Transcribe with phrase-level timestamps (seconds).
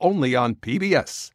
[0.00, 1.30] only on PBS.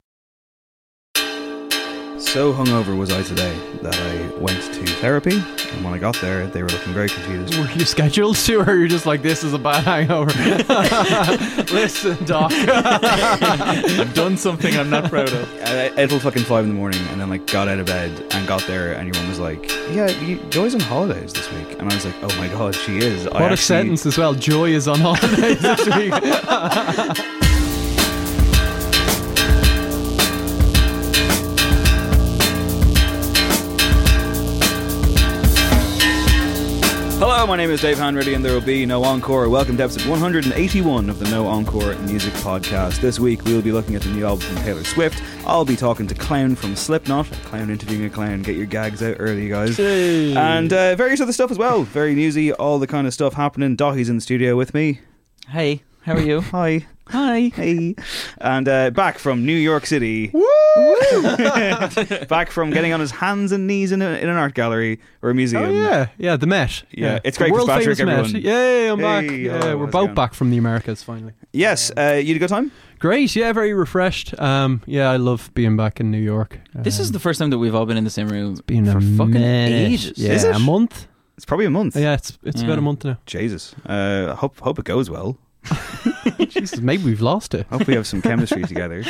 [2.19, 5.35] So hungover was I today that I went to therapy,
[5.71, 7.55] and when I got there, they were looking very confused.
[7.57, 10.31] Were you scheduled to, or you're just like, this is a bad hangover?
[11.73, 12.51] Listen, Doc.
[12.53, 15.47] I've done something I'm not proud of.
[15.63, 18.11] I, I, till fucking five in the morning, and then like got out of bed
[18.31, 21.83] and got there, and everyone was like, "Yeah, you, Joy's on holidays this week," and
[21.83, 24.33] I was like, "Oh my god, she is." I What a actually- sentence as well.
[24.33, 26.13] Joy is on holidays this week.
[37.47, 39.47] my name is Dave Hanratty, and there will be no encore.
[39.47, 42.99] Welcome to episode 181 of the No Encore Music Podcast.
[42.99, 45.23] This week we'll be looking at the new album from Taylor Swift.
[45.45, 48.41] I'll be talking to Clown from Slipknot, a clown interviewing a clown.
[48.41, 49.79] Get your gags out early, guys.
[49.79, 51.83] And uh, various other stuff as well.
[51.83, 53.77] Very newsy, all the kind of stuff happening.
[53.77, 54.99] Dottie's in the studio with me.
[55.47, 56.41] Hey, how are you?
[56.51, 56.85] Hi.
[57.07, 57.51] Hi.
[57.55, 57.95] Hey.
[58.39, 60.33] And uh, back from New York City.
[62.27, 65.29] back from getting on his hands and knees in, a, in an art gallery or
[65.29, 65.63] a museum.
[65.63, 66.83] Oh yeah, yeah, the Met.
[66.91, 68.33] Yeah, it's The great, World Fitzpatrick, famous everyone.
[68.33, 68.41] Met.
[68.43, 69.25] Yay, I'm back.
[69.25, 70.15] Hey, Yeah, hello, we're how's both going?
[70.15, 71.33] back from the Americas finally.
[71.53, 72.71] Yes, uh, you had a good time?
[72.99, 73.35] Great.
[73.35, 74.39] Yeah, very refreshed.
[74.39, 76.59] Um, yeah, I love being back in New York.
[76.73, 78.85] This is Um, the first time that we've all been in the same room been
[78.85, 79.91] for a fucking minute.
[79.91, 80.17] ages.
[80.17, 80.55] Yeah, Is it?
[80.55, 81.07] a month.
[81.35, 81.95] It's probably a month.
[81.95, 83.19] Yeah, it's it's about a month now.
[83.27, 83.75] Jesus.
[83.85, 85.37] Uh, hope hope it goes well.
[86.49, 87.65] Jesus, maybe we've lost it.
[87.67, 89.03] Hope we have some chemistry together.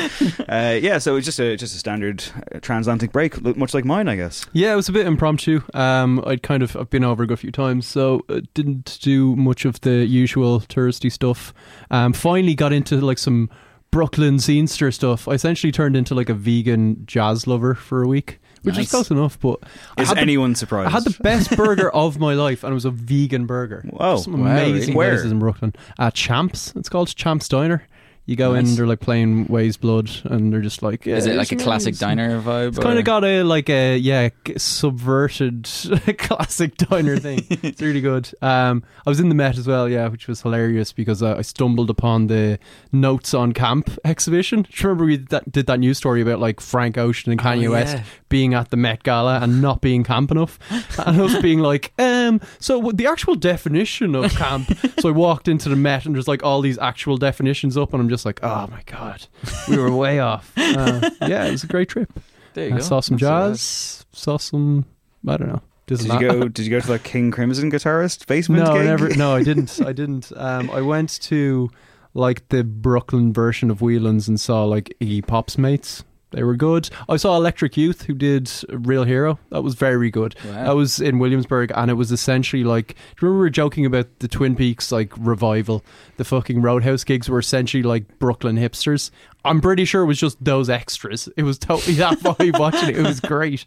[0.47, 2.23] Uh, yeah, so it's just a just a standard
[2.53, 4.45] uh, transatlantic break, much like mine, I guess.
[4.53, 5.61] Yeah, it was a bit impromptu.
[5.73, 9.65] Um, I'd kind of I've been over a few times, so uh, didn't do much
[9.65, 11.53] of the usual touristy stuff.
[11.91, 13.49] Um, finally got into like some
[13.91, 15.27] Brooklyn scenester stuff.
[15.27, 18.85] I essentially turned into like a vegan jazz lover for a week, which Nice.
[18.85, 19.39] is close enough.
[19.39, 19.59] But
[19.97, 20.89] I Is had the- anyone surprised?
[20.89, 23.83] I had the best burger of my life, and it was a vegan burger.
[23.89, 24.17] Whoa.
[24.17, 25.09] Some Wow, amazing really?
[25.15, 25.73] Places in Brooklyn.
[25.97, 27.87] Uh, Champs, it's called Champs Diner.
[28.27, 31.35] You go in, they're like playing Weyes Blood, and they're just like, yeah, Is it
[31.35, 31.99] like a classic nice.
[31.99, 32.67] diner vibe?
[32.67, 35.63] It's kind of got a like a yeah subverted
[36.17, 37.45] classic diner thing.
[37.49, 38.29] it's really good.
[38.41, 41.41] Um, I was in the Met as well, yeah, which was hilarious because uh, I
[41.41, 42.59] stumbled upon the
[42.91, 44.63] Notes on Camp exhibition.
[44.63, 47.39] Do you remember we did that, did that news story about like Frank Ocean and
[47.39, 47.97] Kanye Oh, West
[48.29, 50.59] being at the Met Gala and not being camp enough,
[51.05, 54.67] and us being like, um, so the actual definition of camp.
[54.99, 58.01] so I walked into the Met and there's like all these actual definitions up, and
[58.01, 59.27] I'm just like, oh my god,
[59.69, 60.51] we were way off.
[60.57, 62.11] Uh, yeah, it was a great trip.
[62.53, 62.83] There you I go.
[62.83, 64.85] saw some That's, jazz, saw some,
[65.27, 65.61] I don't know.
[65.87, 66.47] Did is you go?
[66.49, 68.65] Did you go to that King Crimson guitarist basement?
[68.65, 68.85] no, gig?
[68.85, 69.09] never.
[69.09, 69.79] No, I didn't.
[69.85, 70.31] I didn't.
[70.35, 71.69] Um, I went to
[72.13, 76.03] like the Brooklyn version of Whelan's and saw like Iggy Pop's mates.
[76.31, 76.89] They were good.
[77.07, 79.39] I saw Electric Youth who did Real Hero.
[79.49, 80.35] That was very good.
[80.45, 80.51] Wow.
[80.65, 82.87] That was in Williamsburg, and it was essentially like.
[82.87, 85.85] Do you remember we were joking about the Twin Peaks like revival?
[86.17, 89.09] The fucking Roadhouse gigs were essentially like Brooklyn hipsters.
[89.45, 91.29] I'm pretty sure it was just those extras.
[91.37, 92.97] It was totally that vibe watching it.
[92.97, 93.65] It was great.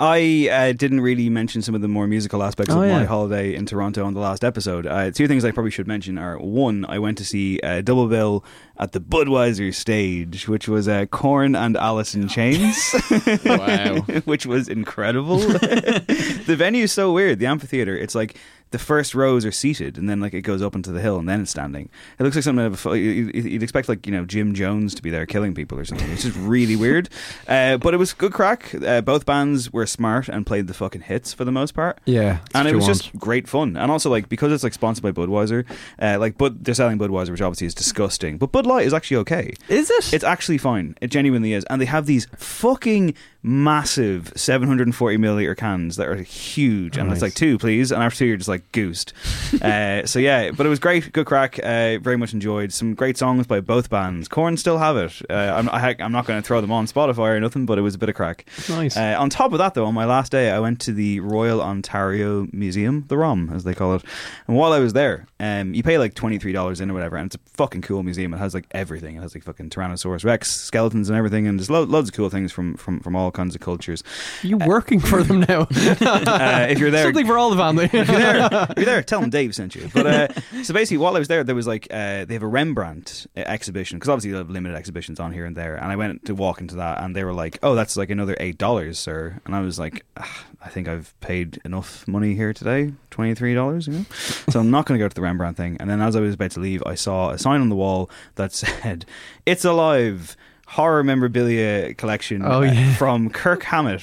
[0.00, 3.52] I uh, didn't really mention some of the more musical aspects Oh, of my holiday
[3.54, 4.86] in Toronto on the last episode.
[4.86, 8.06] Uh, two things I probably should mention are one, I went to see uh, Double
[8.06, 8.44] Bill
[8.78, 12.76] at the Budweiser stage, which was uh, Korn and Alice in Chains,
[13.44, 13.96] Wow.
[14.24, 15.38] which was incredible.
[15.38, 17.40] the venue's so weird.
[17.40, 18.36] The amphitheater, it's like
[18.70, 21.28] the first rows are seated, and then like it goes up into the hill, and
[21.28, 21.88] then it's standing.
[22.18, 24.94] It looks like something of a, you- you- you'd expect like you know Jim Jones
[24.94, 26.10] to be there killing people or something.
[26.10, 27.08] It's just really weird,
[27.46, 28.74] uh, but it was good crack.
[28.74, 31.98] Uh, both bands were smart and played the fucking hits for the most part.
[32.04, 32.98] Yeah, and it was want.
[33.02, 33.76] just great fun.
[33.76, 35.64] And also like because it's like sponsored by Budweiser,
[36.00, 39.18] uh, like Bud they're selling Budweiser, which obviously is disgusting, but Bud Light is actually
[39.18, 39.54] okay.
[39.68, 40.12] Is it?
[40.12, 40.94] It's actually fine.
[41.00, 41.64] It genuinely is.
[41.70, 46.96] And they have these fucking massive 740 milliliter cans that are huge.
[46.96, 47.16] And Nice.
[47.16, 47.92] it's like, two, please.
[47.92, 49.12] And after two, you're just like goosed.
[49.62, 51.12] uh, so yeah, but it was great.
[51.12, 51.58] Good crack.
[51.58, 52.72] Uh, very much enjoyed.
[52.72, 54.28] Some great songs by both bands.
[54.28, 55.22] Korn still have it.
[55.30, 57.82] Uh, I'm, I, I'm not going to throw them on Spotify or nothing, but it
[57.82, 58.44] was a bit of crack.
[58.68, 58.96] Nice.
[58.96, 61.62] Uh, on top of that, though, on my last day, I went to the Royal
[61.62, 64.02] Ontario Museum, the ROM, as they call it.
[64.46, 67.36] And while I was there, um, you pay like $23 in or whatever, and it's
[67.36, 68.34] a fucking cool museum.
[68.34, 69.16] It has like everything.
[69.16, 72.30] It has like fucking Tyrannosaurus Rex, skeletons, and everything, and there's lo- loads of cool
[72.30, 74.02] things from, from, from all kinds of cultures.
[74.42, 75.66] you working for them now?
[76.00, 77.84] Uh, if you're there, Something for all the family.
[77.84, 79.88] if you're there, if you're there, tell them Dave sent you.
[79.92, 80.28] But uh,
[80.62, 83.40] so basically, while I was there, there was like uh, they have a Rembrandt uh,
[83.40, 85.76] exhibition because obviously they have limited exhibitions on here and there.
[85.76, 88.36] And I went to walk into that, and they were like, "Oh, that's like another
[88.40, 92.52] eight dollars, sir." And I was like, "Ah, "I think I've paid enough money here
[92.52, 94.04] today, twenty three dollars." You know,
[94.50, 95.76] so I'm not going to go to the Rembrandt thing.
[95.80, 98.10] And then as I was about to leave, I saw a sign on the wall
[98.36, 99.04] that said,
[99.46, 100.36] "It's alive."
[100.70, 102.94] Horror memorabilia collection Oh, uh, yeah.
[102.96, 104.02] from Kirk Hammett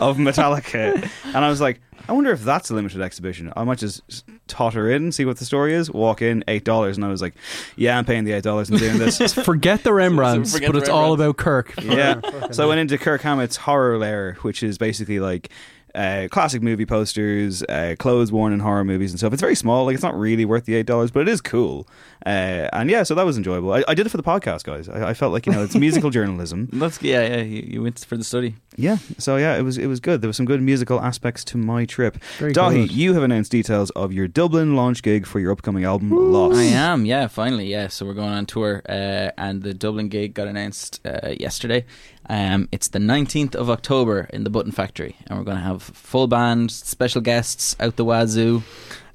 [0.00, 3.50] of Metallica, and I was like, I wonder if that's a limited exhibition.
[3.56, 4.02] I might just
[4.46, 7.34] totter in, see what the story is, walk in, eight dollars, and I was like,
[7.76, 9.32] Yeah, I'm paying the eight dollars and doing this.
[9.44, 11.74] Forget the Rembrandts, forget but the it's all about Rembrandts.
[11.76, 11.84] Kirk.
[11.84, 12.20] yeah.
[12.52, 15.48] So I went into Kirk Hammett's horror lair, which is basically like
[15.94, 19.32] uh, classic movie posters, uh, clothes worn in horror movies and stuff.
[19.32, 21.86] It's very small, like it's not really worth the eight dollars, but it is cool.
[22.24, 23.72] Uh, and yeah, so that was enjoyable.
[23.72, 24.88] I, I did it for the podcast, guys.
[24.88, 26.68] I, I felt like you know it's musical journalism.
[26.72, 27.42] That's yeah, yeah.
[27.42, 28.54] You, you went for the study.
[28.76, 30.22] Yeah, so yeah, it was it was good.
[30.22, 32.16] There were some good musical aspects to my trip.
[32.38, 32.92] Very Daithí, good.
[32.92, 36.56] you have announced details of your Dublin launch gig for your upcoming album, Lost.
[36.58, 37.88] I am, yeah, finally, yeah.
[37.88, 41.84] So we're going on tour, uh, and the Dublin gig got announced uh, yesterday.
[42.28, 45.82] Um, it's the 19th of October in the Button Factory, and we're going to have
[45.82, 48.62] full band, special guests out the wazoo.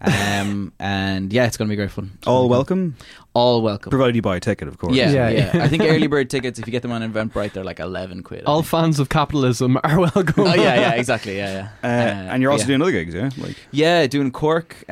[0.01, 2.17] Um, and yeah, it's going to be great fun.
[2.25, 2.95] All welcome.
[3.37, 3.89] Welcome, All welcome.
[3.91, 4.95] provided you buy a ticket, of course.
[4.95, 5.63] Yeah, Yeah, yeah, yeah.
[5.63, 8.41] I think early bird tickets, if you get them on Eventbrite, they're like 11 quid.
[8.41, 8.69] I All think.
[8.69, 10.33] fans of capitalism are welcome.
[10.47, 12.33] Oh, yeah, yeah, exactly, yeah, Uh, yeah.
[12.33, 12.67] and you're also yeah.
[12.67, 13.29] doing other gigs, yeah?
[13.37, 14.91] Like Yeah, doing Cork uh,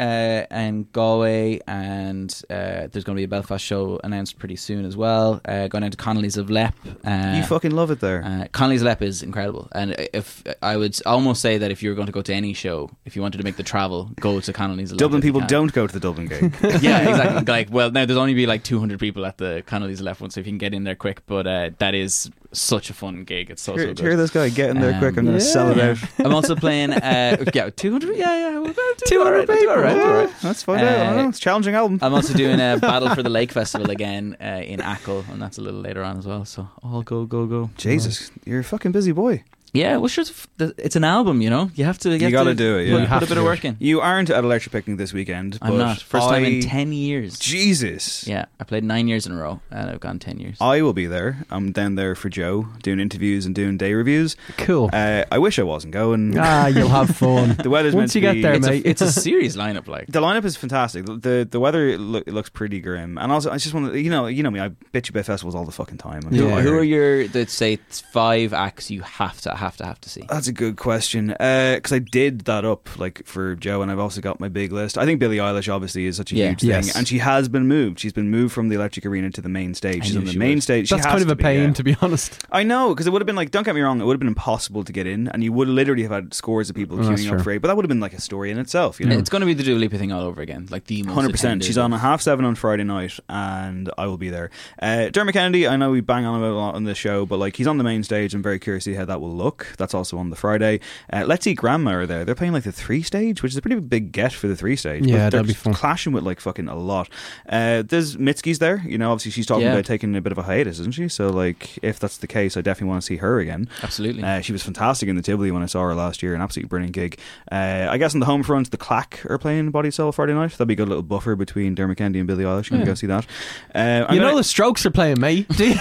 [0.52, 4.96] and Galway, and uh, there's going to be a Belfast show announced pretty soon as
[4.96, 5.42] well.
[5.46, 6.74] Uh, going into Connolly's of Leap.
[7.04, 8.24] Uh, you fucking love it there.
[8.24, 11.90] uh, Connolly's of Leap is incredible, and if I would almost say that if you
[11.90, 14.40] were going to go to any show, if you wanted to make the travel, go
[14.40, 15.00] to Connolly's of Leap.
[15.00, 15.50] Dublin if you people can.
[15.50, 16.54] don't go to the Dublin gig.
[16.84, 17.46] yeah, exactly.
[17.46, 20.40] Like, well, now there's only be like 200 people at the Connolly's left one, so
[20.40, 23.50] if you can get in there quick, but uh, that is such a fun gig.
[23.50, 24.00] It's so hear, so good.
[24.00, 25.18] hear this guy get in there Um, quick.
[25.18, 25.98] I'm going to sell it out.
[26.20, 26.92] I'm also playing.
[26.94, 28.16] Uh, yeah, 200.
[28.16, 30.06] Yeah, yeah, we'll do 200 alright, people, alright, do yeah.
[30.08, 30.44] alright.
[30.44, 30.88] Let's find out.
[30.88, 31.24] I don't know.
[31.26, 32.00] Uh, It's a challenging album.
[32.02, 35.58] I'm also doing a Battle for the Lake Festival again uh, in Ackle, and that's
[35.58, 36.46] a little later on as well.
[36.46, 37.70] So all go, go, go.
[37.78, 39.44] Jesus, you're a fucking busy boy.
[39.76, 41.70] Yeah, well, sure, it's, it's an album, you know.
[41.76, 42.10] You have to.
[42.10, 42.32] Get it.
[42.32, 43.14] You, have gotta do it, Put, yeah.
[43.20, 43.78] put a bit of work in.
[43.80, 45.58] You aren't at Electric Picnic this weekend.
[45.62, 46.00] I'm not.
[46.02, 47.38] First time in ten years.
[47.40, 48.28] Jesus.
[48.28, 50.58] Yeah, I played nine years in a row, and I've gone ten years.
[50.62, 51.46] I will be there.
[51.50, 54.36] I'm down there for Joe, doing interviews and doing day reviews.
[54.58, 54.90] Cool.
[54.94, 56.38] Uh, I wish I wasn't going.
[56.38, 57.56] ah, you'll have fun.
[57.62, 58.86] The weather's meant Once to you get be- there, it's, mate.
[58.86, 60.08] a, it's a serious lineup, like.
[60.08, 61.06] The lineup is fantastic.
[61.06, 64.28] The the weather lo- looks pretty grim, and also I just want to you know
[64.28, 64.60] you know me.
[64.60, 66.22] I bitch about festivals all the fucking time.
[66.26, 66.62] I'm Who, Yeah.
[66.62, 70.10] who are your let's say it's five acts you have to have to have to
[70.10, 70.24] see?
[70.30, 74.22] That's a good question because I did that up like for Joe, and I've also
[74.22, 74.98] got my big list.
[74.98, 76.50] I think Billie Eilish obviously is such a Yeah.
[76.50, 76.88] huge Yes.
[76.92, 78.00] thing, and she has been moved.
[78.00, 80.04] She's been moved from the Electric Arena to the main stage.
[80.04, 80.64] I She's on the she main would.
[80.64, 80.88] stage.
[80.90, 81.74] She That's has kind of a be, pain, yeah.
[81.74, 82.46] to be honest.
[82.52, 84.20] I know because it would have been like, don't get me wrong, it would have
[84.20, 87.04] been impossible to get in, and you would literally have had scores of people Oh,
[87.04, 87.62] queuing up for it.
[87.62, 89.18] But that would have been like a story in itself, you know.
[89.18, 91.64] It's going to be the Dua Lipa thing all over again, like the Hundred percent.
[91.64, 94.50] She's on a half seven on Friday night, and I will be there.
[94.82, 97.38] Uh, Dermot Kennedy, I know we bang on about a lot on this show, but
[97.38, 98.34] like he's on the main stage.
[98.34, 99.55] I'm very curious to see how that will look.
[99.56, 99.74] Look.
[99.78, 100.82] That's also on the Friday.
[101.14, 102.26] Uh, Let's Eat Grandma are there.
[102.26, 104.76] They're playing like the three stage, which is a pretty big get for the three
[104.76, 105.06] stage.
[105.06, 105.74] Yeah, they're that'd be fun.
[105.74, 107.08] clashing with like fucking a lot.
[107.48, 108.84] Uh, there's Mitski's there.
[108.86, 109.72] You know, obviously she's talking Yeah.
[109.74, 111.08] about taking a bit of a hiatus, isn't she?
[111.08, 113.70] So like, if that's the case, I definitely want to see her again.
[113.82, 114.24] Absolutely.
[114.24, 116.36] Uh, she was fantastic in the Tivoli when I saw her last year.
[116.36, 117.18] An absolutely brilliant gig.
[117.50, 120.52] Uh, I guess on the home front, the Clack are playing Body Cell Friday night.
[120.52, 122.66] That'd be a good little buffer between Dermot Kennedy and Billie Eilish.
[122.72, 122.86] I'm gonna Yeah.
[122.88, 123.26] go see that.
[123.74, 125.48] Uh, I'm you gonna- know the Strokes are playing, mate.
[125.48, 125.76] Do you-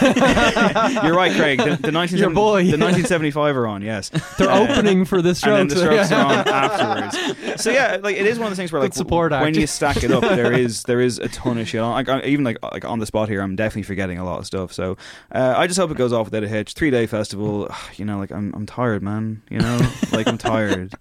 [1.02, 1.58] You're right, Craig.
[1.58, 2.62] The, the 1970 Your boy.
[2.64, 3.82] the 1975 on.
[3.82, 4.08] Yes,
[4.38, 7.62] They're opening for the and then the Strokes on afterwards.
[7.62, 9.56] So yeah, like it is one of the things where Good like support when act.
[9.56, 11.80] you stack it up, there is there is a ton of shit.
[11.80, 11.92] On.
[11.92, 14.46] Like, I- even like like on the spot here, I'm definitely forgetting a lot of
[14.46, 14.72] stuff.
[14.72, 14.96] So
[15.32, 16.72] uh, I just hope it goes off without a hitch.
[16.74, 17.68] Three day festival.
[17.96, 19.42] You know, like I'm I'm tired, man.
[19.50, 19.78] You know,
[20.10, 20.94] like I'm tired.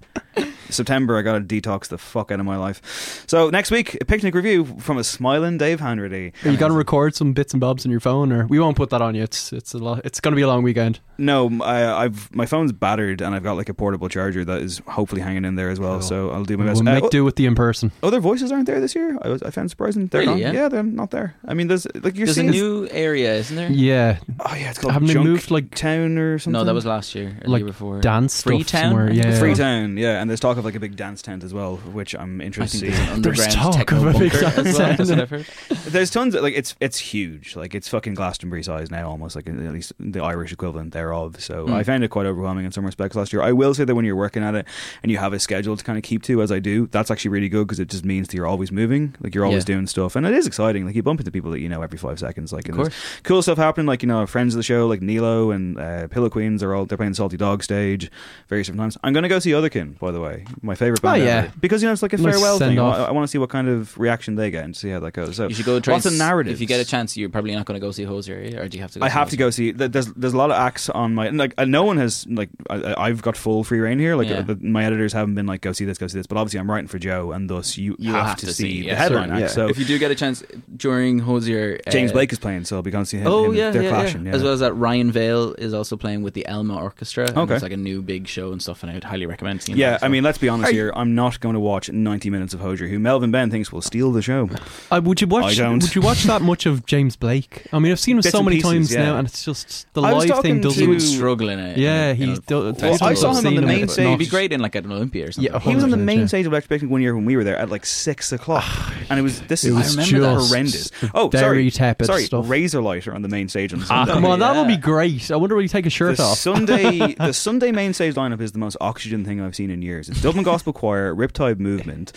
[0.70, 3.24] September, I got to detox the fuck out of my life.
[3.28, 6.34] So next week, a picnic review from a smiling Dave Hanratty.
[6.46, 8.76] Are you going to record some bits and bobs on your phone, or we won't
[8.76, 9.22] put that on you?
[9.24, 10.02] It's it's a lot.
[10.06, 11.00] It's going to be a long weekend.
[11.20, 14.62] No, m- I, have my phone's battered and I've got like a portable charger that
[14.64, 16.02] is hopefully hanging in there as well.
[16.02, 16.84] So I'll do my We'll best.
[16.84, 17.92] make Uh, do with the in person.
[18.02, 19.16] other voices aren't there this year.
[19.22, 20.08] I, was, I found surprising.
[20.08, 20.54] They're Really, gone.
[20.56, 20.70] yeah?
[20.70, 21.36] they're not there.
[21.46, 22.50] I mean, there's like you're There's a seeing.
[22.50, 23.70] new area, isn't there?
[23.70, 26.60] Yeah, oh yeah, it's called haven't they moved like Town or something.
[26.60, 28.00] No, that was last year or the like year before.
[28.02, 28.82] dance stuff Freetown?
[28.90, 29.06] somewhere?
[29.06, 31.44] I think Yeah, it's Freetown, yeah, and there's talk of like a big dance tent
[31.44, 33.46] as well, which I'm interested think to there's see.
[33.46, 34.64] an There's talk of a big dance well.
[34.64, 35.22] That's what center.
[35.22, 35.46] I've heard.
[35.92, 37.56] There's tons of like it's it's huge.
[37.56, 41.40] Like it's fucking Glastonbury size now, almost like at least the Irish equivalent thereof.
[41.40, 41.74] So Mm.
[41.74, 43.42] I found it quite overwhelming in some respects last year.
[43.42, 44.66] I will say that when you're working at it
[45.04, 47.30] and you have a schedule to kind of keep to, as I do, that's actually
[47.32, 49.16] really good because it just means that you're always moving.
[49.22, 49.76] Like you're always Yeah.
[49.76, 50.86] doing stuff, and it is exciting.
[50.86, 52.54] Like you bump into people that you know every five seconds.
[52.54, 52.90] Like Of there's
[53.24, 53.88] cool stuff happening.
[53.88, 56.86] Like you know friends of the show, like Nilo and uh, Pillow Queens are all
[56.86, 58.10] they're playing Salty Dog stage
[58.48, 58.98] various different times.
[59.04, 61.22] I'm going to go see Otherkin, by the way, my favorite band.
[61.22, 61.38] Oh, yeah.
[61.46, 61.54] ever.
[61.60, 62.70] because you know it's like a Nice farewell thing.
[62.70, 62.96] send-off.
[62.96, 65.12] I, I want to see what kind of reaction they get and see how that
[65.14, 65.36] goes.
[65.36, 65.94] So You should go try.
[65.96, 66.54] Lots of and s- narratives.
[66.56, 68.78] If you get a chance, you're probably not going to go see Hozier, or do
[68.78, 69.00] you have to?
[69.00, 69.38] go I see have to Hozier?
[69.46, 69.74] go see.
[69.74, 71.54] th- There's there's a lot of acts on my like.
[71.58, 72.50] uh, No one has like.
[72.70, 74.16] I, I've got full free reign here.
[74.16, 74.40] Like Yeah.
[74.40, 76.28] uh, the, my editors haven't been like, go see this, go see this.
[76.28, 78.64] But obviously, I'm writing for Joe, and thus you, You have, have to, to see,
[78.64, 79.52] see, the yeah, headline certainly, act.
[79.52, 79.56] yeah.
[79.56, 80.44] So If you do get a chance
[80.76, 83.28] during Hozier, James uh, Blake is playing, so I'll be going to see him.
[83.28, 84.26] Oh him- yeah, they're yeah, clashing.
[84.26, 84.32] yeah.
[84.32, 84.36] Yeah.
[84.38, 87.28] As well as that, Ryan Vail is also playing with the Elma Orchestra.
[87.28, 87.54] and Okay.
[87.56, 89.78] it's like a new big show and stuff, and I would highly recommend seeing.
[89.78, 90.92] yeah, that, I mean, let's be honest Are here.
[90.96, 94.12] I'm not going to watch 90 minutes of Hozier, who Melvin Benn thinks will steal
[94.12, 94.50] the show.
[94.92, 95.46] Uh, would you watch?
[95.46, 95.82] I don't.
[95.82, 97.66] Would you watch that much of James Blake?
[97.74, 99.04] I mean, I've seen him Bits so and many pieces, times yeah.
[99.06, 100.82] now, and it's just the I was live talking thing to- doesn't.
[100.82, 101.78] he would struggle in it.
[101.78, 103.08] Yeah, he in a do- festival.
[103.08, 104.04] I saw him on the main stage.
[104.06, 105.52] not- He'd be great in like at an Olympia or something.
[105.54, 106.26] Yeah, He was on the main yeah.
[106.28, 108.64] stage of Electric Picnic one year when we were there at like six o'clock,
[109.14, 110.36] and it was this It is was remember that.
[110.36, 110.92] just horrendous.
[111.14, 112.24] Oh, very sorry, tepid sorry.
[112.26, 112.46] stuff.
[112.46, 115.32] Razorlight are on the main stage on Ah, come on, that'll be great.
[115.32, 116.38] I wonder will you take a shirt the off.
[116.38, 120.10] Sunday, the Sunday main stage lineup is the most Oxegen thing I've seen in years.
[120.10, 122.12] It's Dublin Gospel Choir, Riptide Movement,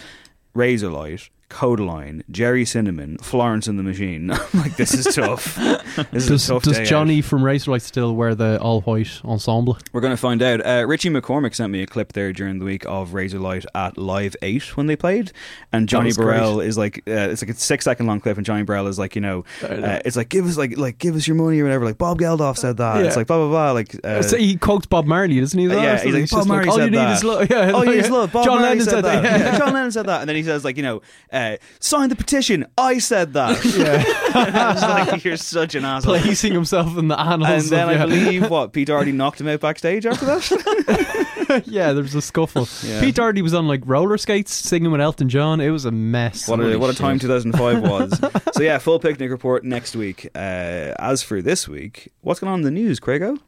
[0.55, 4.31] Razorlight, Kodaline, Gerry Cinnamon, Florence and the Machine.
[4.53, 5.55] I'm like, this is tough.
[5.57, 6.87] This Does, is a tough does day out.
[6.89, 9.79] Johnny from Razorlight still wear the all white ensemble?
[9.93, 10.65] We're going to find out.
[10.67, 14.35] Uh, Richie McCormick sent me a clip there during the week of Razorlight at Live
[14.43, 15.33] 8 when they played.
[15.73, 18.45] And Johnny was Borrell is like, uh, it's like a six second long clip, and
[18.45, 21.27] Johnny Borrell is like, you know, uh, it's like, give us like, like, give us
[21.27, 21.85] your money or whatever.
[21.85, 22.97] Like, Bob Geldof said that.
[23.01, 23.07] Yeah.
[23.07, 23.71] It's like, blah, blah, blah.
[23.73, 25.69] Like, uh, so he quotes Bob Marley, doesn't he?
[25.71, 27.13] Uh, yeah, So he's like, just Bob Marley all said you need that.
[27.19, 27.51] is love.
[27.51, 27.93] Yeah, Oh, yeah.
[27.93, 28.33] he's love.
[28.33, 29.25] Bob John Marley Lennon said, that.
[29.25, 29.37] Yeah.
[29.39, 30.21] Yeah, John Lennon said that.
[30.21, 31.03] And then he says, like, you know,
[31.37, 32.67] uh, sign the petition.
[32.79, 33.51] I said that.
[34.35, 36.19] I was like, you're such an asshole.
[36.19, 37.71] placing himself in the And annals.
[37.71, 38.07] then of, I yeah.
[38.07, 41.63] believe, what, Pete already knocked him out backstage after that?
[41.67, 42.69] yeah, there was a scuffle.
[42.83, 43.01] Yeah.
[43.01, 45.61] Pete Doherty was on like roller skates singing with Elton John.
[45.61, 46.49] It was a mess.
[46.49, 47.01] What a, what a shit.
[47.01, 48.19] time 2005 was.
[48.55, 50.29] so, yeah, full picnic report next week.
[50.35, 53.39] Uh, as for this week, what's going on in the news, Craigo?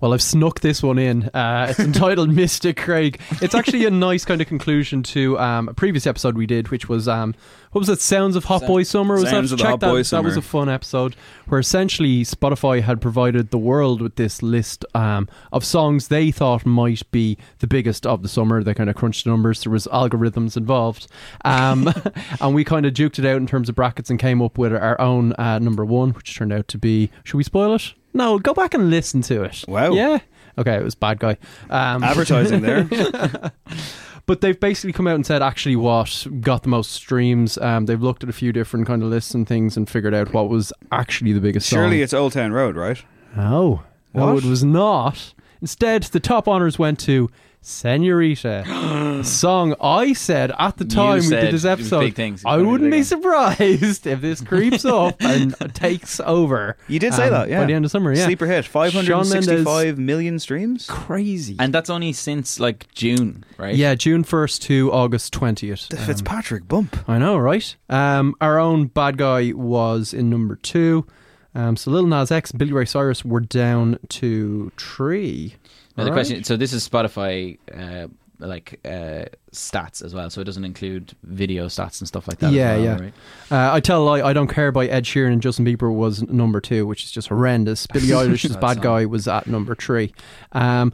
[0.00, 1.24] Well, I've snuck this one in.
[1.34, 3.20] Uh, it's entitled Mystic Craig.
[3.42, 6.88] It's actually a nice kind of conclusion to um, a previous episode we did, which
[6.88, 7.34] was um,
[7.72, 8.00] what was it?
[8.00, 9.14] Sounds of Hot Boy Summer.
[9.14, 9.54] Was Sounds that?
[9.56, 9.86] of Check Hot that.
[9.88, 11.14] Boy That was a fun episode
[11.48, 16.64] where essentially Spotify had provided the world with this list um, of songs they thought
[16.64, 18.62] might be the biggest of the summer.
[18.62, 19.62] They kind of crunched the numbers.
[19.62, 21.08] There was algorithms involved,
[21.44, 21.92] um,
[22.40, 24.72] and we kind of juked it out in terms of brackets and came up with
[24.72, 27.10] our own uh, number one, which turned out to be.
[27.24, 27.92] Should we spoil it?
[28.14, 29.64] No, go back and listen to it.
[29.68, 29.92] Wow.
[29.92, 30.18] Yeah.
[30.56, 31.36] Okay, it was bad guy.
[31.70, 32.88] Um, Advertising there.
[34.28, 37.58] but they've basically come out and said actually what got the most streams.
[37.58, 40.32] Um, they've looked at a few different kind of lists and things and figured out
[40.32, 42.02] what was actually the biggest Surely song.
[42.04, 43.02] it's Old Town Road, right?
[43.36, 43.82] no,
[44.14, 44.44] no, What?
[44.44, 45.34] it was not.
[45.60, 47.28] Instead, the top honors went to
[47.68, 52.14] Senorita, song I said at the time we did this episode.
[52.14, 52.42] things.
[52.46, 56.78] I wouldn't be surprised if this creeps up and takes over.
[56.88, 57.60] You did say um, that, yeah.
[57.60, 58.24] By the end of summer, yeah.
[58.24, 58.64] Sleeper hit.
[58.64, 60.86] Shawn 565 million streams?
[60.88, 61.56] Crazy.
[61.58, 63.74] and that's only since like June, right?
[63.74, 65.88] yeah, June 1st to August 20th.
[65.88, 66.96] The Um, Fitzpatrick bump.
[67.06, 67.76] I know, right?
[67.90, 71.06] Um, our own bad guy was in number two.
[71.54, 75.56] Um, so Lil Nas X, Billy Ray Cyrus were down to three.
[75.98, 76.26] Now the Alright.
[76.26, 76.44] question.
[76.44, 77.58] So this is Spotify.
[77.72, 78.08] Uh,
[78.40, 82.52] like uh, stats as well, so it doesn't include video stats and stuff like that.
[82.52, 82.98] Yeah, well, yeah.
[83.00, 83.14] right?
[83.50, 84.22] Uh, I tell a lie.
[84.22, 87.26] I don't care by Ed Sheeran and Justin Bieber was number two, which is just
[87.28, 87.86] horrendous.
[87.92, 88.82] Billie Eilish's Bad Bad song.
[88.84, 90.14] Guy was at number three.
[90.52, 90.92] Um,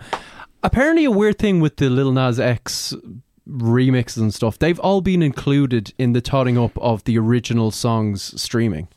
[0.62, 2.94] apparently, a weird thing with the Lil Nas X
[3.48, 8.40] remixes and stuff, they've all been included in the totting up of the original songs
[8.40, 8.88] streaming.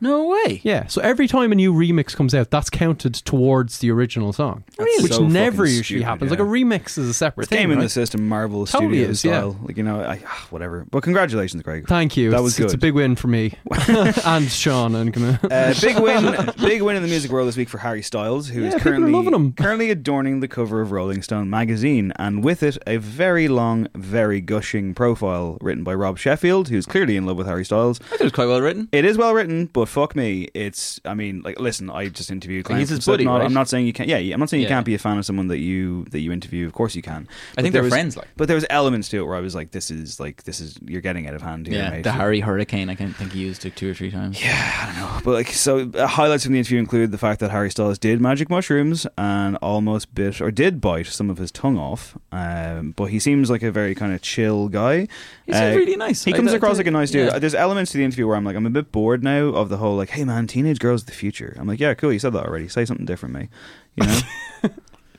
[0.00, 0.60] No way.
[0.64, 4.64] Yeah, so every time a new remix comes out, that's counted towards the original song,
[4.78, 5.02] Really?
[5.02, 6.30] which So never usually stupid, happens.
[6.30, 6.38] yeah.
[6.38, 7.58] Like a remix is a separate It's thing.
[7.60, 7.84] game in right?
[7.84, 9.44] the system, Marvel Totally Studios is, yeah.
[9.62, 10.86] Like you know, I, ah, whatever.
[10.90, 11.86] But congratulations, Greg.
[11.88, 12.30] Thank you.
[12.30, 13.54] That it's, was it's a big win for me
[13.88, 15.38] and Sean and Camille.
[15.50, 18.64] Uh, big win, big win in the music world this week for Harry Styles, who
[18.64, 19.52] is Yeah, people are currently loving him.
[19.52, 24.40] currently adorning the cover of Rolling Stone magazine, and with it a very long, very
[24.40, 28.00] gushing profile written by Rob Sheffield, who's clearly in love with Harry Styles.
[28.00, 28.88] I think it was quite well written.
[28.92, 31.00] It is well written, but fuck me, it's.
[31.04, 32.68] I mean, like, listen, I just interviewed.
[32.68, 33.42] Like, he's his buddy, right?
[33.42, 34.08] I'm not saying you can't.
[34.08, 34.74] Yeah, I'm not saying you Yeah.
[34.74, 36.66] can't be a fan of someone that you that you interview.
[36.66, 37.28] Of course you can.
[37.58, 38.28] I think they're was- friends, like.
[38.36, 40.78] But there was elements to it where I was like, this is like this is
[40.86, 42.02] you're getting out of hand here, Yeah, mate.
[42.04, 42.88] the Harry Hurricane.
[42.90, 44.42] I can think he used it two or three times.
[44.42, 45.20] Yeah, I don't know.
[45.24, 48.20] But like, so uh, highlights from the interview include the fact that Harry Styles did
[48.20, 52.16] magic mushrooms and almost bit or did bite some of his tongue off.
[52.32, 55.08] Um, but he seems like a very kind of chill guy.
[55.46, 56.24] He seems uh, really nice.
[56.24, 57.30] He comes I- across like a nice dude.
[57.32, 57.38] yeah.
[57.38, 59.76] There's elements to the interview where I'm like, I'm a bit bored now of the
[59.76, 61.54] whole like, hey man, teenage girls the future.
[61.58, 62.12] I'm like, yeah, cool.
[62.12, 62.68] You said that already.
[62.68, 63.48] Say something different, mate.
[63.96, 64.20] You know.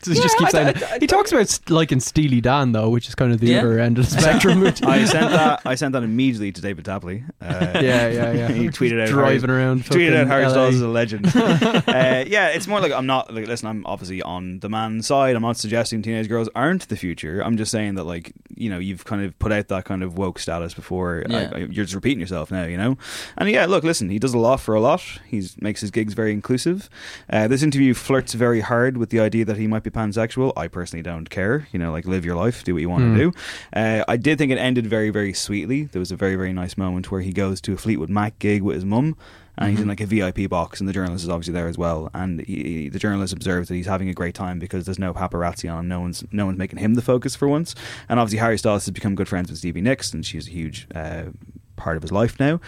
[0.05, 1.01] So he just keeps saying it.
[1.01, 3.59] He talks about st- like in Steely Dan though, which is kind of the Yeah.
[3.59, 4.63] other end of the spectrum.
[4.65, 4.71] I
[5.05, 5.61] sent that.
[5.65, 7.23] I sent that immediately to David Tapley.
[7.41, 8.47] Uh, Yeah, yeah, yeah.
[8.51, 10.49] he tweeted out Driving Harry, around Tweeted fucking out Harry LA.
[10.51, 11.27] Styles is a legend.
[11.35, 13.67] uh, yeah, it's more like I'm not like listen.
[13.67, 15.35] I'm obviously on the man's side.
[15.35, 17.41] I'm not suggesting teenage girls aren't the future.
[17.41, 20.17] I'm just saying that like you know you've kind of put out that kind of
[20.17, 21.23] woke status before.
[21.29, 21.49] Yeah.
[21.53, 22.63] I, I- you're just repeating yourself now.
[22.65, 22.97] You know.
[23.37, 24.09] And yeah, look, listen.
[24.09, 25.01] He does a lot for a lot.
[25.27, 26.89] He makes his gigs very inclusive.
[27.29, 30.53] Uh, this interview flirts very hard with the idea that he might be pansexual.
[30.55, 31.67] I personally don't care.
[31.71, 33.13] You know, like live your life, do what you want Hmm.
[33.15, 33.31] to do.
[33.73, 35.85] Uh, I did think it ended very, very sweetly.
[35.85, 38.61] There was a very, very nice moment where he goes to a Fleetwood Mac gig
[38.61, 39.15] with his mum.
[39.57, 42.09] And he's in like a VIP box, and the journalist is obviously there as well.
[42.13, 45.71] And he, the journalist observes that he's having a great time because there's no paparazzi
[45.71, 45.87] on him.
[45.87, 47.73] No one's no one's making him the focus for once.
[48.09, 50.87] And obviously Harry Styles has become good friends with Stevie Nicks, and she's a huge
[50.93, 51.27] uh,
[51.75, 52.59] part of his life now.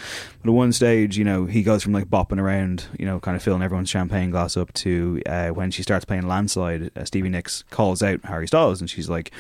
[0.42, 3.36] But at one stage, you know, he goes from like bopping around, you know, kind
[3.36, 7.30] of filling everyone's champagne glass up to uh, when she starts playing Landslide, uh, Stevie
[7.30, 9.32] Nicks calls out Harry Styles and she's like,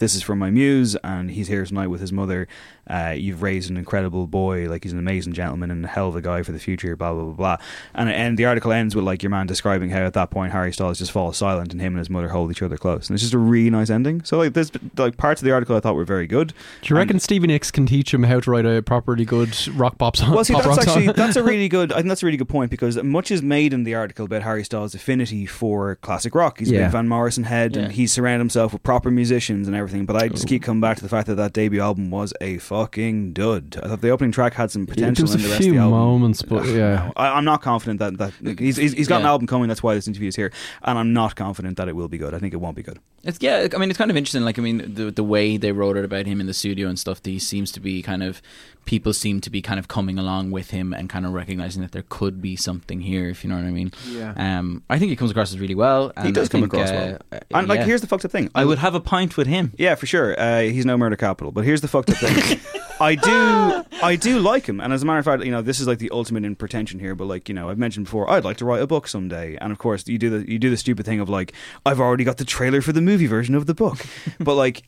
[0.00, 2.48] this is from my muse and he's here tonight with his mother.
[2.88, 6.16] Uh, you've raised an incredible boy, like he's an amazing gentleman and a hell of
[6.16, 7.56] a guy for the future, blah, blah, blah, blah.
[7.94, 10.72] And, and the article ends with like your man describing how at that point Harry
[10.72, 13.08] Styles just falls silent and him and his mother hold each other close.
[13.08, 14.24] And it's just a really nice ending.
[14.24, 16.48] So like there's like parts of the article I thought were very good.
[16.82, 19.96] Do you reckon Stevie Nicks can teach him how to write a properly good rock
[19.98, 20.32] pop song?
[20.34, 21.14] Well, see, pop that's rock actually song?
[21.16, 21.92] that's a really good.
[21.92, 24.42] I think that's a really good point because much is made in the article about
[24.42, 26.58] Harry Styles' affinity for classic rock.
[26.58, 26.82] He's a Yeah.
[26.86, 27.82] big Van Morrison head, Yeah.
[27.82, 29.89] and he's surrounded himself with proper musicians and everything.
[29.90, 32.58] But I just keep coming back to the fact that that debut album was a
[32.58, 33.78] fucking dud.
[33.82, 35.76] I thought the opening track had some potential was in a the rest few of
[35.76, 35.98] the album.
[35.98, 37.10] moments, but yeah.
[37.16, 39.68] I, I'm not confident that that he's he's, he's got an album coming.
[39.68, 42.34] That's why this interview is here, and I'm not confident that it will be good.
[42.34, 42.98] I think it won't be good.
[43.22, 43.68] It's yeah.
[43.74, 44.44] I mean, it's kind of interesting.
[44.44, 46.98] Like, I mean, the the way they wrote it about him in the studio and
[46.98, 47.20] stuff.
[47.24, 48.40] He seems to be kind of
[48.86, 51.92] people seem to be kind of coming along with him and kind of recognizing that
[51.92, 53.28] there could be something here.
[53.28, 53.92] If you know what I mean.
[54.08, 54.32] Yeah.
[54.36, 56.12] Um, I think he comes across as really well.
[56.16, 57.40] And he does I come think, across uh, well.
[57.52, 58.50] And like, here's the fucked up thing.
[58.54, 59.72] I would have a pint with him.
[59.80, 60.38] Yeah, for sure.
[60.38, 62.60] Uh, he's no murder capital, but here's the fucked up thing.
[63.00, 65.80] I do, I do like him, and as a matter of fact, you know, this
[65.80, 67.14] is like the ultimate in pretension here.
[67.14, 69.72] But like, you know, I've mentioned before, I'd like to write a book someday, and
[69.72, 71.54] of course, you do the you do the stupid thing of like,
[71.86, 74.04] I've already got the trailer for the movie version of the book,
[74.38, 74.82] but like.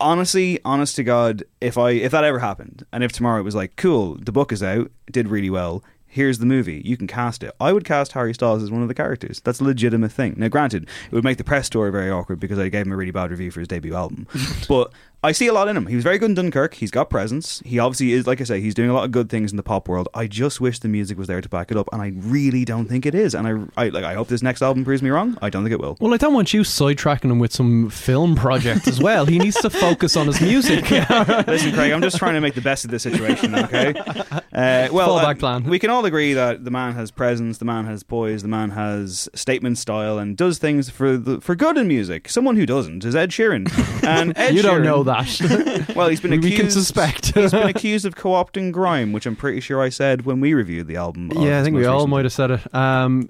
[0.00, 3.56] Honestly, honest to God, if I if that ever happened, and if tomorrow it was
[3.56, 7.42] like, cool, the book is out, did really well, here's the movie, you can cast
[7.42, 7.54] it.
[7.60, 9.40] I would cast Harry Styles as one of the characters.
[9.40, 10.34] That's a legitimate thing.
[10.36, 12.96] Now, granted, it would make the press story very awkward because I gave him a
[12.96, 14.26] really bad review for his debut album.
[14.68, 14.92] but
[15.24, 15.86] I see a lot in him.
[15.86, 16.74] He was very good in Dunkirk.
[16.74, 17.60] He's got presence.
[17.66, 19.64] He obviously is, like I say, he's doing a lot of good things in the
[19.64, 20.08] pop world.
[20.14, 22.86] I just wish the music was there to back it up, and I really don't
[22.86, 23.34] think it is.
[23.34, 25.36] And I, I like, I hope this next album proves me wrong.
[25.42, 25.96] I don't think it will.
[26.00, 29.26] Well, I don't want you sidetracking him with some film project as well.
[29.26, 30.88] He needs to focus on his music.
[30.90, 33.94] Listen, Craig, I'm just trying to make the best of this situation, okay?
[34.50, 35.64] Uh, well, Fallback uh, plan.
[35.64, 38.70] we can all agree that the man has presence, the man has poise, the man
[38.70, 42.28] has statement style, and does things for the, for good in music.
[42.28, 43.68] Someone who doesn't is Ed Sheeran.
[44.08, 45.86] And Ed You don't Sheeran- know that.
[45.96, 46.52] Well, he's been We- accused.
[46.54, 47.34] we can suspect.
[47.34, 50.86] he's been accused of co-opting grime, which I'm pretty sure I said when we reviewed
[50.86, 51.32] the album.
[51.34, 52.74] Yeah, I think we all recent- might have said it.
[52.74, 53.28] Um,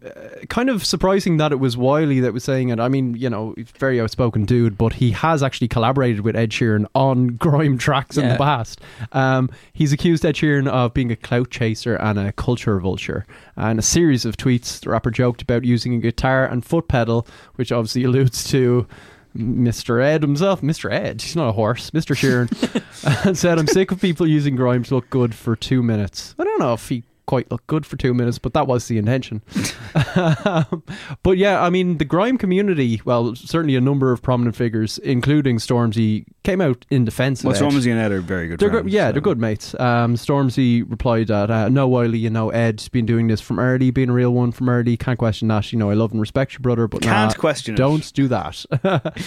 [0.50, 2.78] kind of surprising that it was Wiley that was saying it.
[2.80, 6.86] I mean, you know, very outspoken dude, but he has actually collaborated with Ed Sheeran
[6.94, 8.80] on grime tracks in the past.
[9.12, 13.24] Um, he's accused Ed Sheeran of being a clout chaser and a culture vulture.
[13.56, 17.26] And a series of tweets, the rapper joked about using a guitar and foot pedal,
[17.54, 18.86] which obviously alludes to.
[19.36, 20.02] Mr.
[20.02, 20.92] Ed himself, Mr.
[20.92, 22.16] Ed, he's not a horse, Mr.
[22.16, 26.34] Sheeran, said, I'm sick of people using Grimes to look good for two minutes.
[26.38, 28.98] I don't know if he quite look good for two minutes, but that was the
[28.98, 29.42] intention.
[31.22, 35.58] But yeah, I mean, the grime community, well, certainly a number of prominent figures, including
[35.58, 37.64] Stormzy, came out in defense Well, of Ed.
[37.64, 38.84] Stormzy and Ed are very good They're friends.
[38.84, 39.74] good, yeah, so- they're good mates.
[39.78, 43.90] Um, Stormzy replied that, uh, no, Wiley, you know, Ed's been doing this from early,
[43.90, 44.96] being a real one from early.
[44.96, 45.72] Can't question that.
[45.72, 47.74] You know, I love and respect your brother, but Can't nah, question.
[47.74, 48.64] Don't do that.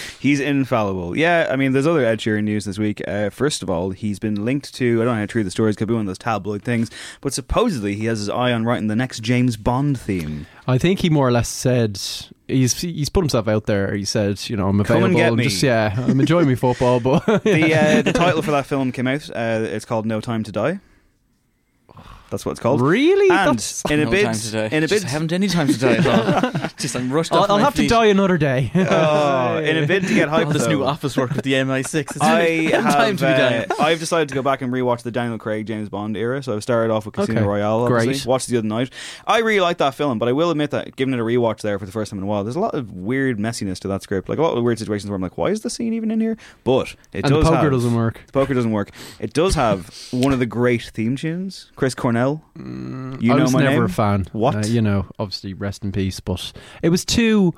[0.20, 1.16] He's infallible.
[1.18, 3.02] Yeah, I mean, there's other Ed Sheeran news this week.
[3.08, 5.70] Uh, first of all, he's been linked to, I don't know how true the story
[5.70, 6.90] is, could be one of those tabloid things,
[7.22, 10.47] but supposedly he has his eye on writing the next James Bond theme.
[10.67, 11.99] I think he more or less said
[12.47, 13.93] he's he's put himself out there.
[13.95, 15.06] He said, you know, I'm Come available.
[15.08, 15.43] and get me.
[15.45, 19.08] Just yeah, I'm enjoying my football, but The, uh, the title for that film came
[19.08, 19.30] out.
[19.30, 20.80] Uh, it's called No Time to Die.
[22.32, 22.82] That's what it's called.
[22.82, 24.65] really, And That's- in a no bid, time to die.
[24.76, 25.98] in a Just bid, haven't any time today.
[25.98, 26.70] at all.
[26.80, 28.72] Just I'm rushed I'll, off I'll my have to die another day.
[28.74, 32.00] oh, in a bid to get hype, All this new office work with the MI6.
[32.02, 32.94] It's I really have.
[32.94, 33.65] time to be done.
[33.72, 36.41] uh, I've decided to go back and rewatch the Daniel Craig James Bond era.
[36.41, 37.82] So I've started off with Casino Okay, Royale.
[37.84, 38.13] Obviously.
[38.13, 38.26] great.
[38.26, 38.89] Watched it the other night.
[39.28, 41.78] I really like that film, but I will admit that giving it a rewatch there
[41.80, 44.04] for the first time in a while, there's a lot of weird messiness to that
[44.04, 44.30] script.
[44.30, 46.22] Like a lot of weird situations where I'm like, why is the scene even in
[46.22, 46.38] here?
[46.63, 47.44] But it and the does.
[47.50, 48.22] poker have, doesn't work.
[48.28, 48.91] The poker doesn't work.
[49.20, 51.72] It does have one of the great theme tunes.
[51.76, 52.21] Chris Cornell.
[52.30, 53.84] You Mm, I know was my never name.
[53.84, 54.26] a fan.
[54.32, 54.56] What?
[54.56, 56.20] Uh, you know, obviously, rest in peace.
[56.20, 57.54] But it was too.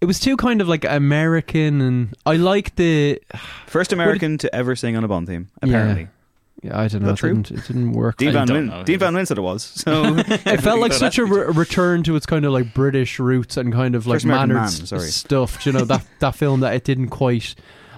[0.00, 3.20] It was too kind of like American, and I like the.
[3.66, 5.48] First American to ever sing on a Bond theme.
[5.62, 6.08] Apparently,
[6.62, 7.08] Yeah, I don't know.
[7.08, 7.34] that It true?
[7.34, 8.16] didn't, it didn't work.
[8.16, 8.76] Dean Van don't- know.
[8.78, 8.84] Wyn.
[8.84, 9.62] Dean Van Nguyen said it was.
[9.62, 13.56] So It felt like such a re- return to its kind of like British roots
[13.56, 15.02] and kind of like mannered Man, sorry.
[15.08, 15.64] stuff.
[15.64, 17.54] You know that that film that it didn't quite.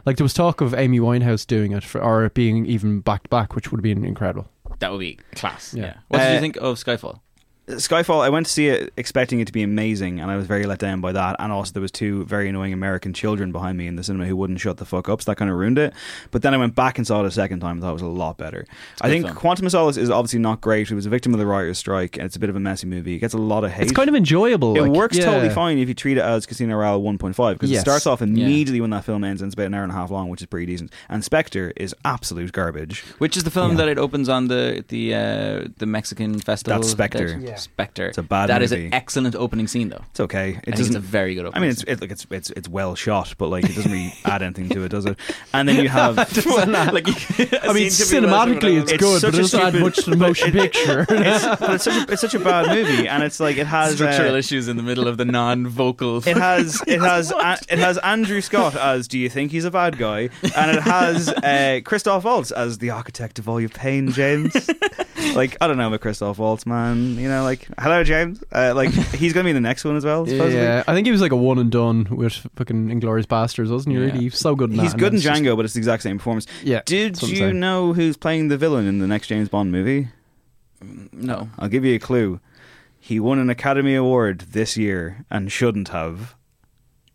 [0.07, 3.23] Like there was talk of Amy Winehouse doing it, for, or it being even back
[3.23, 4.51] to back, which would have been incredible.
[4.85, 5.73] That would be class.
[5.75, 5.85] Yeah.
[5.85, 5.94] Yeah.
[6.09, 7.20] What did Uh, you think of Skyfall?
[7.66, 10.66] Skyfall, I went to see it expecting it to be amazing, and I was very
[10.66, 11.37] let down by that.
[11.38, 14.37] And also, there was two very annoying American children behind me in the cinema who
[14.37, 15.94] wouldn't shut the fuck up, so that kind of ruined it.
[16.31, 18.03] But then I went back and saw it a second time, and thought it was
[18.03, 18.66] a lot better.
[19.00, 19.37] I think film.
[19.37, 20.90] Quantum of Solace is obviously not great.
[20.90, 22.87] It was a victim of the writers' strike, and it's a bit of a messy
[22.87, 23.14] movie.
[23.14, 23.85] It gets a lot of hate.
[23.85, 24.77] It's kind of enjoyable.
[24.77, 25.24] It like, works yeah.
[25.24, 27.79] totally fine if you treat it as Casino Royale 1.5 because Yes.
[27.81, 29.94] it starts off immediately when that film ends and it's about an hour and a
[29.94, 30.92] half long, which is pretty decent.
[31.09, 33.00] And Spectre is absolute garbage.
[33.18, 33.77] Which is the film Yeah.
[33.79, 36.79] that it opens on the the uh, the Mexican festival?
[36.79, 37.54] That's Spectre.
[37.55, 37.61] That- Yeah.
[37.61, 38.07] Spectre.
[38.07, 38.87] It's a bad That is movie.
[38.87, 40.03] an excellent opening scene, though.
[40.11, 40.51] It's okay.
[40.64, 42.69] It I think it's a very good I mean, it's it, like it's it's it's
[42.69, 45.17] well shot, but like it doesn't really add anything to it, does it?
[45.53, 49.61] And then you have like, I mean, cinematically it's, It's good, but a it doesn't
[49.61, 51.07] add much to the motion picture.
[51.09, 53.95] it's, but it's such a, it's such a bad movie, and it's like it has
[53.95, 56.19] structural uh, issues in the middle of the non-vocal.
[56.29, 59.71] it has it has a, it has Andrew Scott as Do you think he's a
[59.71, 64.11] bad guy, and it has uh, Christoph Waltz as the architect of all your pain,
[64.12, 64.55] James.
[65.35, 67.17] like I don't know about Christoph Waltz, man.
[67.17, 68.42] You know, like hello, James.
[68.52, 70.26] Uh, like he's gonna be in the next one as well.
[70.26, 70.61] Supposedly.
[70.61, 73.94] yeah, I think he was like a one and done with fucking Inglourious Basterds, wasn't
[73.94, 74.00] he?
[74.00, 74.07] Yeah.
[74.07, 74.70] Really, he's so good.
[74.70, 76.46] In that, He's and good in it's just- Django, but it's the exact same performance.
[76.62, 77.61] Yeah, Did that's what I'm you saying.
[77.61, 80.09] know who's playing the villain in the next James Bond movie?
[81.12, 81.48] no.
[81.59, 82.40] I'll give you a clue.
[82.98, 86.35] He won an Academy Award this year and shouldn't have.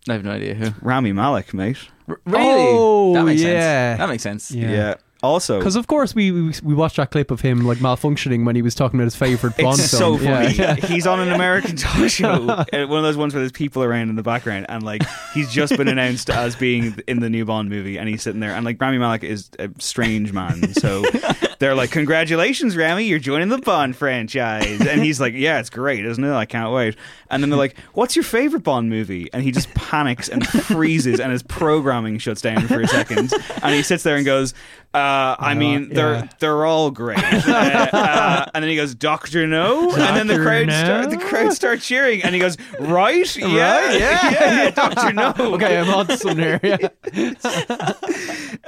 [0.08, 0.70] I have no idea who.
[0.82, 1.78] Rami Malek, mate.
[2.08, 2.22] really?
[2.38, 3.50] Oh, that makes yeah.
[3.96, 3.98] sense.
[4.00, 4.52] That makes sense.
[4.52, 4.72] Yeah.
[4.72, 4.94] Yeah.
[5.22, 8.56] Also, Because of course we, we we watched that clip of him like malfunctioning when
[8.56, 10.18] he was talking about his favorite Bond it's film.
[10.20, 10.76] so Yeah.
[10.76, 10.82] funny.
[10.94, 14.10] He's on an American talk show, uh, one of those ones where there's people around
[14.10, 15.04] in the background, and like
[15.34, 18.52] he's just been announced as being in the new Bond movie, and he's sitting there,
[18.52, 21.04] and like Rami Malek is a strange man, so
[21.60, 26.06] they're like, "Congratulations, Rami, you're joining the Bond franchise," and he's like, "Yeah, it's great,
[26.06, 26.34] isn't it?
[26.34, 26.96] I can't wait."
[27.30, 31.20] And then they're like, "What's your favorite Bond movie?" And he just panics and freezes,
[31.20, 34.54] and his programming shuts down for a second, and he sits there and goes.
[34.92, 34.98] Uh,
[35.40, 36.28] I mean, they're yeah.
[36.40, 37.20] they're all great.
[37.50, 40.84] Uh, uh, and then he goes, Doctor No, and then the crowd No?
[40.84, 43.48] start, the crowd start cheering, and he goes, Right, yeah,
[43.88, 45.34] Right, yeah, yeah, Doctor No.
[45.56, 46.60] okay, I'm on something here.
[46.64, 47.94] Yeah.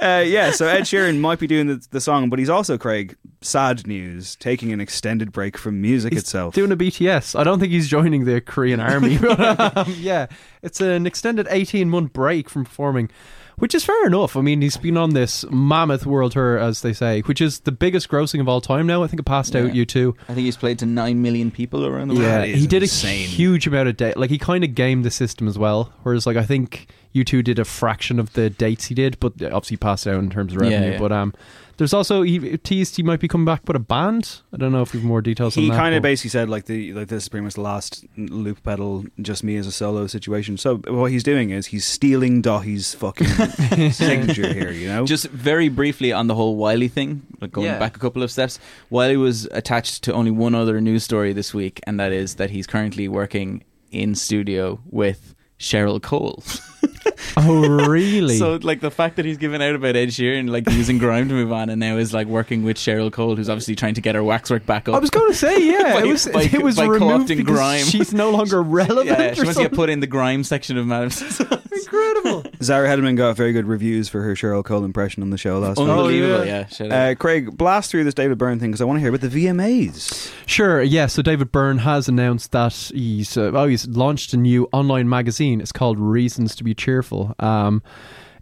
[0.00, 3.16] Uh, yeah, so Ed Sheeran might be doing the, the song, but he's also Craig.
[3.40, 6.54] Sad news, taking an extended break from music He's itself.
[6.54, 7.38] doing a BTS.
[7.38, 10.26] I don't think he's joining the Korean army, but um, yeah,
[10.62, 13.10] it's an extended 18 month break from performing,
[13.58, 14.36] which is fair enough.
[14.36, 17.72] I mean, he's been on this mammoth world tour, as they say, which is the
[17.72, 19.02] biggest grossing of all time now.
[19.02, 19.84] I think it passed out Yeah.
[19.84, 20.14] U2.
[20.28, 22.24] I think he's played to nine million people around the world.
[22.26, 23.24] Yeah, That is he did insane.
[23.24, 24.12] a huge amount of day.
[24.16, 25.92] Like he kind of gamed the system as well.
[26.02, 29.34] Whereas, like I think you two did a fraction of the dates he did, but
[29.42, 30.92] obviously passed out in terms of Yeah, revenue.
[30.92, 30.98] yeah.
[30.98, 31.34] But um,
[31.76, 34.40] there's also he teased he might be coming back with a band.
[34.52, 35.76] I don't know if we've more details He on that.
[35.76, 39.04] kind of basically said like the like this is pretty much the last loop pedal,
[39.20, 40.56] just me as a solo situation.
[40.58, 43.26] So what he's doing is he's stealing Dahi's fucking
[43.92, 44.70] signature here.
[44.70, 47.78] You know, Just very briefly on the whole Wiley thing, like going Yeah.
[47.78, 48.58] back a couple of steps.
[48.90, 52.50] Wiley was attached to only one other news story this week, and that is that
[52.50, 56.42] he's currently working in studio with Cheryl Cole.
[57.36, 58.36] Oh really?
[58.36, 61.34] So, like the fact that he's given out about Ed Sheeran, like using grime to
[61.34, 64.14] move on, and now is like working with Cheryl Cole, who's obviously trying to get
[64.14, 64.94] her waxwork back up.
[64.94, 67.36] I was going to say, yeah, By- it was by- it was by removed co-opting
[67.38, 67.84] because grime.
[67.84, 69.06] she's no longer relevant.
[69.18, 71.10] yeah, she or wants to get put in the grime section of Madame
[71.72, 72.44] Incredible.
[72.62, 75.78] Zara Hedderman got very good reviews for her Cheryl Cole impression on the show last
[75.78, 75.88] week.
[75.88, 76.66] Unbelievable, Oh, yeah.
[76.78, 77.04] yeah.
[77.10, 79.46] Uh, Craig, blast through this David Byrne thing because I want to hear about the
[79.46, 80.32] VMAs.
[80.46, 81.06] Sure, yeah.
[81.06, 85.60] So David Byrne has announced that he's uh, oh he's launched a new online magazine.
[85.60, 87.11] It's called Reasons to Be Cheerful.
[87.38, 87.82] Um,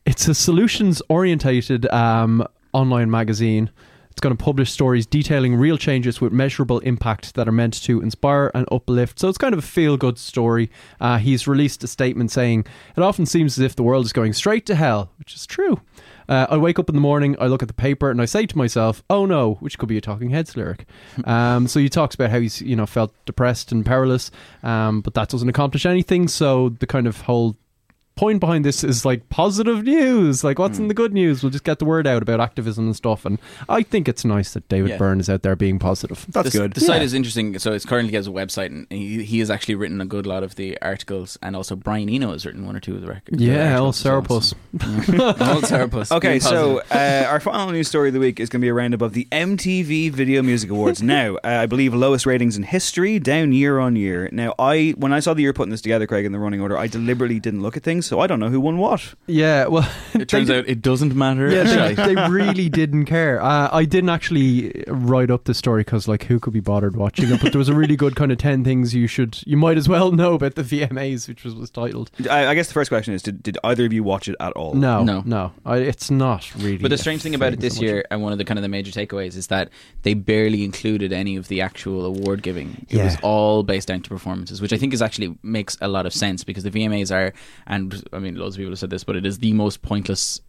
[0.06, 3.70] it's a solutions orientated um, online magazine.
[4.11, 8.02] It's going to publish stories detailing real changes with measurable impact that are meant to
[8.02, 9.18] inspire and uplift.
[9.18, 10.70] So it's kind of a feel good story.
[11.00, 14.33] Uh, he's released a statement saying, It often seems as if the world is going
[14.33, 15.80] straight to hell, which is true.
[16.28, 18.46] Uh, I wake up in the morning, I look at the paper, and I say
[18.46, 20.87] to myself, "Oh no," which could be a Talking Heads lyric.
[21.24, 24.30] Um, so he talks about how he's you know felt depressed and powerless,
[24.62, 26.28] um, but that doesn't accomplish anything.
[26.28, 27.56] So the kind of whole
[28.20, 30.44] point behind this is like positive news.
[30.44, 31.42] Like, what's in the good news?
[31.42, 33.24] We'll just get the word out about activism and stuff.
[33.24, 34.98] And I think it's nice that David Yeah.
[34.98, 36.26] Byrne is out there being positive.
[36.28, 36.74] That's the, good.
[36.74, 37.59] The site is interesting.
[37.59, 40.42] So it's currently has a website, and he, he has actually written a good lot
[40.42, 43.40] of the articles, and also Brian Eno has written one or two of the records.
[43.40, 44.52] Yeah, old Sourpuss.
[44.74, 46.12] old Sourpuss.
[46.14, 48.74] Okay, so uh, our final news story of the week is going to be a
[48.74, 51.02] roundup of the MTV Video Music Awards.
[51.18, 54.28] now, uh, I believe lowest ratings in history, down year on year.
[54.30, 56.61] Now, I when I saw that you were putting this together, Craig, in the running
[56.61, 59.14] order, I deliberately didn't look at things, so I don't know who won what.
[59.29, 61.49] Yeah, well, it turns they- out it doesn't matter.
[61.49, 63.40] Yeah, they, they really didn't care.
[63.40, 67.31] Uh, I didn't actually write up the story because, like, who could be bothered watching
[67.31, 67.40] it?
[67.40, 69.88] But there was a really good kind of ten things you should, you might as
[69.88, 72.11] well know about the VMAs, which was, was titled.
[72.29, 74.53] I, I guess the first question is: did, did either of you watch it at
[74.55, 74.75] all?
[74.75, 75.23] No, No.
[75.25, 76.79] no, I, it's not really.
[76.79, 78.62] But the strange thing about it this so year, and one of the kind of
[78.62, 79.70] the major takeaways, is that
[80.03, 82.87] they barely included any of the actual award giving.
[82.90, 86.07] It was all based down to performances, which I think is actually makes a lot
[86.07, 87.33] of sense because the VMAs are,
[87.68, 90.40] and I mean, loads of people have said this, but it is the most pointless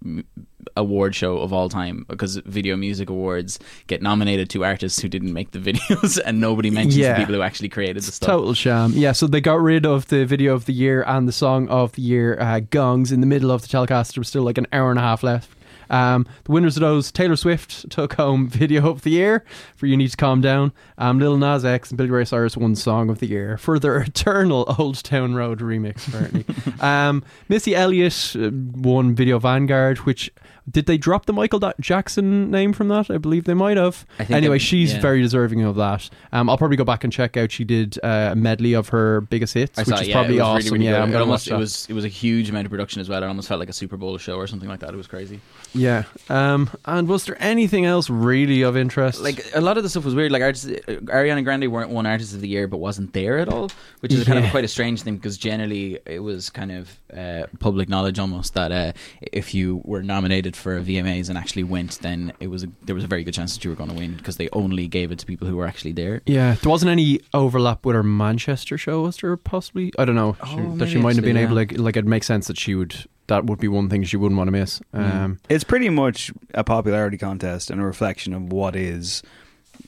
[0.77, 5.33] award show of all time because video music awards get nominated to artists who didn't
[5.33, 7.13] make the videos, and nobody mentions Yeah.
[7.13, 8.27] the people who actually created the stuff.
[8.27, 8.93] Total sham.
[8.95, 11.93] Yeah, so they got rid of the video of the year and the song of
[11.93, 14.15] the year uh, gongs in the middle of the telecast.
[14.15, 15.49] There was still like an hour and a half left.
[15.91, 19.95] Um, the winners of those, Taylor Swift took home video of the year for You
[19.97, 20.71] Need to Calm Down.
[20.97, 23.97] Um, Lil Nas X and Billy Ray Cyrus won song of the year for their
[24.01, 26.45] eternal Old Town Road remix, apparently.
[26.79, 30.31] um, Missy Elliott uh, won Video Vanguard, which
[30.69, 33.09] did they drop the Michael Da- Jackson name from that?
[33.09, 34.05] I believe they might have.
[34.19, 35.01] I think Anyway, it- she's yeah.
[35.01, 36.09] very deserving of that.
[36.31, 37.51] Um, I'll probably go back and check out.
[37.51, 40.39] She did uh, a medley of her biggest hits, I which saw, is yeah, probably
[40.39, 40.65] awesome.
[40.73, 41.01] Really, really yeah, good.
[41.03, 43.21] I'm it almost watch it was it was a huge amount of production as well.
[43.23, 44.93] It almost felt like a Super Bowl show or something like that.
[44.93, 45.39] It was crazy.
[45.73, 46.03] Yeah.
[46.29, 49.21] Um, and was there anything else really of interest?
[49.21, 50.31] Like a lot of the stuff was weird.
[50.31, 50.71] Like artists, uh,
[51.05, 53.71] Ariana Grande weren't one artist of the year, but wasn't there at all,
[54.01, 57.43] which is kind of quite a strange thing because generally it was kind of uh,
[57.59, 58.91] public knowledge almost that uh,
[59.31, 63.03] if you were nominated for VMAs and actually went, then it was a, there was
[63.03, 65.19] a very good chance that you were going to win because they only gave it
[65.19, 66.21] to people who were actually there.
[66.25, 69.35] yeah, there wasn't any overlap with her Manchester show, was there?
[69.37, 70.35] Possibly, I don't know.
[70.41, 71.65] Oh, She- that maybe she might have actually, been able yeah.
[71.65, 71.81] to.
[71.81, 73.05] Like, it makes sense that she would.
[73.27, 74.81] That would be one thing she wouldn't want to miss.
[74.93, 79.23] Um, It's pretty much a popularity contest and a reflection of what is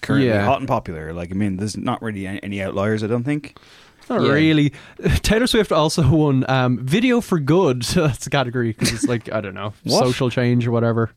[0.01, 0.45] currently Yeah.
[0.45, 1.11] hot and popular.
[1.13, 3.57] Like, I mean, there's not really any- any outliers, I don't think.
[4.09, 4.31] Not Yeah.
[4.31, 4.73] really.
[5.21, 7.81] Taylor Swift also won um, Video for Good.
[7.95, 11.11] That's a category because it's like, I don't know, social change or whatever.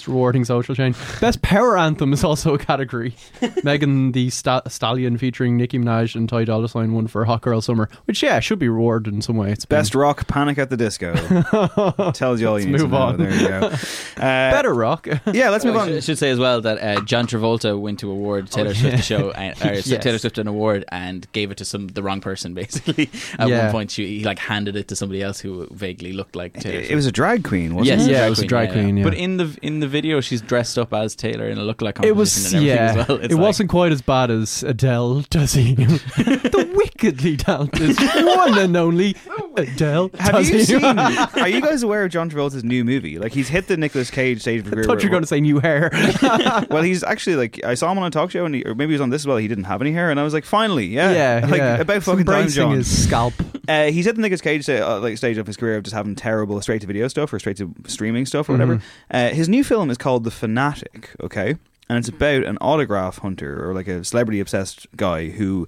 [0.00, 0.96] It's rewarding social change.
[1.20, 3.14] Best Power Anthem is also a category.
[3.64, 7.60] Megan the Sta- Stallion featuring Nicki Minaj and Ty Dolla Sign won for Hot Girl
[7.60, 9.52] Summer, which, yeah, should be rewarded in some way.
[9.52, 11.12] It's been- Best rock, Panic at the Disco.
[12.14, 12.96] Tells you all you need Let's to move know.
[12.98, 13.16] on.
[13.18, 13.76] There you go.
[14.20, 15.06] Uh, better rock.
[15.32, 15.88] Yeah, let's move I on.
[15.88, 18.98] should, I should say as well that uh, John Travolta went to award Taylor Swift
[18.98, 19.88] a show, uh, or Yes.
[20.02, 22.52] Taylor Swift an award, and gave it to some the wrong person.
[22.52, 23.08] Basically,
[23.38, 23.62] at Yeah.
[23.64, 26.80] one point, she, he like handed it to somebody else who vaguely looked like Taylor.
[26.80, 26.96] It Swift.
[26.96, 28.10] was a drag queen, wasn't Yes, it?
[28.10, 29.04] Yeah, it was a drag queen, yeah.
[29.04, 32.14] But in the in the video, she's dressed up as Taylor in a look-like It
[32.14, 33.02] competition was, and everything yeah.
[33.02, 33.18] as well.
[33.18, 35.74] It's it like- wasn't quite as bad as Adele, does he?
[35.74, 39.16] the wickedly talented one and only
[39.60, 40.10] Adele.
[40.18, 40.84] Have you seen?
[40.84, 43.18] Are you guys aware of John Travolta's new movie?
[43.18, 44.84] Like he's hit the Nicolas Cage stage of I career.
[44.84, 45.90] thought you were going to say new hair.
[46.70, 48.90] well, he's actually like I saw him on a talk show, and he, or maybe
[48.90, 49.36] he was on this as well.
[49.36, 51.76] He didn't have any hair, and I was like, finally, yeah, yeah, like yeah.
[51.80, 52.76] about He's fucking time, John.
[52.76, 53.34] his scalp.
[53.68, 56.14] Uh, he's at the Nicolas Cage uh, like stage of his career of just having
[56.14, 58.80] terrible straight to video stuff or straight to streaming stuff or whatever.
[59.10, 61.10] Uh, his new film is called The Fanatic.
[61.22, 61.56] Okay.
[61.90, 65.66] And it's about an autograph hunter or like a celebrity obsessed guy who,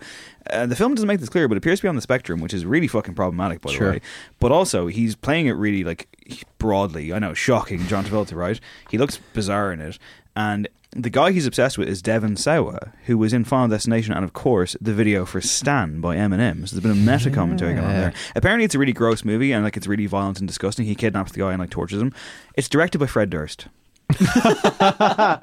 [0.50, 2.54] uh, the film doesn't make this clear, but appears to be on the spectrum, which
[2.54, 3.86] is really fucking problematic, by Sure.
[3.88, 4.00] the way.
[4.38, 6.06] But also, he's playing it really like
[6.58, 7.12] broadly.
[7.12, 8.60] I know, shocking, John Travolta, right?
[8.88, 9.98] He looks bizarre in it,
[10.36, 14.22] and the guy he's obsessed with is Devon Sawa, who was in Final Destination, and
[14.24, 16.68] of course, the video for Stan by Eminem.
[16.68, 18.12] So there's been a meta commentary going on there.
[18.36, 20.86] Apparently, it's a really gross movie, and like it's really violent and disgusting.
[20.86, 22.12] He kidnaps the guy and like tortures him.
[22.54, 23.66] It's directed by Fred Durst.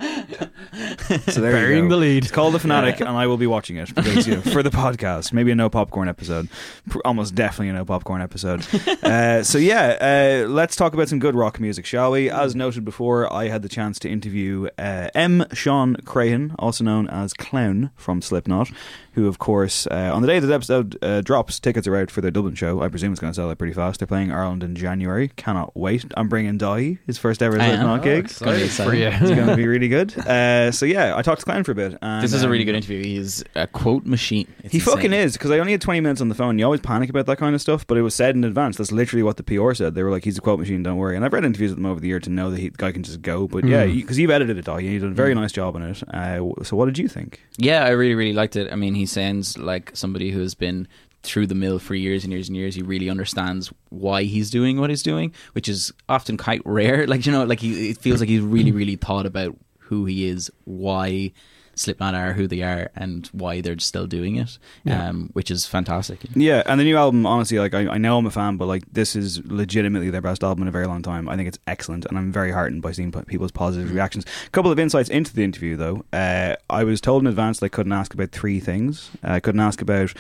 [1.30, 1.96] so there Burying you go.
[1.96, 2.24] the lead.
[2.24, 4.70] It's called The Fanatic, and I will be watching it because you know, for the
[4.70, 6.48] podcast, maybe a no popcorn episode,
[6.90, 8.66] Pr- almost definitely a no popcorn episode.
[9.10, 12.30] Uh, so yeah, uh, let's talk about some good rock music, shall we?
[12.30, 15.46] As noted before, I had the chance to interview uh, M.
[15.54, 18.70] Shawn Crahan, also known as Clown from Slipknot,
[19.14, 22.12] who, of course, uh, on the day that the episode uh, drops, tickets are out
[22.12, 22.82] for their Dublin show.
[22.82, 24.00] I presume it's going to sell out pretty fast.
[24.00, 25.30] They're playing Ireland in January.
[25.36, 26.06] Cannot wait.
[26.16, 28.30] I'm bringing Dai, his first ever Slipknot Oh, gig.
[28.66, 29.08] Excited for you.
[29.08, 30.18] It's going to be really good.
[30.18, 31.98] Uh, so yeah, I talked to Clown for a bit.
[32.02, 33.04] And, This is a really um, good interview.
[33.04, 34.48] He's a quote machine.
[34.64, 34.96] It's he insane.
[34.96, 36.60] fucking is because I only had 20 minutes on the phone.
[36.60, 38.78] You always panic about that kind of stuff, but it was said in advance.
[38.78, 39.96] That's literally what the PR said.
[39.96, 41.86] They were like, "He's a quote machine, don't worry." And I've read interviews with him
[41.86, 43.48] over the year to know that he, the guy can just go.
[43.48, 44.80] But yeah, because you've edited it, all.
[44.80, 46.04] You did a very nice job on it.
[46.14, 47.42] Uh, so what did you think?
[47.58, 48.72] Yeah, I really, really liked it.
[48.72, 50.88] I mean, he sounds like somebody who has been
[51.24, 52.76] through the mill for years and years and years.
[52.76, 57.06] He really understands why he's doing what he's doing, which is often quite rare.
[57.10, 60.28] Like you know, like he it feels like he's really, really thought about who he
[60.28, 61.32] is, why
[61.80, 64.58] Slipknot are who they are, and why they're still doing it.
[64.84, 65.08] Yeah.
[65.08, 66.20] Um, which is fantastic.
[66.36, 68.84] Yeah, and the new album, honestly, like I, I know I'm a fan, but like
[68.92, 71.30] this is legitimately their best album in a very long time.
[71.30, 74.26] I think it's excellent, and I'm very heartened by seeing people's positive reactions.
[74.46, 76.04] A couple of insights into the interview, though.
[76.12, 79.12] Uh, I was told in advance that I couldn't ask about three things.
[79.24, 80.14] Uh, I couldn't ask about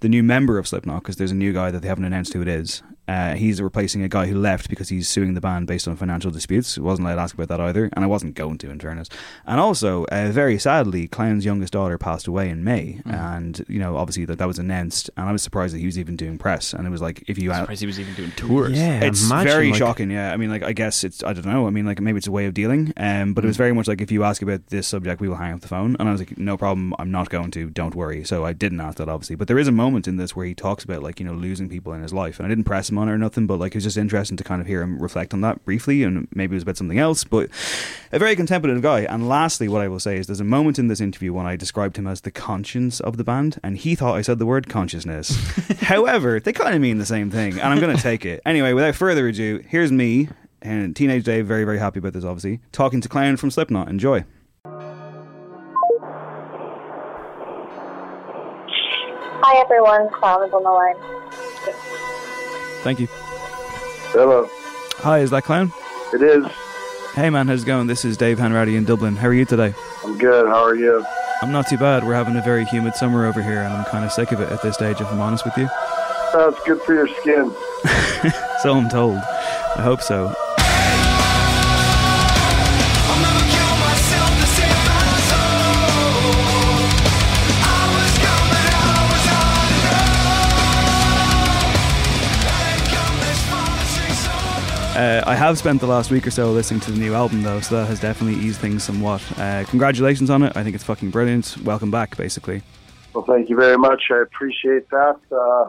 [0.00, 2.40] the new member of Slipknot because there's a new guy that they haven't announced who
[2.40, 2.82] it is.
[3.08, 6.30] Uh, he's replacing a guy who left because he's suing the band based on financial
[6.30, 6.78] disputes.
[6.78, 9.08] I wasn't allowed to ask about that either, and I wasn't going to, in fairness.
[9.44, 13.96] And also, uh, very sadly, Clown's youngest daughter passed away in May, and you know,
[13.96, 16.72] obviously that that was announced, and I was surprised that he was even doing press.
[16.72, 18.78] And it was like, if you I'm surprised he was even doing tours.
[18.78, 20.10] Yeah, it's imagine, very like- shocking.
[20.10, 21.66] Yeah, I mean, like I guess it's I don't know.
[21.66, 22.92] I mean, like maybe it's a way of dealing.
[22.96, 25.36] Um, but it was very much like if you ask about this subject, we will
[25.36, 25.96] hang up the phone.
[25.98, 26.94] And I was like, no problem.
[27.00, 27.68] I'm not going to.
[27.70, 28.24] Don't worry.
[28.24, 29.36] So I didn't ask that obviously.
[29.36, 31.68] But there is a moment in this where he talks about like you know losing
[31.68, 33.46] people in his life, and I didn't press him on it or nothing.
[33.46, 36.04] But like it was just interesting to kind of hear him reflect on that briefly,
[36.04, 37.24] and maybe it was about something else.
[37.24, 37.50] But
[38.12, 39.00] a very contemplative guy.
[39.00, 41.56] And lastly, what I will say is there's a moment in this interview when I
[41.56, 44.68] described him as the conscience of the band, and he thought I said the word
[44.68, 45.30] consciousness.
[45.80, 48.42] However, they kind of mean the same thing, and I'm going to take it.
[48.46, 50.28] Anyway, without further ado, here's me
[50.62, 53.88] and Teenage Dave, very, very happy about this, obviously, talking to Clown from Slipknot.
[53.88, 54.24] Enjoy.
[59.44, 61.21] Hi everyone, Clown is on the line.
[62.82, 63.08] Thank you.
[64.12, 64.48] Hello.
[64.98, 65.72] Hi, is that Clown?
[66.12, 66.44] It is.
[67.14, 67.86] Hey man, how's it going?
[67.86, 69.16] This is Dave Hanratty in Dublin.
[69.16, 69.74] How are you today?
[70.04, 70.46] I'm good.
[70.48, 71.04] How are you?
[71.42, 72.04] I'm not too bad.
[72.04, 74.48] We're having a very humid summer over here, and I'm kind of sick of it
[74.50, 75.68] at this stage, if I'm honest with you.
[76.32, 77.52] That's good for your skin.
[78.62, 79.16] So I'm told.
[79.16, 80.32] I hope so.
[94.94, 97.60] Uh, I have spent the last week or so listening to the new album, though,
[97.60, 99.22] so that has definitely eased things somewhat.
[99.38, 100.54] Uh, congratulations on it.
[100.54, 101.56] I think it's fucking brilliant.
[101.64, 102.62] Welcome back, basically.
[103.14, 104.02] Well, thank you very much.
[104.10, 105.16] I appreciate that.
[105.30, 105.64] Uh,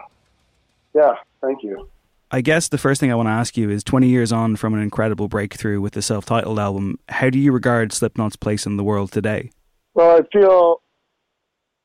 [0.93, 1.87] yeah, thank you.
[2.31, 4.73] I guess the first thing I want to ask you is 20 years on from
[4.73, 8.75] an incredible breakthrough with the self titled album, how do you regard Slipknot's place in
[8.75, 9.51] the world today?
[9.93, 10.81] Well, I feel,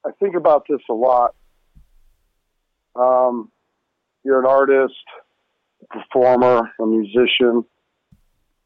[0.05, 1.37] I think about this a lot.
[2.97, 3.53] Um,
[4.25, 4.95] you're an artist,
[5.91, 7.65] performer, a musician.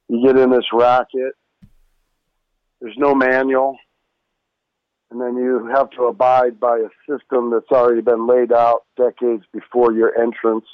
[0.08, 1.34] You get in this racket.
[2.80, 3.76] There's no manual.
[5.10, 9.44] And then you have to abide by a system that's already been laid out decades
[9.52, 10.64] before your entrance.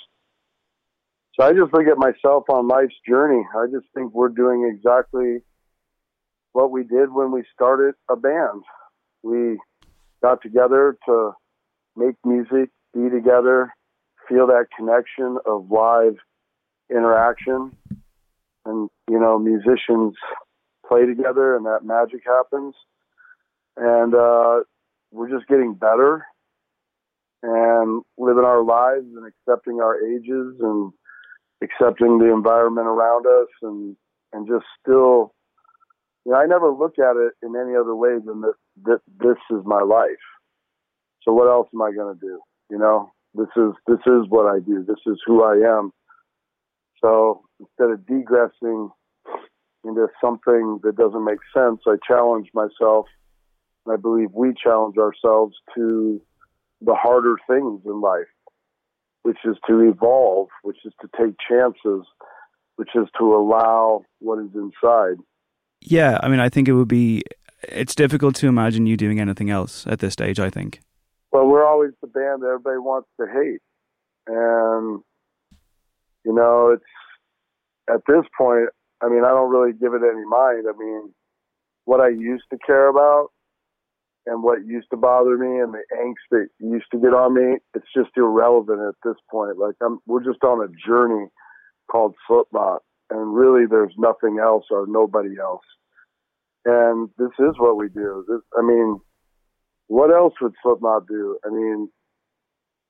[1.34, 3.44] So I just look at myself on life's journey.
[3.56, 5.38] I just think we're doing exactly
[6.52, 8.62] what we did when we started a band.
[9.22, 9.58] We
[10.22, 11.32] got together to
[11.96, 13.74] make music, be together,
[14.28, 16.16] feel that connection of live
[16.90, 17.72] interaction.
[18.64, 20.14] And, you know, musicians
[20.86, 22.74] play together and that magic happens.
[23.76, 24.60] And uh,
[25.12, 26.26] we're just getting better
[27.42, 30.92] and living our lives and accepting our ages and
[31.62, 33.96] accepting the environment around us and,
[34.32, 35.32] and just still
[36.28, 38.52] you know, I never look at it in any other way than that,
[38.84, 40.10] that this is my life.
[41.22, 42.40] So what else am I going to do?
[42.70, 44.84] You know, This is this is what I do.
[44.86, 45.90] This is who I am.
[47.00, 48.90] So instead of degressing
[49.84, 53.06] into something that doesn't make sense, I challenge myself.
[53.86, 56.20] And I believe we challenge ourselves to
[56.80, 58.28] the harder things in life,
[59.22, 62.06] which is to evolve, which is to take chances,
[62.76, 65.16] which is to allow what is inside.
[65.80, 67.22] Yeah, I mean, I think it would be.
[67.62, 70.38] It's difficult to imagine you doing anything else at this stage.
[70.38, 70.80] I think.
[71.32, 73.60] Well, we're always the band that everybody wants to hate,
[74.26, 75.02] and
[76.28, 76.84] you know, it's
[77.88, 78.68] at this point.
[79.02, 80.66] I mean, I don't really give it any mind.
[80.68, 81.14] I mean,
[81.86, 83.28] what I used to care about
[84.26, 87.56] and what used to bother me and the angst that used to get on me,
[87.74, 89.56] it's just irrelevant at this point.
[89.56, 91.28] Like I'm, we're just on a journey
[91.90, 95.64] called Slipknot, and really, there's nothing else or nobody else.
[96.66, 98.26] And this is what we do.
[98.28, 99.00] This, I mean,
[99.86, 101.38] what else would Slipknot do?
[101.46, 101.88] I mean,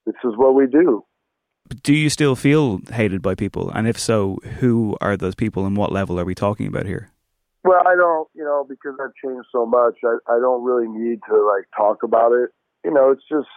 [0.06, 1.04] this is what we do.
[1.82, 3.70] Do you still feel hated by people?
[3.70, 7.10] And if so, who are those people and what level are we talking about here?
[7.64, 11.20] Well, I don't, you know, because I've changed so much, I, I don't really need
[11.28, 12.50] to like talk about it.
[12.84, 13.48] You know, it's just,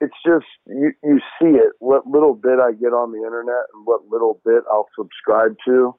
[0.00, 1.72] it's just, you, you see it.
[1.78, 5.94] What little bit I get on the internet and what little bit I'll subscribe to,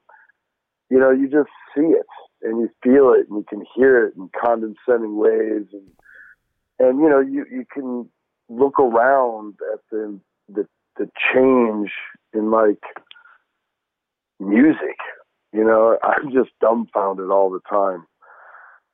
[0.90, 2.06] you know, you just see it
[2.42, 5.66] and you feel it and you can hear it in condescending ways.
[5.72, 5.88] And,
[6.78, 8.08] and, you know, you, you can
[8.48, 10.66] look around at the, the,
[10.96, 11.90] the change
[12.32, 12.82] in like
[14.38, 14.96] music
[15.56, 18.06] you know, I'm just dumbfounded all the time.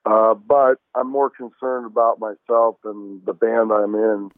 [0.04, 4.30] Uh, but I'm more concerned about myself and the band I'm in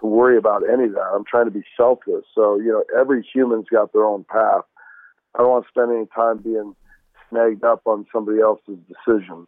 [0.00, 1.12] to worry about any of that.
[1.14, 2.24] I'm trying to be selfless.
[2.34, 4.64] So, you know, every human's got their own path.
[5.34, 6.74] I don't want to spend any time being
[7.30, 9.46] snagged up on somebody else's decisions.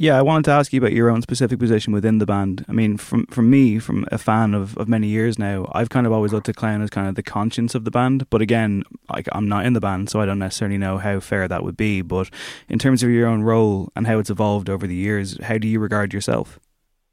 [0.00, 2.64] Yeah, I wanted to ask you about your own specific position within the band.
[2.70, 6.06] I mean, from from me, from a fan of, of many years now, I've kind
[6.06, 8.30] of always looked at Clown as kind of the conscience of the band.
[8.30, 11.46] But again, like I'm not in the band, so I don't necessarily know how fair
[11.48, 12.00] that would be.
[12.00, 12.30] But
[12.66, 15.68] in terms of your own role and how it's evolved over the years, how do
[15.68, 16.58] you regard yourself?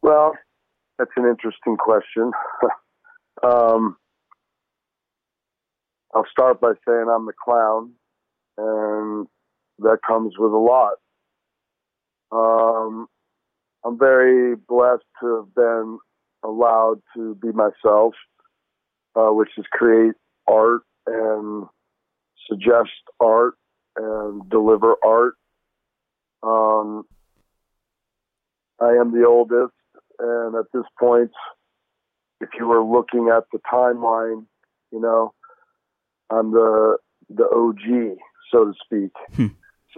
[0.02, 0.38] Well,
[0.98, 2.32] that's an interesting question.
[3.44, 3.98] um,
[6.16, 7.92] I'll start by saying I'm the clown,
[8.58, 9.28] and
[9.80, 10.94] that comes with a lot.
[12.32, 13.08] Um,
[13.86, 16.00] I'm very blessed to have been
[16.44, 18.14] allowed to be myself,
[19.16, 20.16] uh, which is create
[20.48, 21.68] art and
[22.50, 23.56] suggest art
[23.96, 25.36] and deliver art.
[26.44, 27.04] Um,
[28.80, 29.74] I am the oldest,
[30.20, 31.32] and at this point,
[32.42, 34.46] if you were looking at the timeline,
[34.92, 35.34] you know,
[36.30, 36.98] I'm the
[37.30, 38.18] the OG,
[38.52, 39.12] so to speak.
[39.36, 39.48] Hmm.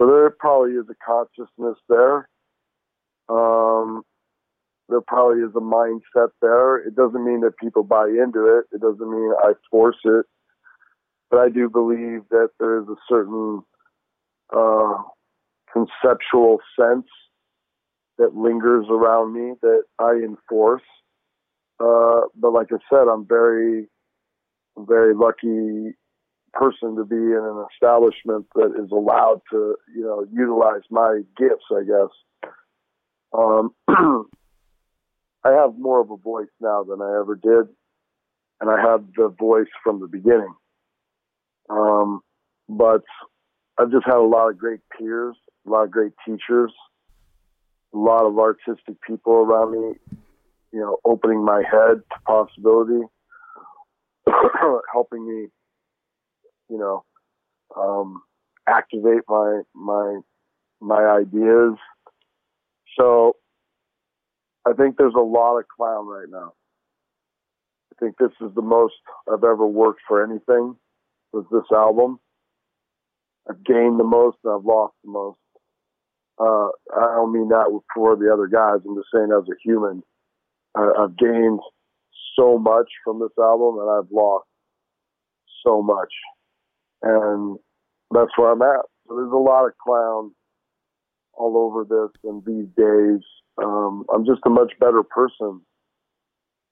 [0.00, 2.28] So there probably is a consciousness there.
[3.28, 4.02] Um,
[4.88, 6.78] there probably is a mindset there.
[6.78, 8.64] It doesn't mean that people buy into it.
[8.74, 10.24] It doesn't mean I force it.
[11.30, 13.60] But I do believe that there is a certain
[14.56, 15.02] uh,
[15.70, 17.06] conceptual sense
[18.16, 20.82] that lingers around me that I enforce.
[21.78, 23.86] Uh, but like I said, I'm very,
[24.78, 25.94] very lucky
[26.52, 31.64] person to be in an establishment that is allowed to, you know, utilize my gifts,
[31.70, 32.50] I guess.
[33.32, 33.74] Um,
[35.44, 37.72] I have more of a voice now than I ever did,
[38.60, 40.52] and I have the voice from the beginning.
[41.70, 42.20] Um,
[42.68, 43.02] but
[43.78, 45.36] I've just had a lot of great peers,
[45.66, 46.72] a lot of great teachers,
[47.94, 49.94] a lot of artistic people around me,
[50.72, 53.02] you know, opening my head to possibility,
[54.92, 55.48] helping me
[56.70, 57.04] you know,
[57.76, 58.22] um,
[58.66, 60.20] activate my my
[60.80, 61.74] my ideas.
[62.98, 63.36] So
[64.66, 66.52] I think there's a lot of clown right now.
[67.92, 68.94] I think this is the most
[69.30, 70.76] I've ever worked for anything
[71.32, 72.20] with this album.
[73.48, 75.38] I've gained the most and I've lost the most.
[76.38, 78.80] Uh, I don't mean that for the other guys.
[78.86, 80.02] I'm just saying as a human,
[80.74, 81.60] I, I've gained
[82.38, 84.46] so much from this album and I've lost
[85.66, 86.12] so much
[87.02, 87.58] and
[88.10, 88.84] that's where I'm at.
[89.08, 90.32] So there's a lot of clown
[91.34, 93.24] all over this, and these days,
[93.62, 95.60] um, I'm just a much better person,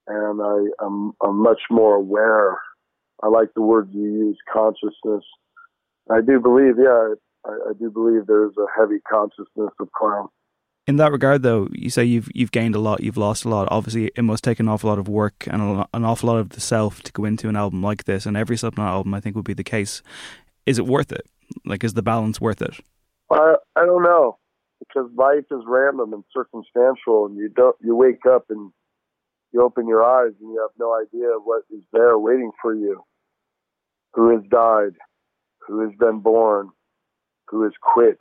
[0.07, 2.59] and I, I'm, I'm much more aware.
[3.23, 5.25] I like the word you use, consciousness.
[6.11, 7.15] I do believe, yeah,
[7.47, 10.29] I, I do believe there's a heavy consciousness of clown.
[10.89, 13.69] In that regard, though, you say you've you've gained a lot, you've lost a lot.
[13.71, 16.63] Obviously, it must take an awful lot of work and an awful lot of the
[16.63, 18.25] self to go into an album like this.
[18.25, 20.03] And every Slipknot album, I think, would be the case.
[20.65, 21.27] Is it worth it?
[21.67, 22.81] Like, is the balance worth it?
[23.31, 24.39] I I don't know
[24.79, 28.73] because life is random and circumstantial, and you don't you wake up and
[29.53, 33.05] you open your eyes and you have no idea what is there waiting for you.
[34.15, 34.97] Who has died?
[35.67, 36.71] Who has been born?
[37.49, 38.17] Who has quit?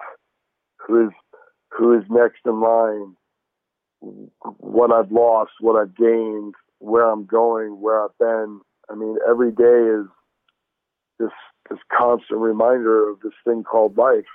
[0.85, 1.13] Who is
[1.71, 3.15] who is next in line?
[4.59, 8.61] What I've lost, what I've gained, where I'm going, where I've been.
[8.89, 9.63] I mean, every day
[10.01, 10.05] is
[11.19, 11.31] this
[11.69, 14.25] this constant reminder of this thing called life.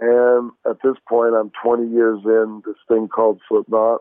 [0.00, 4.00] And at this point, I'm 20 years in this thing called Slipknot.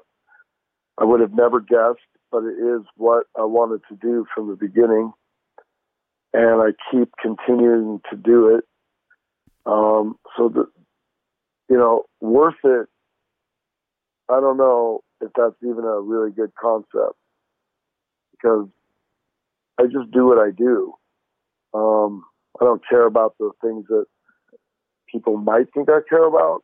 [0.98, 2.00] I would have never guessed,
[2.32, 5.12] but it is what I wanted to do from the beginning.
[6.34, 8.64] And I keep continuing to do it.
[9.66, 10.68] Um, so, the,
[11.70, 12.88] you know, worth it,
[14.30, 17.18] I don't know if that's even a really good concept
[18.32, 18.68] because
[19.80, 20.94] I just do what I do.
[21.74, 22.24] Um,
[22.60, 24.06] I don't care about the things that
[25.12, 26.64] people might think I care about.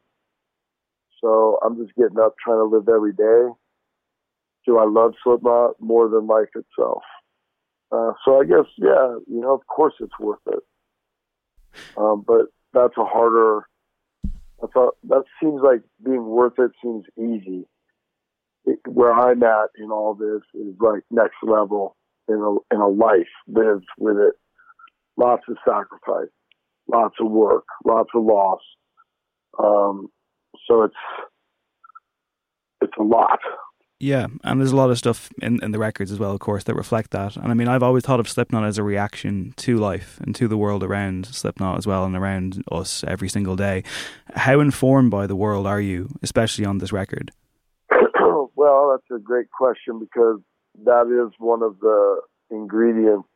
[1.21, 3.53] So I'm just getting up trying to live every day.
[4.65, 7.03] Do I love Slipknot more than life itself?
[7.91, 10.59] Uh, so I guess, yeah, you know, of course it's worth it.
[11.95, 13.67] Um, but that's a harder,
[14.61, 14.73] that's
[15.07, 17.65] that seems like being worth it seems easy.
[18.65, 21.97] It, where I'm at in all this is like next level
[22.29, 24.33] in a, in a life lived with it.
[25.17, 26.29] Lots of sacrifice
[26.87, 28.61] lots of work, lots of loss.
[29.61, 30.07] Um,
[30.67, 30.95] so it's
[32.81, 33.39] it's a lot.
[34.03, 36.65] Yeah, and there's a lot of stuff in, in the records as well, of course,
[36.65, 37.37] that reflect that.
[37.37, 40.49] And I mean, I've always thought of Slipknot as a reaction to life and to
[40.49, 43.83] the world around Slipknot as well and around us every single day.
[44.35, 47.31] How informed by the world are you, especially on this record?
[48.55, 50.41] well, that's a great question because
[50.83, 52.19] that is one of the
[52.51, 53.29] ingredients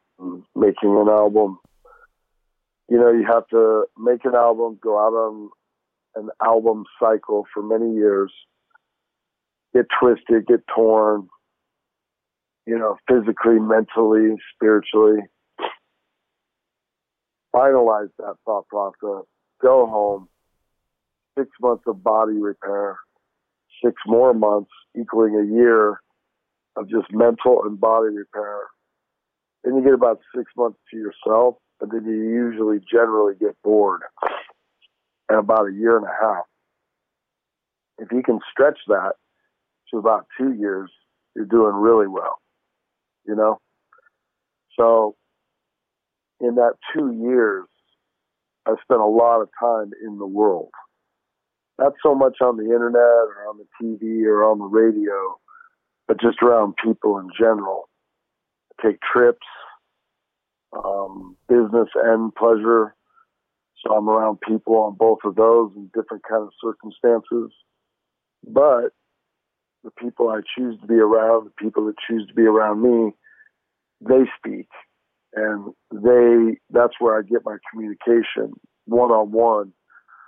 [0.54, 1.60] making an album
[2.90, 5.50] you know, you have to make an album, go out on
[6.16, 8.32] an album cycle for many years,
[9.78, 11.28] get twisted, get torn,
[12.66, 15.20] you know, physically, mentally, spiritually.
[17.56, 19.26] Finalize that thought process,
[19.62, 20.28] go home,
[21.38, 22.98] six months of body repair,
[23.84, 26.02] six more months equaling a year
[26.76, 28.60] of just mental and body repair.
[29.64, 34.02] Then you get about six months to yourself but then you usually generally get bored
[35.30, 36.46] in about a year and a half.
[38.00, 39.14] If you can stretch that
[39.92, 40.92] to about two years,
[41.36, 42.40] you're doing really well,
[43.26, 43.60] you know?
[44.80, 45.16] So
[46.40, 47.66] in that two years,
[48.66, 50.70] I spent a lot of time in the world.
[51.80, 55.38] Not so much on the internet or on the TV or on the radio,
[56.08, 57.88] but just around people in general.
[58.84, 59.46] Take trips,
[60.74, 62.96] um, business and pleasure.
[63.86, 67.52] So I'm around people on both of those in different kind of circumstances.
[68.44, 68.92] But
[69.88, 73.14] the people I choose to be around, the people that choose to be around me,
[74.02, 74.68] they speak.
[75.34, 78.54] And they that's where I get my communication
[78.86, 79.72] one on one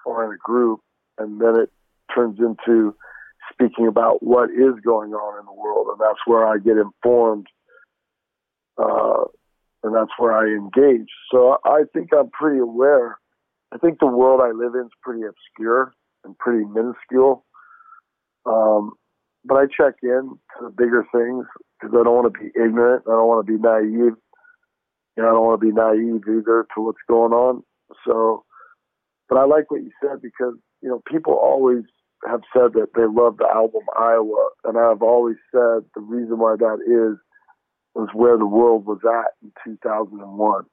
[0.05, 0.79] or in a group
[1.17, 1.69] and then it
[2.13, 2.95] turns into
[3.51, 7.47] speaking about what is going on in the world and that's where I get informed
[8.77, 9.23] uh,
[9.83, 11.09] and that's where I engage.
[11.31, 13.17] So I think I'm pretty aware.
[13.73, 15.93] I think the world I live in is pretty obscure
[16.23, 17.45] and pretty minuscule.
[18.45, 18.93] Um,
[19.45, 21.45] but I check in to the bigger things
[21.79, 23.03] because I don't want to be ignorant.
[23.07, 24.15] I don't want to be naive.
[25.15, 27.63] You know, I don't want to be naive either to what's going on.
[28.05, 28.45] So,
[29.27, 31.83] but I like what you said because you know people always
[32.27, 36.55] have said that they love the album Iowa, and I've always said the reason why
[36.57, 37.17] that is
[37.95, 40.63] was where the world was at in 2001.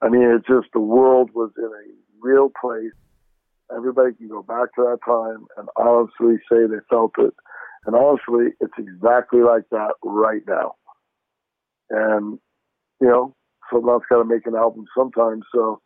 [0.00, 1.86] I mean, it's just the world was in a
[2.20, 2.92] real place.
[3.74, 7.34] Everybody can go back to that time and honestly say they felt it.
[7.86, 10.74] And honestly, it's exactly like that right now.
[11.90, 12.38] And,
[13.00, 13.34] you know,
[13.72, 15.42] someone's got to make an album sometime.
[15.54, 15.80] So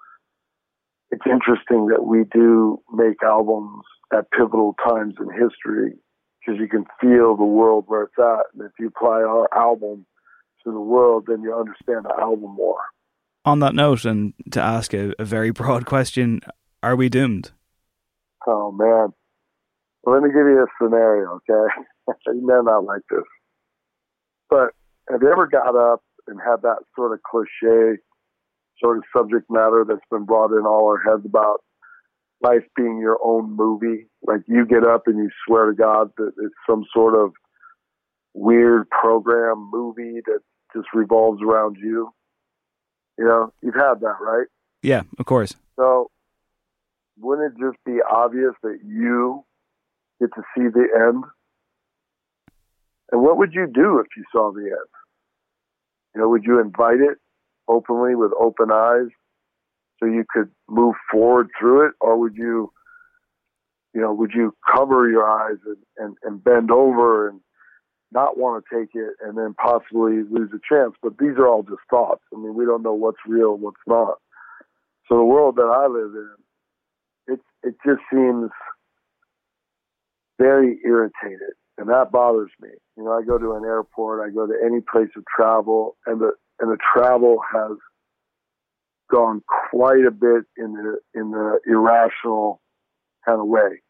[1.10, 5.94] it's interesting that we do make albums at pivotal times in history
[6.40, 8.46] because you can feel the world where it's at.
[8.54, 10.06] And if you apply our album
[10.64, 12.80] to the world, then you understand the album more.
[13.44, 16.40] On that note, and to ask a, a very broad question,
[16.82, 17.52] are we doomed?
[18.47, 19.12] Oh man.
[20.03, 21.74] Well, let me give you a scenario, okay?
[22.26, 23.22] you may not like this.
[24.51, 24.70] But
[25.11, 28.01] have you ever got up and had that sort of cliche
[28.82, 31.62] sort of subject matter that's been brought in all our heads about
[32.43, 34.09] life being your own movie?
[34.26, 37.32] Like you get up and you swear to God that it's some sort of
[38.34, 40.40] weird program movie that
[40.74, 42.11] just revolves around you.
[43.18, 44.47] You know, you've had that, right?
[44.82, 45.55] Yeah, of course.
[45.76, 46.11] So,
[47.22, 49.44] wouldn't it just be obvious that you
[50.20, 51.24] get to see the end?
[53.10, 54.90] And what would you do if you saw the end?
[56.14, 57.18] You know, would you invite it
[57.68, 59.08] openly with open eyes
[59.98, 62.72] so you could move forward through it, or would you,
[63.94, 67.40] you know, would you cover your eyes and, and, and bend over and
[68.10, 70.94] not want to take it and then possibly lose a chance?
[71.02, 72.22] But these are all just thoughts.
[72.34, 74.16] I mean, we don't know what's real and what's not.
[75.08, 76.41] So the world that I live in,
[77.26, 78.50] it it just seems
[80.38, 82.70] very irritated, and that bothers me.
[82.96, 86.20] You know, I go to an airport, I go to any place of travel, and
[86.20, 87.76] the and the travel has
[89.10, 92.60] gone quite a bit in the in the irrational
[93.26, 93.82] kind of way.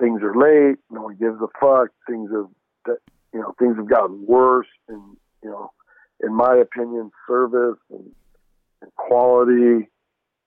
[0.00, 0.78] Things are late.
[0.90, 1.88] No one gives a fuck.
[2.08, 2.96] Things have,
[3.32, 4.68] you know, things have gotten worse.
[4.88, 5.70] And you know,
[6.20, 8.10] in my opinion, service and,
[8.80, 9.88] and quality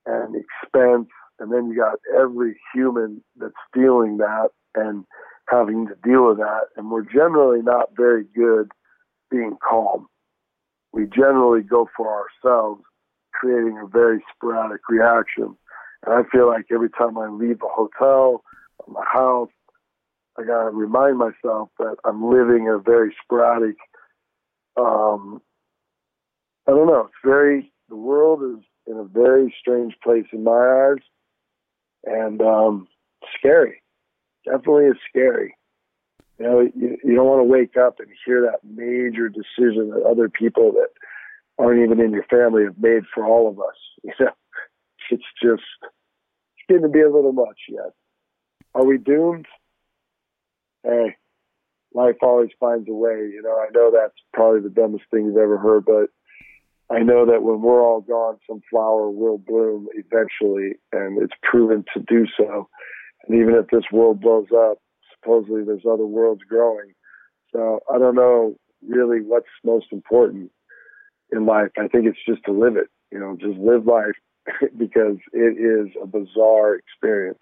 [0.06, 1.10] and expense.
[1.40, 5.06] And then you got every human that's feeling that and
[5.50, 6.66] having to deal with that.
[6.78, 8.72] And we're generally not very good
[9.30, 10.08] being calm.
[10.94, 12.84] We generally go for ourselves
[13.34, 15.56] creating a very sporadic reaction.
[16.06, 18.44] And I feel like every time I leave a hotel
[18.88, 19.50] my house,
[20.38, 23.76] I got to remind myself that I'm living a very sporadic.
[24.78, 25.42] Um,
[26.68, 27.02] I don't know.
[27.02, 27.72] It's very.
[27.90, 31.04] The world is in a very strange place in my eyes,
[32.06, 32.88] and um,
[33.38, 33.82] scary.
[34.46, 35.56] Definitely is scary.
[36.40, 40.08] You know, you, you don't want to wake up and hear that major decision that
[40.10, 40.90] other people that
[41.60, 43.76] aren't even in your family have made for all of us.
[44.04, 44.32] You know,
[45.12, 47.92] it's just it's getting to be a little much yet.
[48.74, 49.46] Are we doomed?
[50.84, 51.18] Hey,
[51.94, 53.30] life always finds a way.
[53.32, 56.10] You know, I know that's probably the dumbest thing you've ever heard, but
[56.92, 61.86] I know that when we're all gone, some flower will bloom eventually, and it's proven
[61.94, 62.68] to do so.
[63.28, 64.78] And even if this world blows up,
[65.16, 66.94] supposedly there's other worlds growing.
[67.54, 68.56] So I don't know
[68.88, 70.52] really what's most important
[71.32, 71.70] in life.
[71.78, 72.88] I think it's just to live it.
[73.12, 74.16] You know, just live life
[74.78, 77.40] because it is a bizarre experience.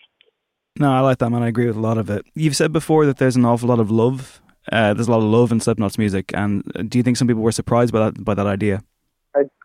[0.80, 1.44] No, I like that, man.
[1.44, 2.26] I agree with a lot of it.
[2.36, 4.42] You've said before that there's an awful lot of love.
[4.72, 7.42] Uh, there's a lot of love in Slipknot's music, and do you think some people
[7.42, 8.84] were surprised by that by that idea?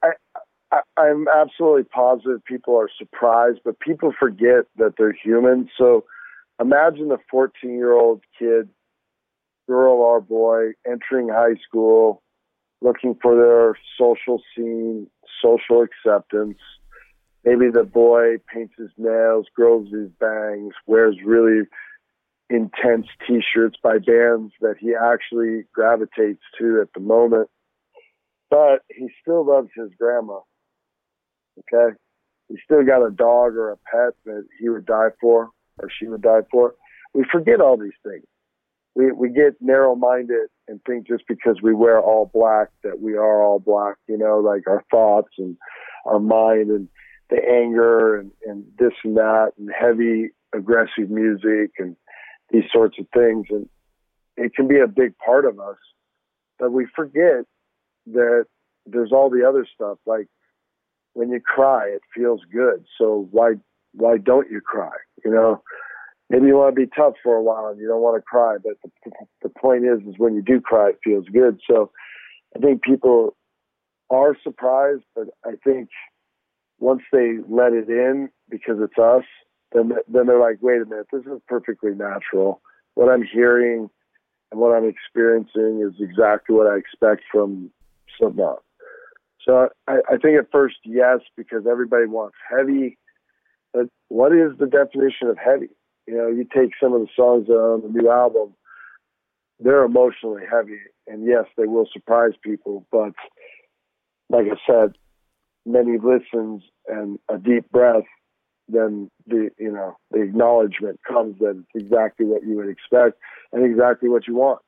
[0.02, 0.08] I,
[0.72, 5.68] I, I am absolutely positive people are surprised, but people forget that they're human.
[5.78, 6.04] So
[6.60, 8.68] imagine a 14 year old kid,
[9.68, 12.22] girl or boy, entering high school,
[12.80, 15.08] looking for their social scene,
[15.42, 16.58] social acceptance.
[17.44, 21.62] Maybe the boy paints his nails, grows his bangs, wears really
[22.50, 27.48] intense t-shirts by bands that he actually gravitates to at the moment.
[28.54, 30.38] But he still loves his grandma.
[31.58, 31.96] Okay?
[32.48, 36.06] He still got a dog or a pet that he would die for or she
[36.06, 36.74] would die for.
[37.14, 38.24] We forget all these things
[38.94, 43.14] we we get narrow minded and think just because we wear all black that we
[43.14, 45.56] are all black, you know, like our thoughts and
[46.06, 46.88] our mind and
[47.30, 51.96] the anger and, and this and that and heavy aggressive music and
[52.50, 53.68] these sorts of things and
[54.36, 55.76] it can be a big part of us.
[56.58, 57.44] But we forget
[58.06, 58.46] that
[58.86, 60.26] there's all the other stuff like
[61.14, 62.84] when you cry it feels good.
[62.98, 63.54] So why
[63.92, 64.96] why don't you cry?
[65.24, 65.62] You know,
[66.28, 68.56] maybe you want to be tough for a while and you don't want to cry,
[68.62, 68.74] but
[69.04, 69.10] the,
[69.42, 71.60] the point is, is when you do cry, it feels good.
[71.70, 71.90] So
[72.56, 73.36] I think people
[74.10, 75.88] are surprised, but I think
[76.78, 79.24] once they let it in because it's us,
[79.72, 82.60] then then they're like, wait a minute, this is perfectly natural.
[82.94, 83.90] What I'm hearing
[84.50, 87.70] and what I'm experiencing is exactly what I expect from
[88.18, 88.62] Slipknot.
[89.46, 92.98] So I, I think at first, yes, because everybody wants heavy.
[93.72, 95.70] But what is the definition of heavy?
[96.06, 98.54] You know, you take some of the songs on the new album,
[99.60, 102.86] they're emotionally heavy, and yes, they will surprise people.
[102.90, 103.12] But
[104.28, 104.94] like I said,
[105.64, 108.04] many listens and a deep breath,
[108.68, 113.18] then the you know the acknowledgement comes that it's exactly what you would expect
[113.52, 114.60] and exactly what you want,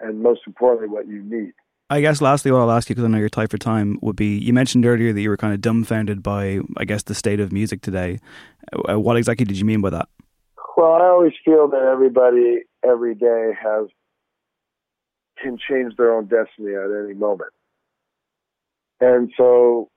[0.00, 1.52] and most importantly, what you need.
[1.92, 4.16] I guess lastly, what I'll ask you, because I know you're tight for time, would
[4.16, 7.38] be you mentioned earlier that you were kind of dumbfounded by, I guess, the state
[7.38, 8.18] of music today.
[8.88, 10.08] Uh, what exactly did you mean by that?
[10.74, 13.88] Well, I always feel that everybody every day has
[15.42, 17.50] can change their own destiny at any moment.
[19.02, 19.90] And so,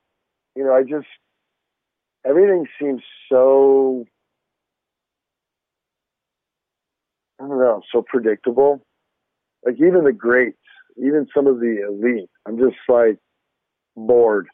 [0.54, 1.08] you know, I just
[2.26, 4.04] everything seems so
[7.40, 8.82] I don't know, so predictable.
[9.66, 10.58] Like even the greats,
[10.98, 13.18] even some of the elite, I'm just like
[13.96, 14.48] bored.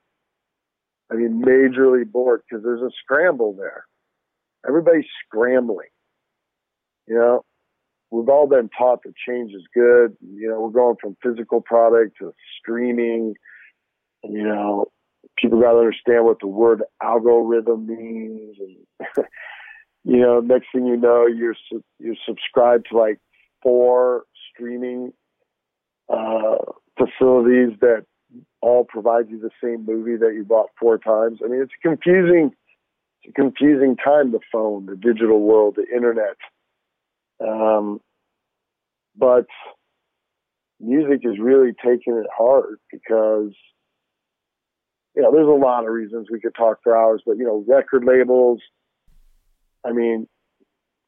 [1.12, 3.86] I mean, majorly bored because there's a scramble there.
[4.68, 5.90] Everybody's scrambling.
[7.08, 7.46] You know,
[8.12, 10.16] we've all been taught that change is good.
[10.22, 13.34] You know, we're going from physical product to streaming.
[14.24, 14.86] You know,
[15.38, 18.58] people got to understand what the word algorithm means.
[18.60, 19.26] And,
[20.04, 23.20] you know, next thing you know, you're, su- you're subscribed to like
[23.64, 24.24] four
[24.54, 25.12] streaming,
[26.10, 26.58] uh,
[26.98, 28.06] facilities that
[28.62, 31.40] all provide you the same movie that you bought four times.
[31.44, 32.52] I mean, it's confusing.
[33.24, 34.32] It's a confusing time.
[34.32, 36.38] The phone, the digital world, the internet.
[37.46, 38.00] Um,
[39.16, 39.48] but
[40.80, 43.54] music is really taking it hard because
[45.16, 47.64] you know there's a lot of reasons we could talk for hours, but you know
[47.68, 48.62] record labels.
[49.86, 50.28] I mean,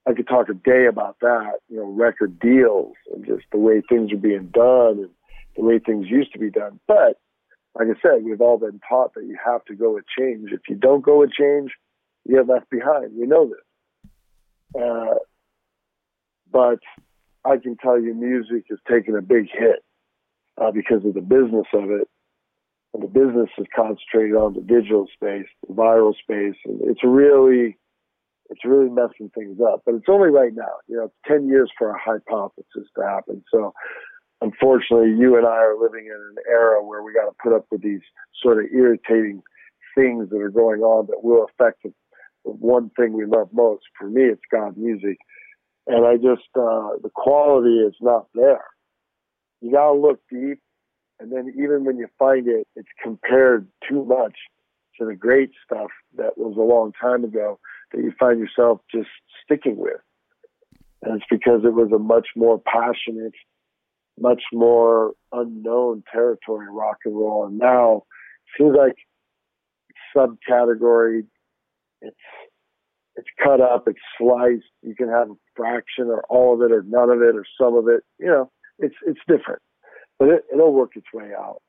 [0.08, 1.60] I could talk a day about that.
[1.70, 5.10] You know, record deals and just the way things are being done and
[5.56, 6.80] the way things used to be done.
[6.88, 7.20] But
[7.76, 10.52] like I said, we've all been taught that you have to go with change.
[10.52, 11.72] If you don't go with change,
[12.26, 13.12] you get left behind.
[13.18, 14.12] We know this.
[14.82, 15.16] Uh,
[16.52, 16.80] but
[17.46, 19.84] I can tell you music has taken a big hit
[20.62, 22.08] uh, because of the business of it.
[22.94, 26.56] And the business is concentrated on the digital space, the viral space.
[26.66, 27.78] And it's really,
[28.54, 29.82] it's really messing things up.
[29.86, 30.78] But it's only right now.
[30.88, 33.44] You know, it's 10 years for a hypothesis to happen.
[33.52, 33.74] So
[34.42, 37.66] unfortunately, you and I are living in an era where we got to put up
[37.72, 38.02] with these
[38.42, 39.42] sort of irritating
[39.96, 41.92] things that are going on that will affect the,
[42.46, 43.84] the one thing we love most.
[43.98, 45.18] For me, it's God music.
[45.88, 48.66] And I just, uh, the quality is not there.
[49.62, 50.60] You got to look deep.
[51.20, 54.36] And then even when you find it, it's compared too much
[55.00, 57.60] to the great stuff that was a long time ago
[57.94, 59.10] that you find yourself just
[59.44, 60.02] sticking with.
[61.02, 63.34] And it's because it was a much more passionate,
[64.20, 67.46] much more unknown territory rock and roll.
[67.46, 68.04] And now
[68.48, 68.96] it seems like
[70.16, 71.24] subcategory,
[72.02, 72.16] it's
[73.16, 74.64] it's cut up, it's sliced.
[74.82, 77.76] You can have a fraction or all of it or none of it or some
[77.76, 78.04] of it.
[78.20, 79.62] You know, it's it's different,
[80.20, 81.62] but it, it'll work its way out.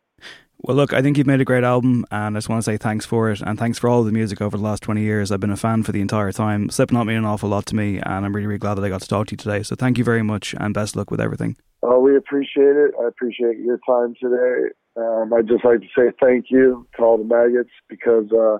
[0.66, 2.78] Well, look, I think you've made a great album, and I just want to say
[2.78, 5.30] thanks for it, and thanks for all the music over the last 20 years.
[5.30, 6.70] I've been a fan for the entire time.
[6.70, 9.02] Slipknot mean an awful lot to me, and I'm really, really glad that I got
[9.02, 9.62] to talk to you today.
[9.62, 11.58] So thank you very much, and best luck with everything.
[11.82, 12.92] Oh, we appreciate it.
[12.98, 14.72] I appreciate your time today.
[14.96, 18.56] Um, I'd just like to say thank you to all the maggots because, uh,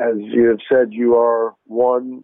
[0.00, 2.22] as you have said, you are one.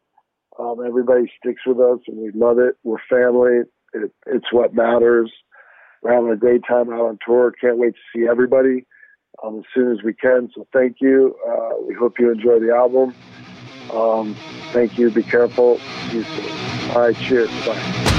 [0.57, 2.77] Um, everybody sticks with us, and we love it.
[2.85, 3.63] We're family.
[3.93, 5.33] It, it's what matters.
[6.05, 7.51] We're having a great time out on tour.
[7.59, 8.87] Can't wait to see everybody
[9.43, 10.51] um, as soon as we can.
[10.55, 11.35] So thank you.
[11.49, 13.15] Uh, we hope you enjoy the album.
[13.91, 14.35] Um,
[14.73, 15.11] thank you.
[15.11, 15.81] Be careful.
[16.13, 16.25] You.
[16.91, 17.17] All right.
[17.17, 17.49] Cheers.
[17.65, 18.11] Bye.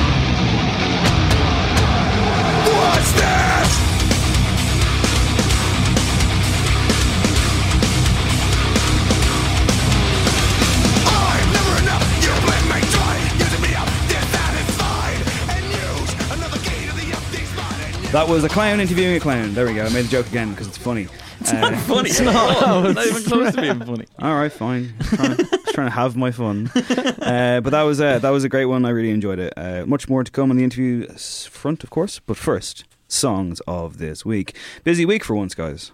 [18.16, 19.54] That was a clown interviewing a clown.
[19.54, 19.84] There we go.
[19.84, 21.10] I made the joke again because it's funny.
[21.42, 22.10] It's not funny.
[22.10, 22.86] It's not.
[22.86, 24.06] It's not even close to being funny.
[24.20, 24.94] All right, fine.
[25.02, 26.72] Trying, just trying to have my fun.
[26.74, 28.86] Uh, but that was uh, that was a great one.
[28.86, 29.54] I really enjoyed it.
[29.58, 32.20] Uh, much more to come on the interview front, of course.
[32.20, 34.56] But first, songs of this week.
[34.86, 35.92] Busy week for once, guys.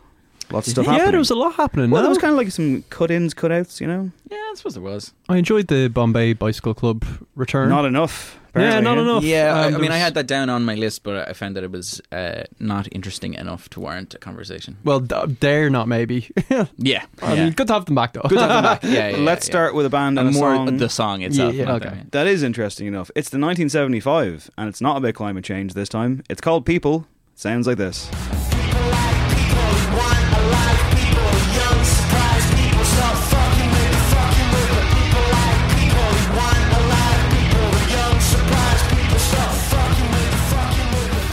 [0.52, 1.12] Lots of stuff yeah, happening.
[1.12, 1.90] there was a lot happening.
[1.90, 2.04] Well, no?
[2.04, 3.80] there was kind of like some cut-ins, cut-outs.
[3.82, 5.14] You know, Yeah, I suppose there was.
[5.30, 7.70] I enjoyed the Bombay Bicycle Club return.
[7.70, 8.38] not enough.
[8.54, 9.24] yeah, not enough.
[9.24, 11.56] Yeah, I, Um, I mean, I had that down on my list, but I found
[11.56, 14.76] that it was uh, not interesting enough to warrant a conversation.
[14.84, 16.30] Well, d- dare not maybe.
[16.78, 17.44] Yeah, I yeah.
[17.46, 18.22] mean, good to have them back though.
[18.28, 18.84] Good to have them back.
[18.84, 19.52] Yeah, yeah, Let's yeah.
[19.54, 20.78] start with a band and, and a more song.
[20.78, 21.54] the song itself.
[21.56, 21.96] Yeah, not okay.
[22.04, 23.10] the- That is interesting enough.
[23.16, 26.22] It's the 1975, and it's not about climate change this time.
[26.30, 27.08] It's called People.
[27.36, 28.10] Sounds like this.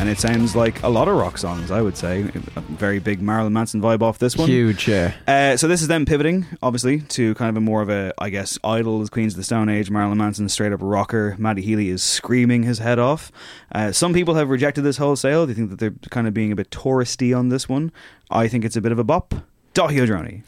[0.08, 2.22] And it sounds like a lot of rock songs, I would say.
[2.56, 4.48] A very big Marilyn Manson vibe off this one.
[4.48, 5.12] Huge, yeah.
[5.26, 8.30] Uh, so this is them pivoting, obviously, to kind of a more of a, I
[8.30, 9.90] guess, idol as Queens of the Stone Age.
[9.90, 11.36] Marilyn Manson, straight up rocker.
[11.38, 13.30] Matty Healy is screaming his head off.
[13.70, 15.44] Uh, some people have rejected this wholesale.
[15.44, 17.92] They think that they're kind of being a bit touristy on this one.
[18.30, 19.34] I think it's a bit of a bop.
[19.74, 20.40] Daithí Ó Drónaí.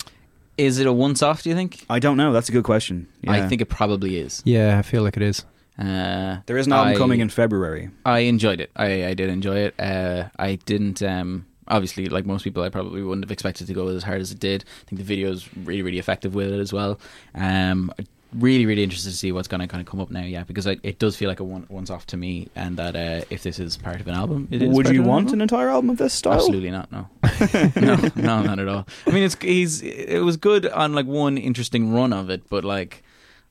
[0.57, 1.43] Is it a once off?
[1.43, 1.85] Do you think?
[1.91, 2.33] I don't know.
[2.33, 3.09] That's a good question.
[3.29, 4.41] I think it probably is.
[4.47, 5.45] Yeah, I feel like it is.
[5.81, 7.91] Uh, there is an album I- coming in February.
[8.05, 8.70] I enjoyed it.
[8.76, 9.74] I, I did enjoy it.
[9.81, 11.03] Uh, I didn't.
[11.03, 14.31] Um, obviously, like most people, I probably wouldn't have expected to go as hard as
[14.31, 14.64] it did.
[14.83, 17.01] I think the video is really, really effective with it as well.
[17.35, 17.93] Um,
[18.35, 20.22] really, really interested to see what's going to kind of come up now.
[20.22, 22.95] Yeah, because I, it does feel like a one, once off to me, and that
[22.95, 24.76] uh, if this is part of an album, it is.
[24.76, 25.35] Would you an want album.
[25.39, 26.35] an entire album of this style?
[26.35, 26.93] Absolutely not.
[26.93, 27.09] No,
[27.76, 28.87] no, no, not at all.
[29.07, 32.64] I mean, it's he's it was good on like one interesting run of it, but
[32.64, 33.03] like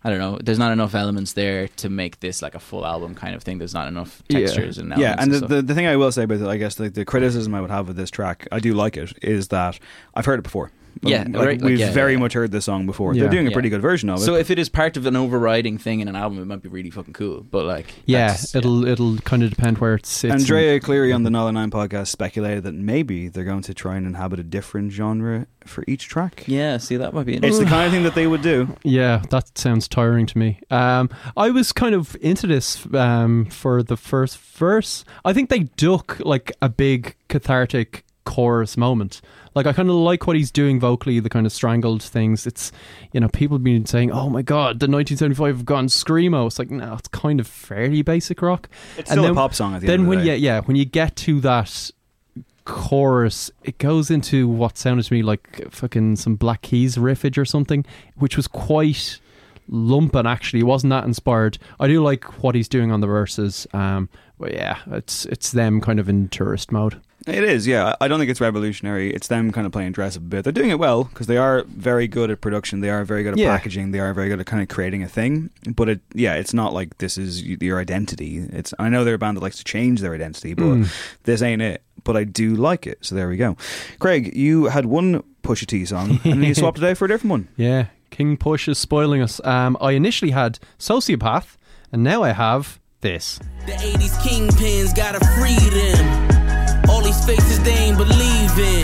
[0.04, 0.40] I don't know.
[0.42, 3.58] There's not enough elements there to make this like a full album kind of thing.
[3.58, 5.02] There's not enough textures and elements.
[5.02, 7.04] yeah, and the, the, the thing I will say about it, I guess the, the
[7.04, 9.78] criticism I would have of this track, I do like it, is that
[10.16, 10.72] I've heard it before.
[11.02, 13.14] Yeah, like, right, like, we've yeah, very yeah, much heard this song before.
[13.14, 13.22] Yeah.
[13.22, 13.54] They're doing a Yeah.
[13.56, 14.24] pretty good version of it.
[14.26, 16.68] So if it is part of an overriding thing in an album, it might be
[16.70, 17.42] really fucking cool.
[17.50, 20.32] But like, Yeah, it'll it'll kind of depend where it sits.
[20.34, 23.96] and- Andrea Cleary on the Nola Nine podcast speculated that maybe they're going to try
[23.96, 26.44] and inhabit a different genre for each track.
[26.48, 26.78] yeah.
[26.78, 27.36] See, that might be.
[27.36, 28.76] It's the kind of thing that they would do.
[28.84, 30.60] Yeah, that sounds tiring to me.
[30.72, 35.06] Um, I was kind of into this um, for the first verse.
[35.24, 39.22] I think they duck like a big cathartic chorus moment.
[39.56, 42.46] Like I kind of like what he's doing vocally, the kind of strangled things.
[42.46, 42.72] It's
[43.12, 46.60] you know people have been saying, "Oh my god, the 1975 have gone screamo." It's
[46.60, 48.70] like no, it's kind of fairly basic rock.
[48.98, 50.26] It's still a pop song at the then end of the when day.
[50.38, 51.92] yeah yeah when you get to that
[52.66, 57.46] chorus, it goes into what sounded to me like fucking some Black Keys riffage or
[57.46, 57.84] something,
[58.18, 59.20] which was quite
[59.72, 60.62] lumpen actually.
[60.64, 61.58] Wasn't that inspired.
[61.80, 63.66] I do like what he's doing on the verses.
[63.74, 64.08] Um,
[64.40, 67.02] but yeah, it's it's them kind of in tourist mode.
[67.28, 67.96] It is, yeah.
[68.00, 69.14] I I don't think it's revolutionary.
[69.14, 70.44] It's them kind of playing dress up a bit.
[70.44, 72.80] They're doing it well because they are very good at production.
[72.82, 73.56] They are very good at Yeah.
[73.56, 73.92] packaging.
[73.92, 75.50] They are very good at kind of creating a thing.
[75.76, 78.38] But it, yeah, it's not like this is your identity.
[78.52, 78.74] It's.
[78.80, 80.94] I know they're a band that likes to change their identity, but Mm.
[81.24, 81.84] this ain't it.
[82.04, 83.00] But I do like it.
[83.02, 83.58] So there we go.
[84.00, 87.32] Craig, you had one Pusha T song and you swapped it out for a different
[87.32, 87.48] one.
[87.58, 89.40] Yeah, King Push is spoiling us.
[89.44, 91.58] Um, I initially had Sociopath,
[91.92, 93.40] and now I have this.
[93.66, 96.39] The 80s kingpins gotta free them.
[97.20, 98.84] All these faces they ain't believe in.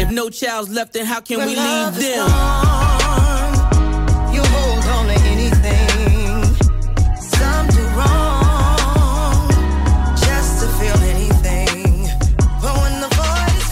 [0.00, 2.28] If no child's left, then how can we leave them?
[4.34, 6.44] You hold on to anything.
[7.16, 9.48] Some do wrong
[10.16, 12.08] just to feel anything.
[12.62, 13.68] But when the void is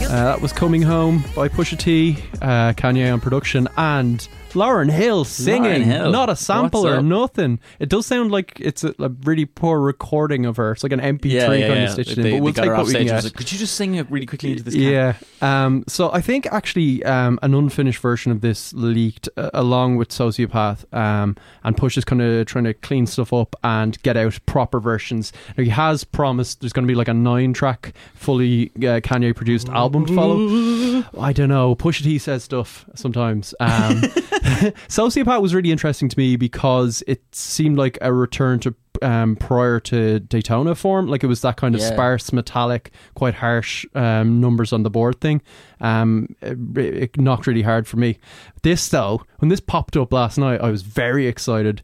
[0.00, 4.90] filled, Uh, that was Coming Home by Pusha T, uh, Kanye on production, and Lauryn
[4.90, 5.82] Hill singing.
[5.82, 6.10] Hill.
[6.10, 7.04] Not a sample What's or up?
[7.04, 7.58] nothing.
[7.78, 10.72] It does sound like it's a, a really poor recording of her.
[10.72, 11.84] It's like an MP3 yeah, yeah, kind yeah.
[11.84, 12.38] of stitched They, in.
[12.38, 13.08] But we'll got take her what off we can stage.
[13.08, 13.32] and was get.
[13.32, 14.74] like, Could you just sing it really quickly into this?
[14.74, 15.14] can?" Yeah.
[15.42, 20.08] Um, so I think actually um, an unfinished version of this leaked uh, along with
[20.10, 24.38] Sociopath, um, and Push is kind of trying to clean stuff up and get out
[24.46, 25.32] proper versions.
[25.56, 29.34] Now, he has promised there's going to be like a nine track, fully uh, Kanye
[29.34, 31.04] produced album to follow.
[31.20, 31.74] I don't know.
[31.74, 33.54] Pusha T says stuff sometimes.
[33.60, 34.02] Um,
[34.88, 39.80] Sociopath was really interesting to me because it seemed like a return to um, prior
[39.80, 41.08] to Daytona form.
[41.08, 41.88] Like it was that kind of Yeah.
[41.88, 45.40] sparse, metallic, quite harsh um, numbers on the board thing.
[45.80, 48.18] Um, it, it knocked really hard for me.
[48.62, 51.82] This though, when this popped up last night, I was very excited.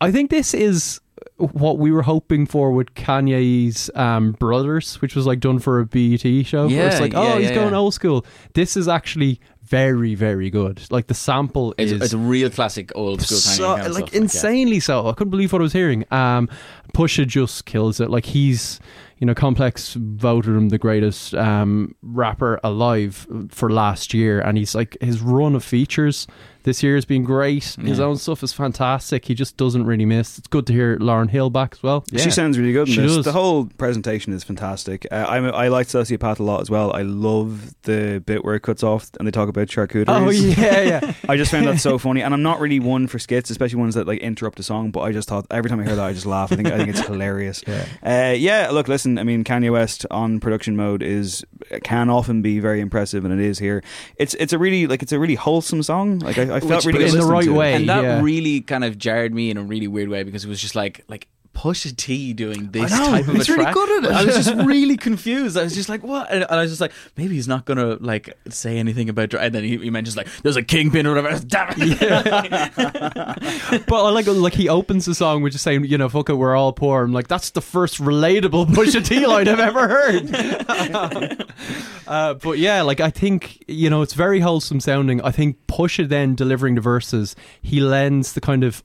[0.00, 1.00] I think this is
[1.36, 5.86] what we were hoping for with Kanye's um, Brothers, which was like done for a
[5.86, 6.66] BET show.
[6.66, 7.78] where it's Yeah, like, yeah, oh, he's yeah, going yeah.
[7.78, 8.26] old school.
[8.54, 10.82] This is actually very, very good.
[10.90, 13.92] Like the sample It's, is it's a real classic old school Kanye so, kind of
[13.94, 14.20] like stuff, yeah.
[14.20, 15.08] insanely so.
[15.08, 16.04] I couldn't believe what I was hearing.
[16.10, 16.48] Um,
[16.94, 18.10] Pusha just kills it.
[18.10, 18.80] Like he's,
[19.18, 24.74] you know, Complex voted him the greatest um, rapper alive for last year, and he's
[24.74, 26.26] like his run of features
[26.64, 27.76] this year has been great.
[27.80, 29.24] His own stuff is fantastic.
[29.24, 30.38] He just doesn't really miss.
[30.38, 32.04] It's good to hear Lauryn Hill back as well.
[32.16, 33.16] She sounds really good in She this.
[33.16, 33.24] does.
[33.24, 35.06] The whole presentation is fantastic.
[35.10, 36.92] Uh, I I like Sociopath a lot as well.
[36.94, 40.04] I love the bit where it cuts off and they talk about charcuterie.
[40.08, 41.14] Oh, yeah, yeah.
[41.28, 43.94] I just found that so funny, and I'm not really one for skits, especially ones
[43.94, 44.90] that like interrupt a song.
[44.90, 46.50] But I just thought every time I hear that, I just laugh.
[46.52, 47.62] I think I think it's hilarious.
[47.72, 47.86] Yeah.
[48.30, 48.70] Uh, yeah.
[48.70, 49.18] Look, listen.
[49.18, 51.44] I mean, Kanye West on production mode is
[51.84, 53.82] can often be very impressive, and it is here.
[54.16, 56.18] It's it's a really like it's a really wholesome song.
[56.18, 57.74] Like I, I felt Which- really good listening to it.
[57.74, 60.60] and that really kind of jarred me in a really weird way because it was
[60.60, 63.74] just like like Pusha T doing this know, type of he's a really track.
[63.74, 64.16] good at it.
[64.16, 65.56] I was just really confused.
[65.56, 66.30] I was just like, what?
[66.30, 69.30] And, and I was just like, maybe he's not gonna like say anything about.
[69.30, 71.38] dr- And then he, he mentions like, there's a kingpin or whatever.
[71.44, 71.98] Damn it!
[73.86, 76.34] but I like like he opens the song with just saying, you know, fuck it,
[76.34, 77.02] we're all poor.
[77.04, 81.52] I'm like, that's the first relatable Pusha T line I've ever heard.
[82.06, 85.20] uh, but yeah, like I think you know it's very wholesome sounding.
[85.22, 88.82] I think Pusha then delivering the verses, he lends the kind of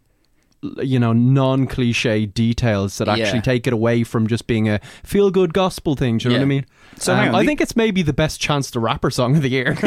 [0.82, 3.42] you know non-cliche details that actually Yeah.
[3.42, 6.18] take it away from just being a feel-good gospel thing.
[6.18, 6.66] Do you know what I mean?
[6.98, 9.50] So Um, on, I think it's maybe the best Chance the Rapper song of the
[9.50, 9.78] year.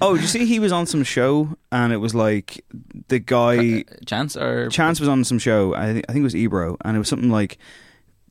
[0.00, 2.64] oh, did you see he was on some show and it was like
[3.08, 5.74] the guy Chance or Chance was on some show.
[5.74, 7.58] I, thi- I think it was Ebro, and it was something like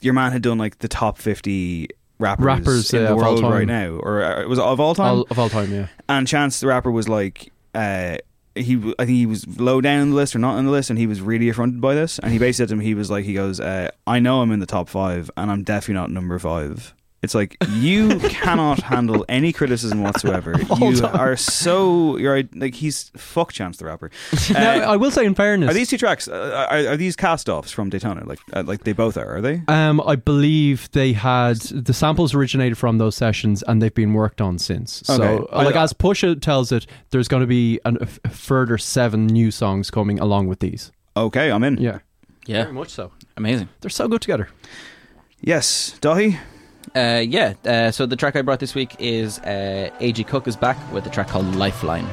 [0.01, 1.89] your man had done like the top fifty
[2.20, 3.51] rappers, Rappers, in uh, the of all world time.
[3.51, 5.07] right now, or uh, it was of all time.
[5.18, 5.88] All- of all time, yeah.
[6.07, 7.51] And Chance the rapper was like.
[7.74, 8.18] Uh,
[8.56, 10.99] he, I think he was low down the list or not on the list, and
[10.99, 12.20] he was really affronted by this.
[12.20, 14.52] And he basically said to him, he was like, he goes, uh, "I know I'm
[14.52, 16.93] in the top five, and I'm definitely not number five.
[17.24, 20.56] It's like you cannot handle any criticism whatsoever.
[20.82, 21.16] You time.
[21.20, 24.10] are so you're like he's fuck Chance the Rapper.
[24.54, 26.28] now, Uh, I will say, in fairness, are these two tracks?
[26.28, 28.26] Uh, are, are these cast-offs from Daytona?
[28.26, 29.36] Like, uh, like they both are.
[29.38, 29.62] Are they?
[29.68, 34.42] Um, I believe they had the samples originated from those sessions, and they've been worked
[34.42, 35.04] on since.
[35.06, 35.48] So, Okay.
[35.54, 38.30] uh, like I- as Pusha tells it, there's going to be an, a f- a
[38.30, 40.92] further seven new songs coming along with these.
[41.16, 41.78] Okay, I'm in.
[41.78, 42.00] Yeah,
[42.48, 43.12] Yeah, very much so.
[43.38, 43.70] amazing.
[43.82, 44.48] They're so good together.
[45.42, 46.40] Yes, Daithí.
[46.96, 50.24] Uh, yeah, uh, so the track I brought this week is uh, A.G.
[50.26, 52.08] Cook is back with a track called Lifeline.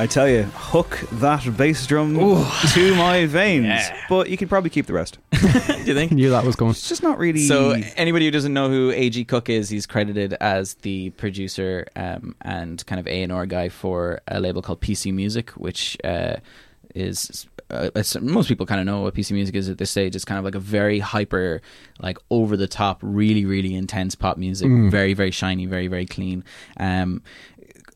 [0.00, 3.82] I tell you, hook that bass drum to my veins.
[4.08, 5.18] But you could probably keep the rest.
[5.32, 5.38] Do
[5.84, 6.10] you think?
[6.12, 6.70] Knew that was going.
[6.70, 7.40] It's just not really.
[7.46, 9.26] So, anybody who doesn't know who A.G.
[9.26, 13.68] Cook is, he's credited as the producer um, and kind of A and R guy
[13.68, 16.36] for a label called PC Music, which uh,
[16.94, 20.16] is uh, as most people kind of know what PC Music is at this stage.
[20.16, 21.62] It's kind of like a very hyper,
[22.00, 24.90] like over the top, really really intense pop music, Mm.
[24.90, 26.42] very very shiny, very very clean.
[26.78, 27.22] Um,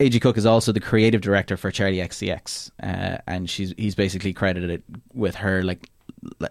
[0.00, 0.20] A.G.
[0.20, 4.82] Cook is also the creative director for Charli XCX, uh, and she's he's basically credited
[5.12, 5.90] with her like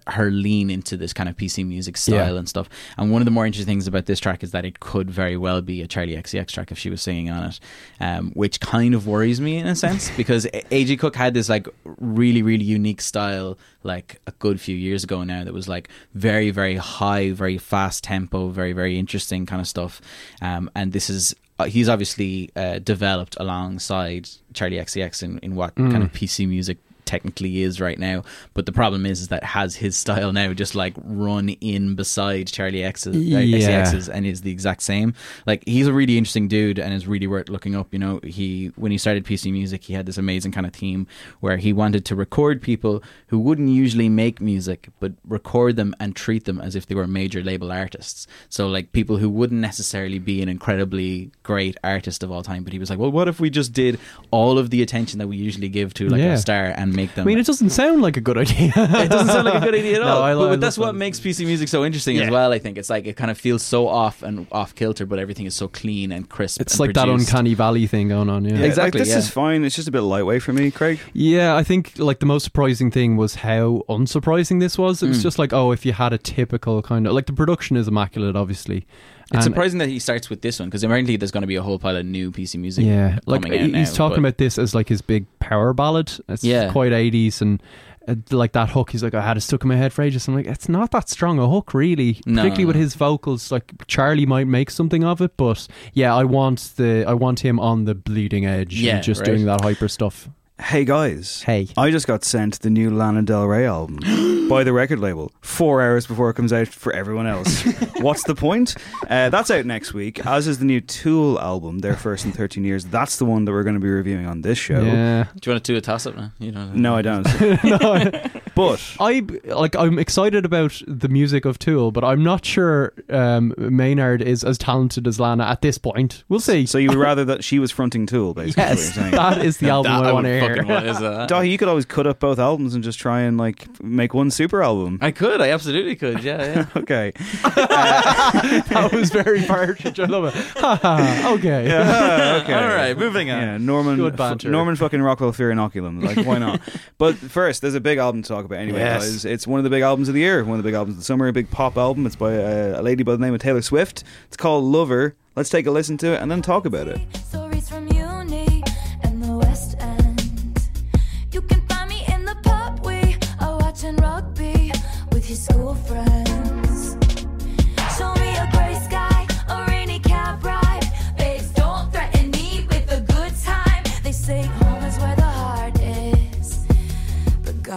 [0.07, 2.37] her lean into this kind of PC music style Yeah.
[2.39, 2.69] and stuff.
[2.95, 5.35] And one of the more interesting things about this track is that it could very
[5.35, 7.59] well be a Charli XCX track if she was singing on it,
[7.99, 10.95] um, which kind of worries me in a sense because A.G.
[10.97, 15.43] Cook had this like really really unique style like a good few years ago now
[15.43, 20.01] that was like very very high, very fast tempo, very very interesting kind of stuff.
[20.41, 24.23] Um, and this is uh, he's obviously uh, developed alongside
[24.53, 25.91] Charli XCX in, in what Mm.
[25.91, 26.77] kind of PC music
[27.13, 28.23] technically is right now.
[28.55, 30.93] But the problem is, is that has his style now just like
[31.29, 33.39] run in beside Charli X's, uh, Yeah.
[33.59, 35.13] XCX's and is the exact same.
[35.45, 37.87] Like he's a really interesting dude and is really worth looking up.
[37.93, 41.05] You know, he when he started PC Music, he had this amazing kind of theme
[41.39, 46.15] where he wanted to record people who wouldn't usually make music, but record them and
[46.15, 48.27] treat them as if they were major label artists.
[48.49, 52.73] So like people who wouldn't necessarily be an incredibly great artist of all time, but
[52.73, 53.99] he was like, well, what if we just did
[54.31, 56.33] all of the attention that we usually give to like Yeah.
[56.33, 58.71] a star and make I them mean, it doesn't sound like a good idea.
[58.75, 60.23] it doesn't sound like a good idea at No, all.
[60.23, 60.93] I but, lo- I that's what that.
[60.93, 62.51] makes PC music so interesting as well.
[62.51, 65.45] I think it's like it kind of feels so off and off kilter, but everything
[65.45, 66.61] is so clean and crisp.
[66.61, 68.45] It's and like that uncanny valley thing going on.
[68.45, 69.19] Yeah, Yeah, Exactly, Like, this yeah.
[69.19, 69.63] is fine.
[69.63, 70.99] It's just a bit lightweight for me, Craig.
[71.13, 75.01] Yeah, I think like the most surprising thing was how unsurprising this was.
[75.03, 75.23] It was Mm.
[75.23, 78.35] just like, oh, if you had a typical kind of like the production is immaculate,
[78.35, 78.85] obviously.
[79.33, 81.55] It's And- surprising that he starts with this one because apparently there's going to be
[81.55, 82.85] a whole pile of new PC music.
[82.85, 86.11] Yeah, like out he's now, talking about this as like his big power ballad.
[86.29, 86.71] It's Yeah.
[86.71, 87.61] quite eighties and.
[88.05, 90.27] Uh, like that hook, he's like, I had it stuck in my head for ages.
[90.27, 92.19] I'm like, it's not that strong a hook, really.
[92.25, 96.25] No, Particularly with his vocals, like Charli might make something of it, but yeah, I
[96.25, 99.27] want the, I want him on the bleeding edge, Yeah, and just right.
[99.27, 100.27] doing that hyper stuff.
[100.61, 101.41] Hey guys.
[101.41, 101.67] Hey.
[101.75, 105.81] I just got sent the new Lana Del Rey album by the record label four
[105.81, 107.63] hours before it comes out for everyone else.
[107.97, 108.75] What's the point?
[109.09, 112.63] Uh, that's out next week, as is the new Tool album, their first in 13
[112.63, 112.85] years.
[112.85, 114.79] That's the one that we're going to be reviewing on this show.
[114.79, 115.23] Yeah.
[115.35, 116.31] Do you want to do a toss up now?
[116.37, 117.23] You know, No, I don't.
[117.63, 118.11] no,
[118.53, 123.55] but I like I'm excited about the music of Tool, but I'm not sure um,
[123.57, 126.23] Maynard is as talented as Lana at this point.
[126.29, 126.67] We'll see.
[126.67, 128.63] So you would rather that she was fronting Tool, basically?
[128.63, 129.15] is what yes, you're saying.
[129.15, 130.42] that is the album That I, I want to hear.
[130.49, 131.29] Fucking want is that.
[131.29, 134.31] Daithí, you could always cut up both albums and just try and like make one
[134.31, 134.99] super album.
[135.01, 135.41] I could.
[135.41, 136.23] I absolutely could.
[136.23, 136.65] Yeah, yeah.
[136.77, 137.11] okay.
[137.43, 139.99] that was very partridge.
[139.99, 140.33] I love it.
[140.33, 141.67] Ha, ha, okay.
[141.67, 142.53] Yeah, okay.
[142.53, 143.41] All right, moving on.
[143.41, 143.97] Yeah, Norman.
[143.97, 146.03] Good f- Norman fucking Rockwell Fear Inoculum.
[146.03, 146.61] Like, why not?
[146.97, 148.79] but first, there's a big album to talk about anyway.
[148.79, 149.01] Yes.
[149.03, 149.25] guys.
[149.25, 150.99] It's one of the big albums of the year, one of the big albums of
[150.99, 152.05] the summer, a big pop album.
[152.05, 154.03] It's by uh, a lady by the name of Taylor Swift.
[154.27, 155.15] It's called Lover.
[155.35, 156.99] Let's take a listen to it and then talk about it.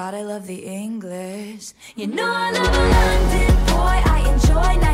[0.07, 1.73] God, I love the English.
[1.97, 3.99] You know I love a London boy.
[4.15, 4.86] I enjoy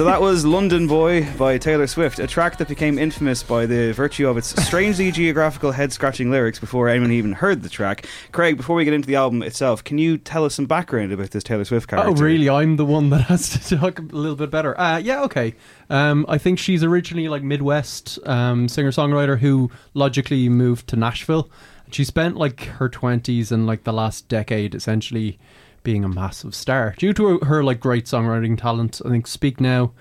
[0.00, 3.92] So that was London Boy by Taylor Swift, a track that became infamous by the
[3.92, 8.06] virtue of its strangely geographical head scratching lyrics before anyone even heard the track.
[8.32, 11.32] Craig, before we get into the album itself, can you tell us some background about
[11.32, 12.08] this Taylor Swift character?
[12.08, 12.48] Oh, really?
[12.48, 14.80] I'm the one that has to talk a little bit better.
[14.80, 15.54] Uh, yeah, okay.
[15.90, 21.50] Um, I think she's originally like Midwest um, singer songwriter who logically moved to Nashville.
[21.90, 25.38] She spent like her 20s and like the last decade essentially
[25.82, 29.00] being a massive star due to her, like great songwriting talent.
[29.04, 29.92] I think Speak Now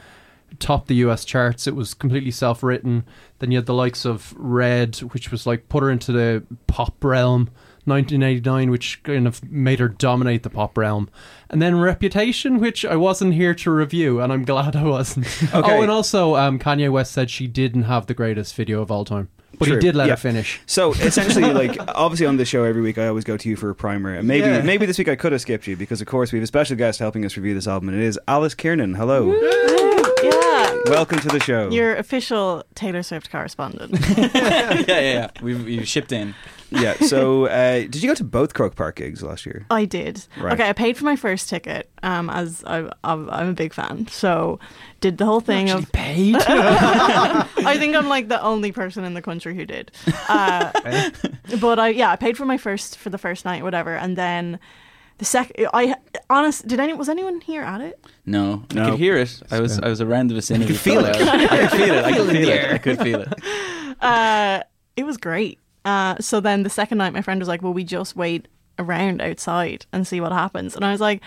[0.57, 1.67] topped the US charts.
[1.67, 3.03] It was completely self written.
[3.39, 7.03] Then you had the likes of Red, which was like put her into the pop
[7.03, 7.49] realm.
[7.85, 11.09] 1989, which kind of made her dominate the pop realm,
[11.49, 15.25] and then Reputation, which I wasn't here to review, and I'm glad I wasn't.
[15.53, 15.77] Okay.
[15.77, 19.03] Oh, and also um, Kanye West said she didn't have the greatest video of all
[19.05, 19.29] time,
[19.59, 20.13] but True, he did let yeah.
[20.13, 20.59] her finish.
[20.65, 23.69] So essentially, like obviously on this show every week, I always go to you for
[23.69, 24.61] a primer, and maybe Yeah.
[24.61, 26.75] maybe this week I could have skipped you because of course we have a special
[26.77, 28.95] guest helping us review this album, and it is Alice Kiernan.
[28.95, 29.33] Hello,
[30.23, 30.75] Yeah.
[30.85, 31.69] welcome to the show.
[31.69, 33.91] Your official Taylor Swift correspondent.
[34.17, 35.27] yeah, yeah, yeah.
[35.41, 36.35] We've, we've shipped in.
[36.71, 36.93] Yeah.
[36.95, 39.65] So uh, did you go to both Croke Park gigs last year?
[39.69, 40.25] I did.
[40.37, 40.53] Right.
[40.53, 41.89] Okay, I paid for my first ticket.
[42.03, 44.59] Um, as I, I'm, I'm a big fan, so
[45.01, 46.35] did the whole thing of paid.
[46.39, 49.91] I think I'm like the only person in the country who did.
[50.29, 50.71] Uh,
[51.59, 54.59] but I yeah, I paid for my first for the first night, whatever, and then
[55.17, 55.67] the second.
[55.73, 55.95] I
[56.29, 58.03] honest, did any was anyone here at it?
[58.25, 59.41] No, I could hear it.
[59.49, 60.71] I was I was around the vicinity.
[60.73, 61.15] You could feel it.
[61.15, 62.05] I could feel it.
[62.05, 62.71] I could feel it.
[62.71, 63.33] I could feel it.
[64.01, 64.61] Uh,
[64.95, 65.59] it was great.
[65.85, 69.21] Uh, so then the second night, my friend was like, "Well, we just wait around
[69.21, 71.21] outside and see what happens," and I was like.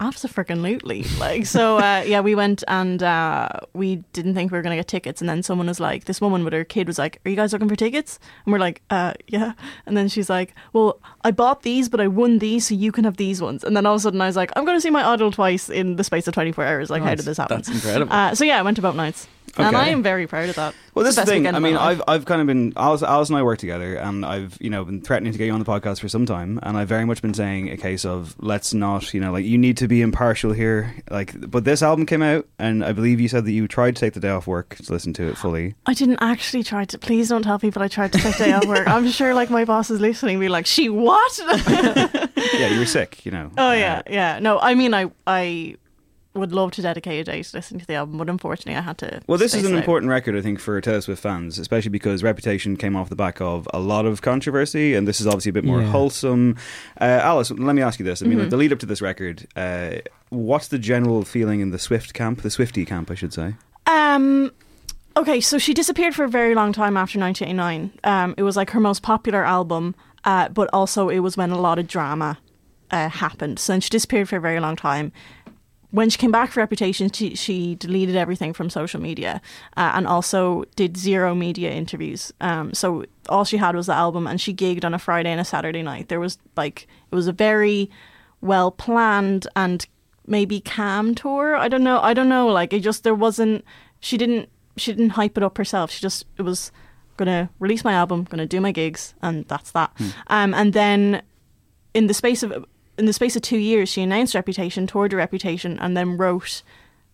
[0.00, 1.04] Absolutely.
[1.20, 4.88] Like so uh, yeah, we went and uh, we didn't think we were gonna get
[4.88, 7.36] tickets and then someone was like this woman with her kid was like, Are you
[7.36, 8.18] guys looking for tickets?
[8.44, 9.52] And we're like, uh yeah
[9.86, 13.04] and then she's like, Well, I bought these but I won these so you can
[13.04, 14.90] have these ones and then all of a sudden I was like, I'm gonna see
[14.90, 16.90] my idol twice in the space of twenty four hours.
[16.90, 17.58] Like how did this happen?
[17.58, 18.12] That's incredible.
[18.12, 19.28] Uh, so yeah, I went to both nights.
[19.58, 20.74] And I am very proud of that.
[20.94, 21.46] Well, this is the the thing.
[21.46, 21.76] I mean.
[21.76, 24.84] I've I've kind of been Alice, Alice and I work together, and I've you know
[24.84, 27.22] been threatening to get you on the podcast for some time, and I've very much
[27.22, 30.52] been saying a case of let's not, you know, like you need to be impartial
[30.52, 30.94] here.
[31.10, 34.00] Like, but this album came out, and I believe you said that you tried to
[34.00, 35.74] take the day off work to listen to it fully.
[35.86, 36.98] I didn't actually try to.
[36.98, 38.86] Please don't tell people I tried to take the day off work.
[38.88, 41.38] I'm sure, like my boss is listening, be like, "She what?"
[41.68, 43.50] yeah, you were sick, you know.
[43.58, 44.38] oh yeah, yeah.
[44.38, 45.76] No, I mean, I I
[46.34, 48.98] would love to dedicate a day to listening to the album, but unfortunately, I had
[48.98, 49.20] to.
[49.26, 49.78] Well, this is an out.
[49.78, 53.40] important record, I think, for Taylor Swift fans, especially because Reputation came off the back
[53.40, 55.88] of a lot of controversy, and this is obviously a bit more Yeah.
[55.90, 56.56] wholesome.
[57.00, 58.42] Uh, Alice, let me ask you this: I mean, Mhm.
[58.42, 59.96] like, the lead up to this record, uh,
[60.30, 63.54] what's the general feeling in the Swift camp, the Swifty camp, I should say?
[63.86, 64.52] Um.
[65.14, 67.90] Okay, so she disappeared for a very long time after 1989.
[68.02, 71.60] Um, it was like her most popular album, uh, but also it was when a
[71.60, 72.38] lot of drama
[72.90, 73.58] uh, happened.
[73.58, 75.12] So then she disappeared for a very long time.
[75.92, 79.40] When she came back for Reputation, she, she deleted everything from social media
[79.76, 82.32] uh, and also did zero media interviews.
[82.40, 85.40] Um, so all she had was the album, and she gigged on a Friday and
[85.40, 86.08] a Saturday night.
[86.08, 87.90] There was like it was a very
[88.40, 89.86] well planned and
[90.26, 91.56] maybe calm tour.
[91.56, 92.00] I don't know.
[92.00, 92.48] I don't know.
[92.48, 93.64] Like it just there wasn't.
[94.00, 94.48] She didn't.
[94.76, 95.90] She didn't hype it up herself.
[95.90, 96.72] She just it was
[97.18, 99.92] gonna release my album, gonna do my gigs, and that's that.
[100.28, 101.22] Um, and then
[101.92, 102.64] in the space of
[102.98, 106.62] in the space of two years, she announced Reputation, toured a Reputation, and then wrote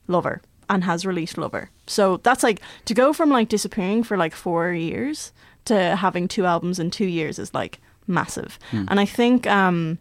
[0.07, 1.71] Lover and has released Lover.
[1.87, 5.33] So that's like to go from like disappearing for like four years
[5.67, 8.59] to having two albums in two years is like massive.
[8.71, 8.85] Hmm.
[8.89, 9.99] And I think um,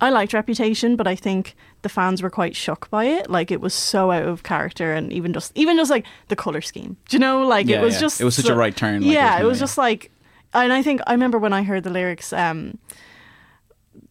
[0.00, 3.30] I liked Reputation, but I think the fans were quite shocked by it.
[3.30, 6.60] Like it was so out of character, and even just even just like the color
[6.60, 6.96] scheme.
[7.08, 7.46] Do you know?
[7.46, 8.00] Like Yeah, it was yeah.
[8.00, 9.60] just It was such a right turn, like, yeah, it was it?
[9.60, 10.10] just like,
[10.54, 12.32] and I think I remember when I heard the lyrics.
[12.32, 12.78] Um,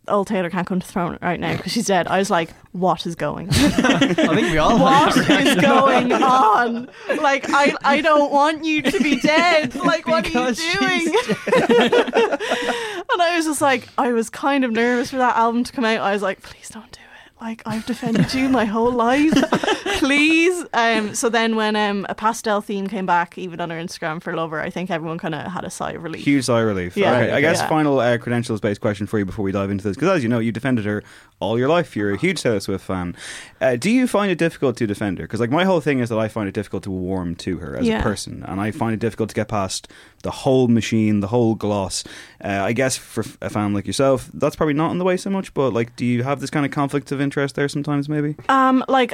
[0.07, 2.07] Old Taylor can't come to the throne right now because she's dead.
[2.07, 3.49] I was like, "What is going?
[3.49, 3.53] on?
[3.55, 6.89] I think we all what is going on?
[7.21, 9.75] Like, I I don't want you to be dead.
[9.75, 11.05] Like, what Because are you doing?"
[11.55, 15.85] and I was just like, I was kind of nervous for that album to come
[15.85, 16.01] out.
[16.01, 17.00] I was like, "Please don't do.
[17.41, 19.33] Like, I've defended you my whole life.
[19.97, 21.15] Please." Um.
[21.15, 24.59] So then, when um a pastel theme came back, even on her Instagram for Lover,
[24.61, 26.23] I think everyone kind of had a sigh of relief.
[26.23, 26.95] Huge sigh of relief.
[26.95, 27.13] Yeah.
[27.17, 27.67] okay, I guess Yeah.
[27.69, 30.29] final uh, credentials based question for you before we dive into this, because as you
[30.29, 31.03] know, you defended her
[31.39, 31.95] all your life.
[31.95, 33.15] You're a huge Taylor Swift fan.
[33.59, 35.23] Uh, do you find it difficult to defend her?
[35.25, 37.75] Because like my whole thing is that I find it difficult to warm to her
[37.75, 37.99] as Yeah.
[37.99, 39.87] a person, and I find it difficult to get past
[40.21, 42.03] the whole machine, the whole gloss.
[42.43, 45.29] Uh, I guess for a fan like yourself, that's probably not in the way so
[45.29, 45.53] much.
[45.53, 48.09] But like, do you have this kind of conflict of interest there sometimes?
[48.09, 48.35] Maybe.
[48.49, 49.13] Um, like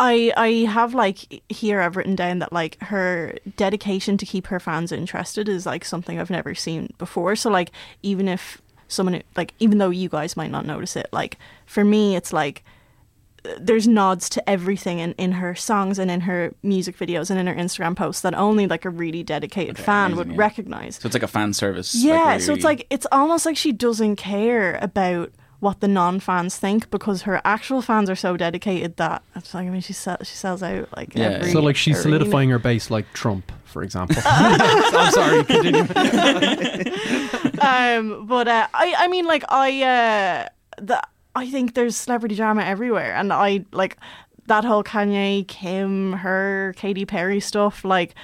[0.00, 4.58] I I have like here I've written down that like her dedication to keep her
[4.58, 7.36] fans interested is like something I've never seen before.
[7.36, 7.70] So like
[8.02, 12.16] even if someone like even though you guys might not notice it, like for me
[12.16, 12.64] it's like
[13.58, 17.46] there's nods to everything in, in her songs and in her music videos and in
[17.46, 20.42] her Instagram posts that only like a really dedicated fan amazing, would yeah.
[20.42, 20.96] recognize.
[20.96, 21.94] So it's like a fan service.
[21.94, 26.56] Yeah, like, so it's like it's almost like she doesn't care about what the non-fans
[26.56, 30.16] think because her actual fans are so dedicated that it's like I mean she sell,
[30.20, 32.18] she sells out like every so like she's arena.
[32.18, 34.16] solidifying her base like Trump, for example.
[34.24, 35.40] I'm sorry,
[37.60, 40.48] um, but uh, I, I mean, like I, uh,
[40.78, 41.02] the,
[41.34, 43.96] I think there's celebrity drama everywhere, and I like
[44.46, 47.84] that whole Kanye, Kim, her, Katy Perry stuff.
[47.84, 48.14] Like,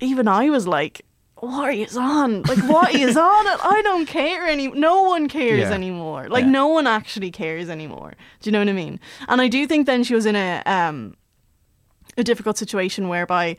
[0.00, 1.00] even I was like,
[1.38, 2.42] "What is on?
[2.42, 3.46] Like, what is on?
[3.46, 4.68] I don't care any.
[4.68, 5.72] No one cares Yeah.
[5.72, 6.28] anymore.
[6.28, 6.50] Like, Yeah.
[6.50, 8.12] no one actually cares anymore.
[8.40, 9.00] Do you know what I mean?
[9.28, 11.16] And I do think then she was in a um
[12.18, 13.56] a difficult situation whereby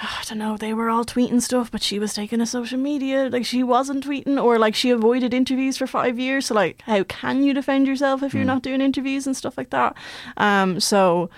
[0.02, 3.28] I don't know, they were all tweeting stuff, but she was taking to social media.
[3.30, 6.46] Like she wasn't tweeting, or like she avoided interviews for five years.
[6.46, 8.46] So like, how can you defend yourself if you're Mm.
[8.54, 9.94] not doing interviews and stuff like that?
[10.36, 11.28] Um, so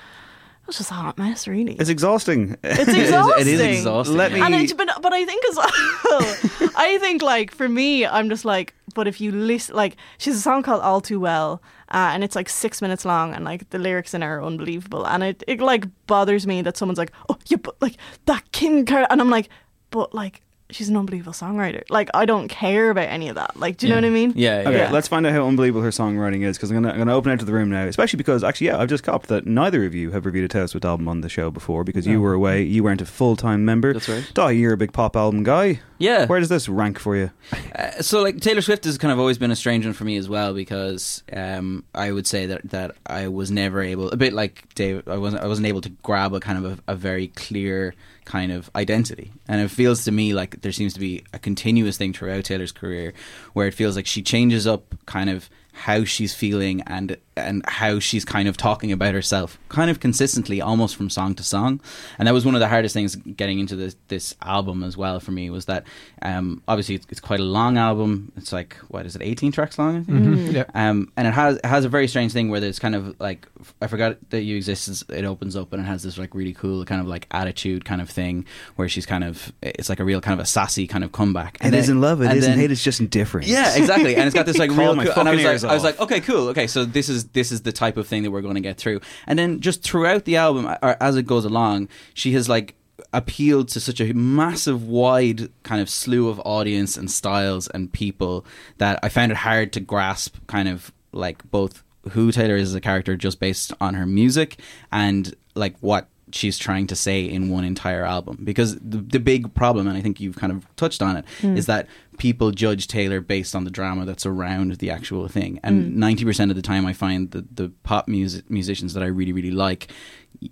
[0.72, 1.74] it was just a hot mess, really.
[1.74, 2.56] It's exhausting.
[2.62, 3.40] It's exhausting.
[3.40, 4.16] it is exhausting.
[4.16, 4.40] Let me.
[4.40, 8.44] And I, but but I think as well, I think like for me, I'm just
[8.46, 12.24] like, but if you listen, like she's a song called "All Too Well," uh, and
[12.24, 15.44] it's like six minutes long, and like the lyrics in it are unbelievable, and it
[15.46, 19.20] it like bothers me that someone's like, oh, yeah, but like that Kim Kardashian, and
[19.20, 19.50] I'm like,
[19.90, 20.40] but like
[20.72, 21.82] she's an unbelievable songwriter.
[21.90, 23.56] Like I don't care about any of that.
[23.56, 24.32] Like, do you know what I mean?
[24.34, 24.64] Yeah.
[24.66, 27.32] Okay, let's find out how unbelievable her songwriting is because I'm gonna, I'm gonna open
[27.32, 27.84] out to the room now.
[27.86, 30.66] Especially because actually, yeah, I've just copped that neither of you have reviewed a Taylor
[30.66, 33.64] Swift album on the show before because you were away, you weren't a full time
[33.64, 33.92] member.
[33.92, 34.28] That's right.
[34.34, 35.80] Di, you're a big pop album guy.
[35.98, 36.26] Yeah.
[36.26, 37.30] Where does this rank for you?
[37.76, 40.16] Uh, so like Taylor Swift has kind of always been a strange one for me
[40.16, 44.32] as well because um, I would say that that I was never able a bit
[44.32, 47.28] like Dave I wasn't I wasn't able to grab a kind of a, a very
[47.28, 47.94] clear
[48.24, 49.32] kind of identity.
[49.48, 52.72] And it feels to me like there seems to be a continuous thing throughout Taylor's
[52.72, 53.14] career
[53.52, 57.98] where it feels like she changes up kind of how she's feeling and and how
[57.98, 61.80] she's kind of talking about herself kind of consistently almost from song to song
[62.18, 65.18] and that was one of the hardest things getting into this this album as well
[65.18, 65.82] for me was that
[66.20, 69.78] um obviously it's, it's quite a long album it's like what is it 18 tracks
[69.78, 70.64] long I think Mhm, yeah.
[70.74, 73.48] um and it has it has a very strange thing where there's kind of like
[73.80, 76.84] I forgot that you exist it opens up and it has this like really cool
[76.84, 78.44] kind of like attitude kind of thing
[78.76, 81.56] where she's kind of it's like a real kind of a sassy kind of comeback
[81.56, 83.48] It then- isn't love, it and isn't then- hate, it's just indifference.
[83.48, 84.16] yeah, exactly.
[84.16, 84.94] And it's got this like real.
[84.94, 86.48] my cool- and I was like, ears I was like, okay, cool.
[86.48, 88.76] Okay, so this is this is the type of thing that we're going to get
[88.76, 89.00] through.
[89.26, 92.74] And then just throughout the album, or as it goes along, she has like
[93.12, 98.44] appealed to such a massive, wide kind of slew of audience and styles and people
[98.78, 100.36] that I found it hard to grasp.
[100.46, 104.58] Kind of like both who Taylor is as a character just based on her music
[104.90, 109.52] and like what she's trying to say in one entire album because the, the big
[109.54, 111.66] problem and i think you've kind of touched on it, is Mm.
[111.66, 111.86] that
[112.18, 116.18] people judge taylor based on the drama that's around the actual thing and Mm.
[116.18, 119.50] 90% of the time i find that the pop music musicians that i really really
[119.50, 119.88] like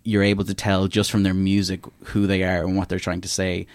[0.05, 3.21] you're able to tell just from their music who they are and what they're trying
[3.23, 3.67] to say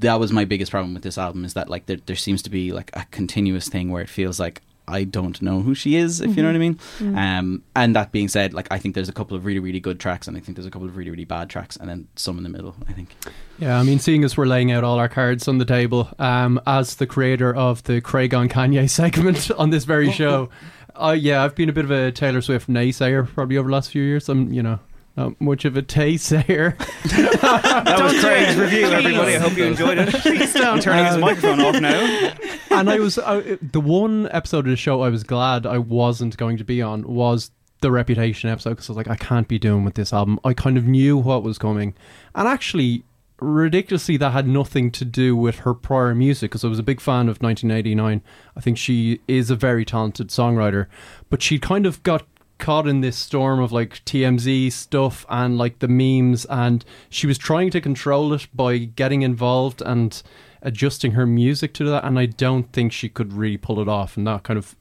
[0.00, 2.50] that was my biggest problem with this album is that like there, there seems to
[2.50, 6.20] be like a continuous thing where it feels like I don't know who she is,
[6.20, 6.78] if you know what I mean.
[6.98, 7.16] Mhm.
[7.16, 10.00] Um, and that being said, like I think there's a couple of really, really good
[10.00, 12.36] tracks, and I think there's a couple of really, really bad tracks, and then some
[12.38, 12.74] in the middle.
[12.88, 13.14] I think.
[13.58, 16.60] Yeah, I mean, seeing as we're laying out all our cards on the table, um,
[16.66, 20.48] as the creator of the Craig on Kanye segment on this very show,
[20.96, 23.90] uh, yeah, I've been a bit of a Taylor Swift naysayer probably over the last
[23.90, 24.28] few years.
[24.28, 24.78] I'm, you know,
[25.18, 26.76] not much of a taysayer.
[27.08, 29.36] That was Craig's review, everybody.
[29.36, 30.14] I hope you enjoyed it.
[30.14, 30.80] Please don't.
[30.80, 32.32] Turning his Um, microphone off now.
[32.70, 36.56] and I was the one episode of the show I was glad I wasn't going
[36.58, 37.50] to be on was
[37.80, 40.38] the Reputation episode because I was like, I can't be doing with this album.
[40.44, 41.94] I kind of knew what was coming,
[42.34, 43.04] and actually,
[43.40, 47.00] ridiculously, that had nothing to do with her prior music because I was a big
[47.00, 48.22] fan of 1989.
[48.56, 50.86] I think she is a very talented songwriter,
[51.30, 52.24] but she kind of got
[52.58, 57.38] caught in this storm of like TMZ stuff and like the memes and she was
[57.38, 60.22] trying to control it by getting involved and
[60.62, 64.16] adjusting her music to that and I don't think she could really pull it off
[64.16, 64.76] and that kind of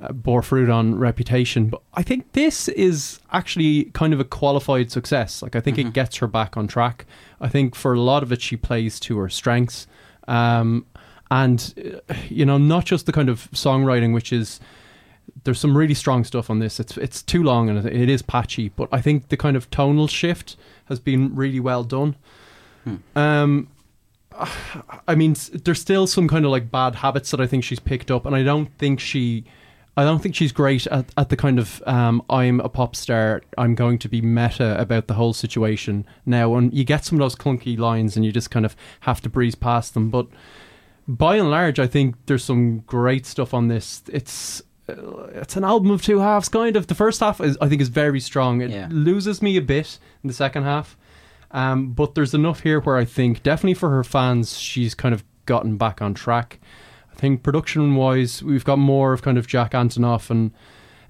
[0.00, 1.68] uh, bore fruit on reputation.
[1.68, 5.42] But I think this is actually kind of a qualified success.
[5.42, 7.04] Like I think it gets her back on track.
[7.40, 9.86] I think for a lot of it she plays to her strengths.
[10.28, 10.86] Um,
[11.30, 14.60] and uh, you know not just the kind of songwriting which is
[15.48, 16.78] there's some really strong stuff on this.
[16.78, 20.06] It's it's too long and it is patchy, but I think the kind of tonal
[20.06, 20.58] shift
[20.90, 22.16] has been really well done.
[23.16, 23.68] Um,
[25.08, 28.10] I mean, there's still some kind of like bad habits that I think she's picked
[28.10, 29.44] up, and I don't think she,
[29.96, 33.40] I don't think she's great at, at the kind of um, I'm a pop star,
[33.56, 36.56] I'm going to be meta about the whole situation now.
[36.56, 39.30] And you get some of those clunky lines, and you just kind of have to
[39.30, 40.10] breeze past them.
[40.10, 40.26] But
[41.08, 44.02] by and large, I think there's some great stuff on this.
[44.12, 46.86] It's it's an album of two halves, kind of.
[46.86, 48.60] The first half is, I think, is very strong.
[48.60, 48.88] It Yeah.
[48.90, 50.96] loses me a bit in the second half,
[51.50, 55.24] um, but there's enough here where I think definitely for her fans, she's kind of
[55.46, 56.58] gotten back on track.
[57.12, 60.52] I think production wise, we've got more of kind of Jack Antonoff, and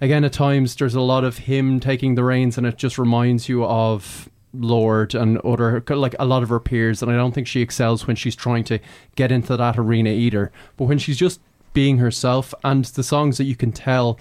[0.00, 3.48] again, at times there's a lot of him taking the reins, and it just reminds
[3.48, 7.46] you of Lorde and other like a lot of her peers, and I don't think
[7.46, 8.78] she excels when she's trying to
[9.14, 10.50] get into that arena either.
[10.78, 11.40] But when she's just
[11.72, 14.18] being herself, and the songs that you can tell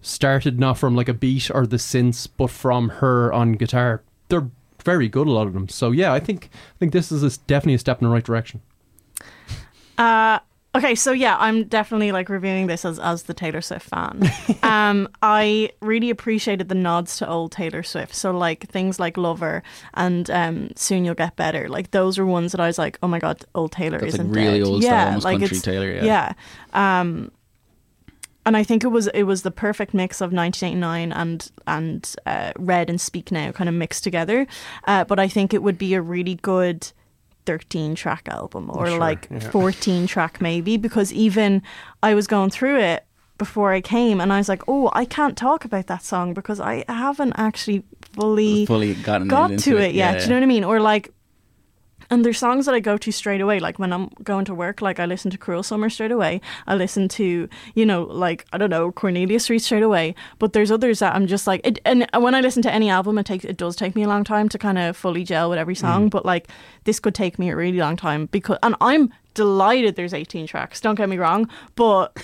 [0.00, 4.50] started not from like a beat or the synths, but from her on guitar, they're
[4.84, 5.26] very good.
[5.26, 5.68] A lot of them.
[5.68, 8.24] So yeah, I think I think this is a, definitely a step in the right
[8.24, 8.60] direction.
[9.96, 10.38] Uh,
[10.78, 14.30] okay, so yeah, I'm definitely like reviewing this as as the Taylor Swift fan.
[14.62, 18.14] um, I really appreciated the nods to old Taylor Swift.
[18.14, 19.62] So like things like Lover
[19.94, 21.68] and um, Soon You'll Get Better.
[21.68, 24.32] Like those are ones that I was like, oh my god, old Taylor That's, isn't
[24.32, 24.66] really dead.
[24.66, 26.04] old style, yeah, almost like country it's- Taylor, yeah.
[26.04, 26.32] Yeah.
[27.02, 27.32] Um,
[28.46, 32.52] and I think it was it was the perfect mix of 1989 and and uh,
[32.56, 34.46] Red and Speak Now kind of mixed together.
[34.84, 36.90] Uh, but I think it would be a really good
[37.48, 39.40] 13 track album or Sure, like yeah.
[39.40, 41.62] 14 track maybe because even
[42.02, 43.06] I was going through it
[43.38, 46.60] before I came and I was like, oh, I can't talk about that song because
[46.60, 50.12] I haven't actually fully Fully gotten got into to it, it yet.
[50.14, 50.64] yeah, Do you know what I mean?
[50.64, 51.10] Or like
[52.10, 53.60] and there's songs that I go to straight away.
[53.60, 56.40] Like when I'm going to work, like I listen to Cruel Summer straight away.
[56.66, 60.14] I listen to, you know, like I don't know, Cornelia Street straight away.
[60.38, 63.18] But there's others that I'm just like, it, and when I listen to any album,
[63.18, 65.58] it takes it does take me a long time to kind of fully gel with
[65.58, 65.80] every mm.
[65.80, 66.08] song.
[66.08, 66.48] But like
[66.84, 70.80] this could take me a really long time because, and I'm delighted there's 18 tracks.
[70.80, 72.16] Don't get me wrong, but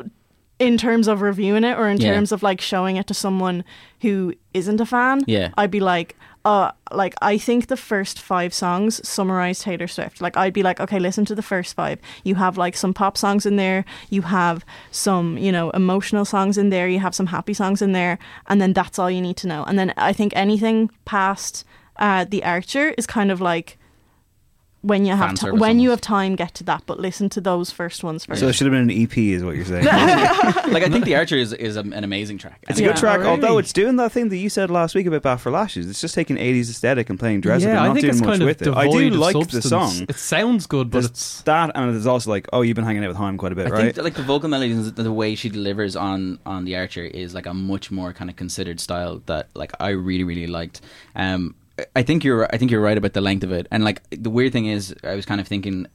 [0.60, 2.12] in terms of reviewing it or in Yeah.
[2.12, 3.64] terms of like showing it to someone
[4.02, 5.48] who isn't a fan, Yeah.
[5.56, 10.20] I'd be like, uh, like I think the first five songs summarize Taylor Swift.
[10.20, 11.98] Like I'd be like, okay, listen to the first five.
[12.24, 13.84] You have like some pop songs in there.
[14.08, 16.88] You have some, you know, emotional songs in there.
[16.88, 19.64] You have some happy songs in there, and then that's all you need to know.
[19.64, 21.64] And then I think anything past
[21.96, 23.78] uh, the Archer is kind of like
[24.82, 26.84] when you have Fan ti- service when you have time, get to that.
[26.86, 28.40] But listen to those first ones first.
[28.40, 29.84] So it should have been an EP, is what you're saying.
[29.84, 32.64] like I think the Archer is, is an amazing track.
[32.68, 33.30] It's a And good track, really?
[33.30, 35.88] although it's doing that thing that you said last week about Bat for Lashes.
[35.90, 38.12] It's just taking 80s aesthetic and playing dress up yeah, and I not think doing
[38.14, 38.74] it's much kind of with it.
[38.74, 39.64] I do like substance.
[39.64, 40.06] the song.
[40.08, 43.04] It sounds good, but There's it's that, and there's also like, oh, you've been hanging
[43.04, 43.94] out with Haim quite a bit, I right?
[43.94, 47.46] think like the vocal melodies, the way she delivers on on the Archer is like
[47.46, 50.80] a much more kind of considered style that like I really really liked.
[51.14, 51.54] Um,
[51.96, 54.30] I think you're I think you're right about the length of it, and like the
[54.30, 55.86] weird thing is, I was kind of thinking,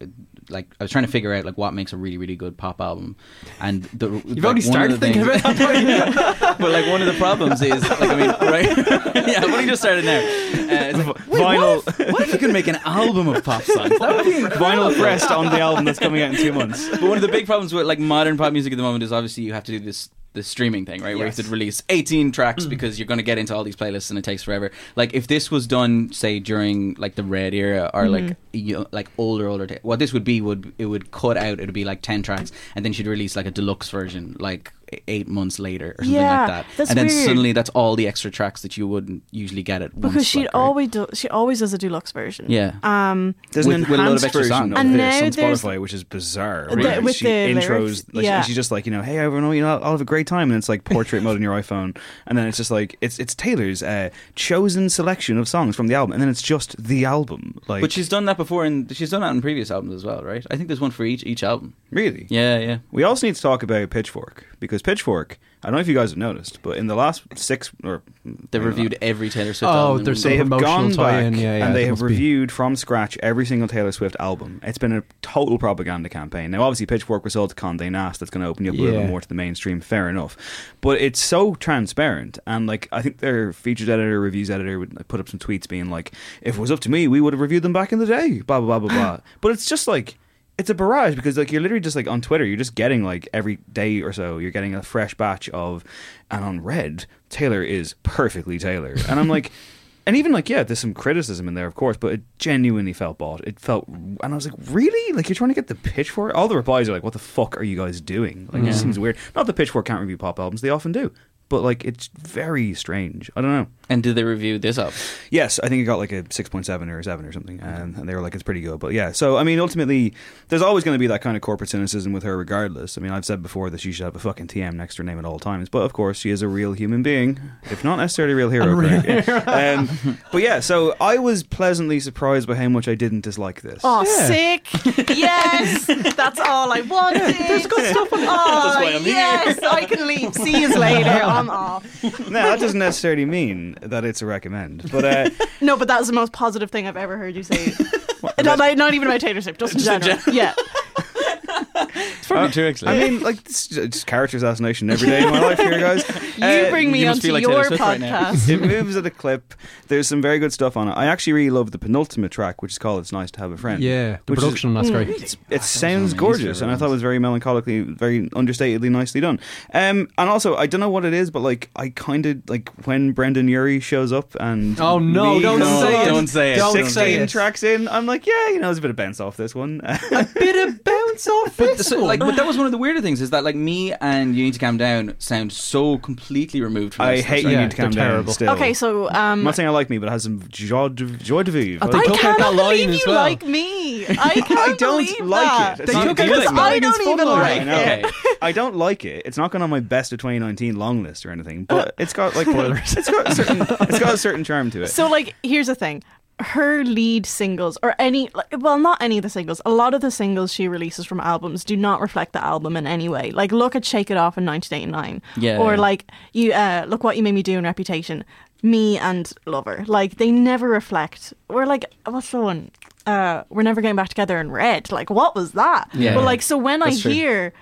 [0.50, 2.82] like I was trying to figure out like what makes a really really good pop
[2.82, 3.16] album,
[3.60, 6.56] and the you've like, already started thinking things- about that.
[6.60, 8.78] but like one of the problems is like I mean right
[9.28, 10.20] yeah I've only just started now.
[10.20, 13.62] Uh, like, wait, Vinyl- What if, what if you could make an album of pop
[13.64, 13.98] songs?
[14.00, 14.66] That would be incredible.
[14.66, 16.90] Vinyl pressed on the album that's coming out in two months.
[16.90, 19.12] But one of the big problems with like modern pop music at the moment is
[19.12, 21.16] obviously you have to do this the streaming thing, right?
[21.16, 22.70] Where you have to release 18 tracks mm.
[22.70, 24.72] because you're going to get into all these playlists and it takes forever.
[24.96, 28.34] Like if this was done, say during like the Red era or like mm-hmm.
[28.52, 31.60] you know, like older older, ta- what this would be would it would cut out.
[31.60, 34.72] It would be like 10 tracks, and then she'd release like a deluxe version like
[35.08, 36.66] eight months later or something Yeah, like that.
[36.78, 37.26] that's and then weird.
[37.26, 40.14] suddenly that's all the extra tracks that you wouldn't usually get at once.
[40.14, 40.60] because she like, right?
[40.60, 42.46] always do, she always does a deluxe version.
[42.50, 42.76] Yeah.
[42.84, 43.36] Um.
[43.52, 44.72] There's an With- with a load of enhanced extra version songs.
[44.74, 46.68] of And this now on Spotify, which is bizarre.
[46.70, 48.42] The- with she the intros, lyrics, like, yeah.
[48.42, 50.58] she's just like, you know, hey everyone, you know, I'll have a great time, and
[50.58, 51.98] it's like portrait mode on your iPhone,
[52.28, 55.96] and then it's just like it's it's Taylor's uh, chosen selection of songs from the
[55.96, 57.60] album, and then it's just the album.
[57.68, 60.22] Like, But she's done that before, and she's done that in previous albums as well,
[60.24, 60.46] right?
[60.52, 61.74] I think there's one for each each album.
[61.92, 62.78] really, Yeah, yeah.
[62.92, 65.38] We also need to talk about Pitchfork because Pitchfork.
[65.64, 68.62] I don't know if you guys have noticed, but in the last six or They've
[68.62, 70.04] know, reviewed every Taylor Swift Oh, album.
[70.04, 72.08] there's in- they have promotional gone back yeah, yeah, and they have must be.
[72.10, 74.60] reviewed from scratch every single Taylor Swift album.
[74.62, 76.52] It's been a total propaganda campaign.
[76.52, 78.20] Now, obviously, Pitchfork was sold to Condé Nast.
[78.20, 79.82] That's going to open you up a little bit more to the mainstream.
[79.82, 80.38] Fair enough,
[80.82, 82.38] but it's so transparent.
[82.46, 85.90] And like, I think their features editor, reviews editor, would put up some tweets being
[85.90, 86.12] like,
[86.44, 88.42] "If it was up to me, we would have reviewed them back in the day."
[88.42, 89.20] Blah blah blah blah blah.
[89.42, 90.18] But it's just like.
[90.58, 93.28] It's a barrage because like you're literally just like on Twitter, you're just getting like
[93.34, 95.84] every day or so, you're getting a fresh batch of,
[96.32, 99.52] and on Red, Taylor is perfectly Taylor, and I'm like,
[100.06, 103.18] and even like yeah, there's some criticism in there, of course, but it genuinely felt
[103.18, 103.42] bought.
[103.46, 105.14] It felt, and I was like, really?
[105.14, 106.34] Like you're trying to get the pitchfork?
[106.36, 108.48] All the replies are like, what the fuck are you guys doing?
[108.54, 109.18] Like it seems weird.
[109.36, 111.12] Not that pitchfork can't review pop albums; they often do.
[111.50, 113.30] but like it's very strange.
[113.36, 113.68] I don't know.
[113.88, 114.94] And did they review this up?
[115.30, 117.60] Yes, I think it got like a six point seven or a seven or something,
[117.60, 120.14] and, and they were like, "It's pretty good." But yeah, so I mean, ultimately,
[120.48, 122.98] there's always going to be that kind of corporate cynicism with her, regardless.
[122.98, 125.06] I mean, I've said before that she should have a fucking TM next to her
[125.06, 127.98] name at all times, but of course, she is a real human being, if not
[127.98, 128.66] necessarily a real hero.
[128.66, 129.30] A real Craig.
[129.48, 133.82] um, but yeah, so I was pleasantly surprised by how much I didn't dislike this.
[133.84, 134.68] Oh, sick!
[135.16, 135.86] Yes,
[136.16, 137.36] that's all I wanted.
[137.48, 138.20] There's good stuff on.
[138.22, 139.14] Oh, That's here.
[139.14, 140.34] yes, I can leave.
[140.34, 141.10] See you later.
[141.10, 141.86] I'm off.
[142.04, 145.30] no, that doesn't necessarily mean that it's a recommend, but uh,
[145.62, 147.74] No, but that was the most positive thing I've ever heard you say.
[148.44, 150.18] not, not, not even about Taylor Swift, Just in general.
[150.32, 150.54] Yeah.
[152.26, 152.88] It's probably Uh, true, actually.
[152.92, 156.04] I mean, like, it's just character assassination every day in my life here, guys.
[156.36, 158.50] You bring me you onto feel like your Taylor Swift right podcast.
[158.50, 159.54] it moves at a clip.
[159.88, 160.92] There's some very good stuff on it.
[160.92, 163.58] I actually really love the penultimate track, which is called "It's Nice to Have a
[163.58, 165.08] Friend." Yeah, the which is- production, that's great.
[165.10, 169.40] It's, it sounds gorgeous, and I thought it was very melancholically, very understatedly nicely done.
[169.74, 172.70] Um, and also, I don't know what it is, but like, I kind of like
[172.86, 176.06] when Brendon Urie shows up and Oh, no, leaves don't say it.
[176.06, 176.56] Don't say it.
[176.58, 177.30] Don't Don't say it.
[177.30, 177.88] tracks in.
[177.88, 179.80] I'm like, yeah, you know, there's a bit of bounce off this one.
[179.86, 182.08] A bit of bounce off But, this so, one.
[182.08, 184.44] like, but that was one of the weirder things is that like me and you
[184.44, 187.06] need to calm down sound so completely removed from.
[187.06, 187.26] I this.
[187.26, 188.12] hate That's you need to calm they're down.
[188.12, 188.34] terrible.
[188.34, 188.50] Still.
[188.52, 191.06] Okay, so um, I'm not saying I like me, but it has some joie de,
[191.18, 191.88] joie de vivre.
[191.88, 193.22] They I took out cannot that line believe as you well.
[193.22, 194.06] like me.
[194.08, 194.14] I
[194.48, 195.80] can't don't believe like that.
[195.80, 195.84] it.
[195.84, 196.62] It's They not- took do out you the like me?
[196.62, 197.62] I don't even like line.
[197.62, 197.64] I
[198.02, 198.08] know.
[198.08, 198.38] it.
[198.42, 199.24] I don't like it.
[199.26, 202.36] It's not going on my best of 2019 long list or anything, but it's got
[202.36, 204.88] like spoilers, it's got a certain it's got a certain charm to it.
[204.90, 206.04] So, like, here's the thing.
[206.40, 208.30] Her lead singles, or any,
[208.60, 211.64] well, not any of the singles, a lot of the singles she releases from albums
[211.64, 213.32] do not reflect the album in any way.
[213.32, 215.22] Like, look at Shake It Off in 1989.
[215.38, 218.26] Yeah, Or, like, you uh, look what you made me do in Reputation.
[218.62, 219.86] Me and Lover.
[219.88, 221.34] Like, they never reflect.
[221.50, 222.72] We're like, what's the one?
[223.06, 224.92] Uh, we're never getting back together in red.
[224.92, 225.90] Like, what was that?
[225.94, 226.16] Yeah.
[226.16, 227.12] But, like, so when I true.
[227.12, 227.54] hear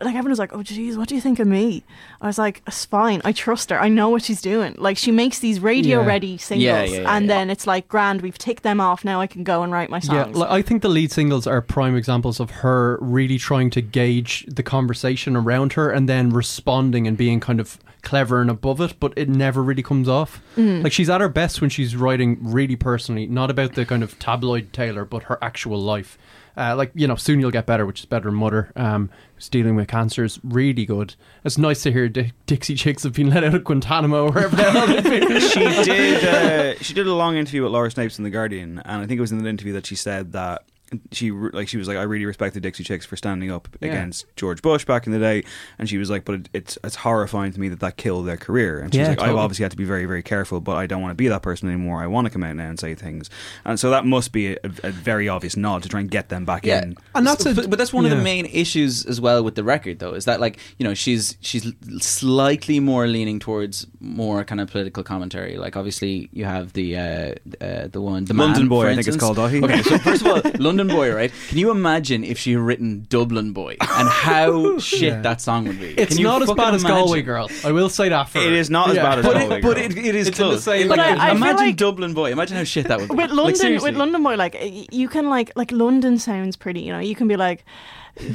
[0.00, 1.84] like everyone was like, "Oh, geez, what do you think of me?"
[2.20, 3.20] I was like, "It's fine.
[3.24, 3.80] I trust her.
[3.80, 7.26] I know what she's doing." Like she makes these radio-ready singles, Yeah, yeah, yeah, and
[7.26, 7.34] yeah.
[7.34, 9.04] then it's like, "Grand, we've ticked them off.
[9.04, 11.46] Now I can go and write my Yeah, songs." like, I think the lead singles
[11.46, 16.30] are prime examples of her really trying to gauge the conversation around her and then
[16.30, 20.40] responding and being kind of clever and above it, but it never really comes off.
[20.56, 20.84] Mm.
[20.84, 24.18] Like she's at her best when she's writing really personally, not about the kind of
[24.20, 26.16] tabloid Taylor, but her actual life.
[26.58, 28.72] Uh, like you know, soon you'll get better, which is better Mother.
[28.74, 31.14] Um, who's dealing with cancer is really good.
[31.44, 34.56] It's nice to hear Di- Dixie Chicks have been let out of Guantanamo or wherever
[34.56, 35.40] the hell they've been.
[35.48, 39.02] she did uh, she did a long interview with Laura Snapes in the Guardian, and
[39.02, 40.64] I think it was in that interview that she said that
[41.12, 43.88] she like she was like I really respect the Dixie Chicks for standing up Yeah.
[43.88, 45.44] against George Bush back in the day,
[45.78, 48.36] and she was like, but it, it's it's horrifying to me that that killed their
[48.36, 50.86] career, and she's Yeah, like, I've obviously had to be very very careful, but I
[50.86, 52.02] don't want to be that person anymore.
[52.02, 53.28] I want to come out now and say things,
[53.64, 56.44] and so that must be a, a very obvious nod to try and get them
[56.44, 56.96] back Yeah, in.
[57.14, 59.54] And that's So- a- but, but that's one of the main issues as well with
[59.54, 61.72] the record, though, is that like you know she's she's
[62.12, 65.56] slightly more leaning towards more kind of political commentary.
[65.58, 69.06] Like obviously you have the uh, uh, the one the London Man, Boy, I think
[69.08, 69.62] it's called, Daithí.
[69.64, 71.32] Okay, so first of all, London Boy, right?
[71.48, 75.20] Can you imagine if she had written Dublin Boy and how shit Yeah.
[75.22, 75.88] that song would be?
[75.98, 77.04] It's Can you not as fucking bad as imagine?
[77.06, 77.50] Galway Girl.
[77.64, 78.52] I will say that for It her.
[78.52, 79.84] is not as bad as But, Galway it, but Girl.
[79.84, 80.62] it, it is It's in the close.
[80.64, 82.30] same- But I- I feel imagine like- Dublin Boy.
[82.30, 83.16] Imagine how shit that would be.
[83.16, 83.90] with Like, London, seriously.
[83.90, 86.82] with London boy, like y- you can like like London sounds pretty.
[86.82, 87.66] You know, you can be like the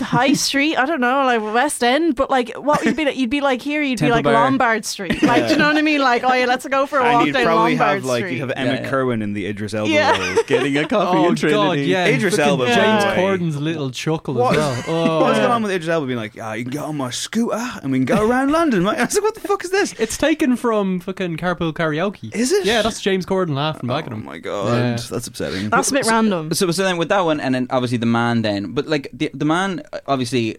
[0.02, 0.76] High Street.
[0.78, 2.16] I don't know, like West End.
[2.16, 3.18] But like, what would be like?
[3.18, 3.82] You'd be like here.
[3.82, 4.34] You'd Temple be like Bar.
[4.34, 5.22] Lombard Street.
[5.24, 6.02] Like, do you know what I mean?
[6.02, 8.20] Like, oh yeah, let's go for a And walk you'd down probably Lombard have like
[8.24, 8.32] Street.
[8.34, 8.90] you'd have Emma Yeah, yeah.
[8.90, 10.18] Kerwin in the Idris Elba Yeah.
[10.36, 11.54] role, getting a coffee Oh in Trinity.
[11.56, 12.06] god, yeah.
[12.08, 12.66] Idris Fucking Elba.
[12.68, 13.16] James boy.
[13.16, 14.84] Corden's little chuckle What- as well.
[15.04, 15.44] Oh, What's yeah.
[15.44, 17.92] going on with Idris Elba being like, ah, you can get on my scooter and
[17.92, 18.86] we can go around London?
[18.88, 19.94] I was like, what the fuck is this?
[20.00, 22.34] It's taken from fucking Carpool Karaoke.
[22.34, 22.66] Is it?
[22.66, 24.26] Yeah, that's James Corden laughing back at Oh him.
[24.26, 24.98] my god, Yeah.
[25.10, 25.70] that's upsetting.
[25.70, 26.54] That's a bit random.
[26.54, 29.30] So, so then with that one, and then obviously the man, then, but like the
[29.34, 30.58] the man, uh, obviously,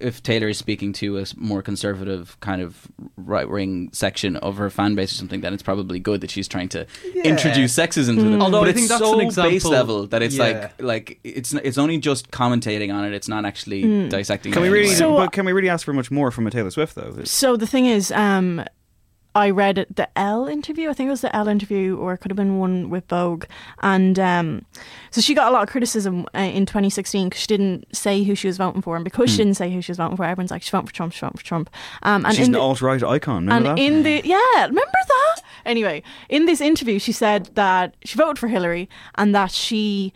[0.00, 4.70] if Taylor is speaking to a more conservative kind of right wing section of her
[4.70, 6.86] fan base or something, then it's probably good that she's trying to
[7.24, 8.42] introduce sexism to them.
[8.42, 10.44] Although but I it's think that's so an example- base level that it's Yeah.
[10.78, 13.12] like like it's it's only just commentating on it.
[13.12, 14.08] It's not actually Hmm.
[14.08, 14.52] dissecting.
[14.52, 14.94] Can it we really?
[14.94, 17.14] So- but can we really ask for much more from a Taylor Swift though?
[17.24, 18.64] So the thing is, um,
[19.38, 20.90] I read the Elle interview.
[20.90, 23.44] I think it was the Elle interview, or it could have been one with Vogue.
[23.82, 24.66] And um,
[25.10, 28.34] so she got a lot of criticism uh, in 2016 because she didn't say who
[28.34, 30.50] she was voting for, and because she didn't say who she was voting for, everyone's
[30.50, 31.70] like, she's voting for Trump, she's voting for Trump.
[32.02, 33.46] Um, and She's an alt right icon.
[33.46, 33.82] Remember and that?
[33.82, 35.42] in the yeah, remember that?
[35.64, 40.12] Anyway, in this interview, she said that she voted for Hillary and that she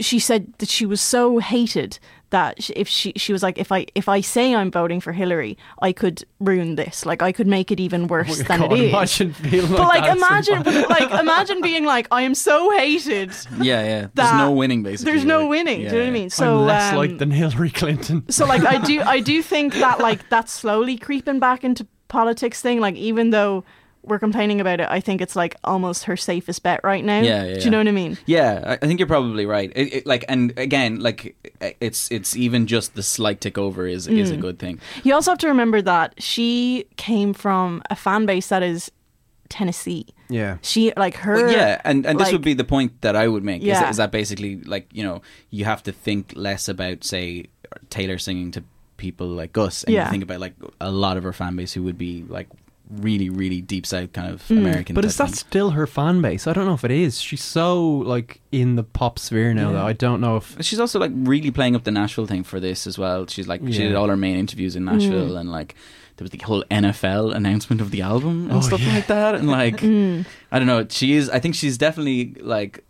[0.00, 1.98] she said that she was so hated
[2.30, 5.56] that if she she was like if I if I say I'm voting for Hillary,
[5.80, 7.06] I could ruin this.
[7.06, 8.88] Like I could make it even worse Oh than God, it is.
[8.92, 10.88] imagine feeling but like like that, it's so imagine, bad.
[10.90, 13.30] like imagine being like I am so hated.
[13.60, 14.06] yeah, yeah.
[14.14, 15.12] There's no winning basically.
[15.12, 15.80] There's no like, winning.
[15.82, 16.30] yeah, do you know what I mean?
[16.30, 18.28] So I'm less um, like than Hillary Clinton.
[18.30, 22.60] so like I do I do think that like that's slowly creeping back into politics
[22.60, 22.80] thing.
[22.80, 23.64] Like even though
[24.06, 27.20] we're complaining about it, I think it's like almost her safest bet right now.
[27.20, 27.64] Yeah, yeah, Do yeah.
[27.64, 28.16] you know what I mean?
[28.26, 29.72] Yeah, I I think you're probably right.
[29.74, 31.34] It, it, like, and again, like,
[31.80, 34.40] it's it's even just the slight tick over is is a Mm.
[34.40, 34.80] good thing.
[35.04, 38.90] You also have to remember that she came from a fan base that is
[39.48, 40.06] Tennessee.
[40.28, 40.58] Yeah.
[40.62, 41.34] She like her.
[41.34, 43.62] Well, yeah, and and this like- would be the point that I would make.
[43.62, 43.80] Is, Yeah.
[43.82, 47.46] that, is that basically like you know you have to think less about say
[47.90, 48.64] Taylor singing to
[48.96, 50.04] people like us and Yeah.
[50.06, 52.48] you think about like a lot of her fan base who would be like
[53.00, 54.58] really really deep south kind of Mm.
[54.58, 54.94] American.
[54.94, 55.34] But is that thing.
[55.34, 56.46] still her fan base?
[56.46, 57.20] I don't know if it is.
[57.20, 59.72] She's so like in the pop sphere now Yeah.
[59.76, 62.60] that I don't know if She's also like really playing up the Nashville thing for
[62.60, 63.26] this as well.
[63.26, 65.40] She's like she did all her main interviews in Nashville, Mm.
[65.40, 65.74] and like
[66.16, 68.94] there was the whole NFL announcement of the album and Oh, stuff yeah.
[68.94, 69.34] like that.
[69.34, 70.24] And like Mm.
[70.52, 71.28] I don't know, she is.
[71.28, 72.84] I think she's definitely like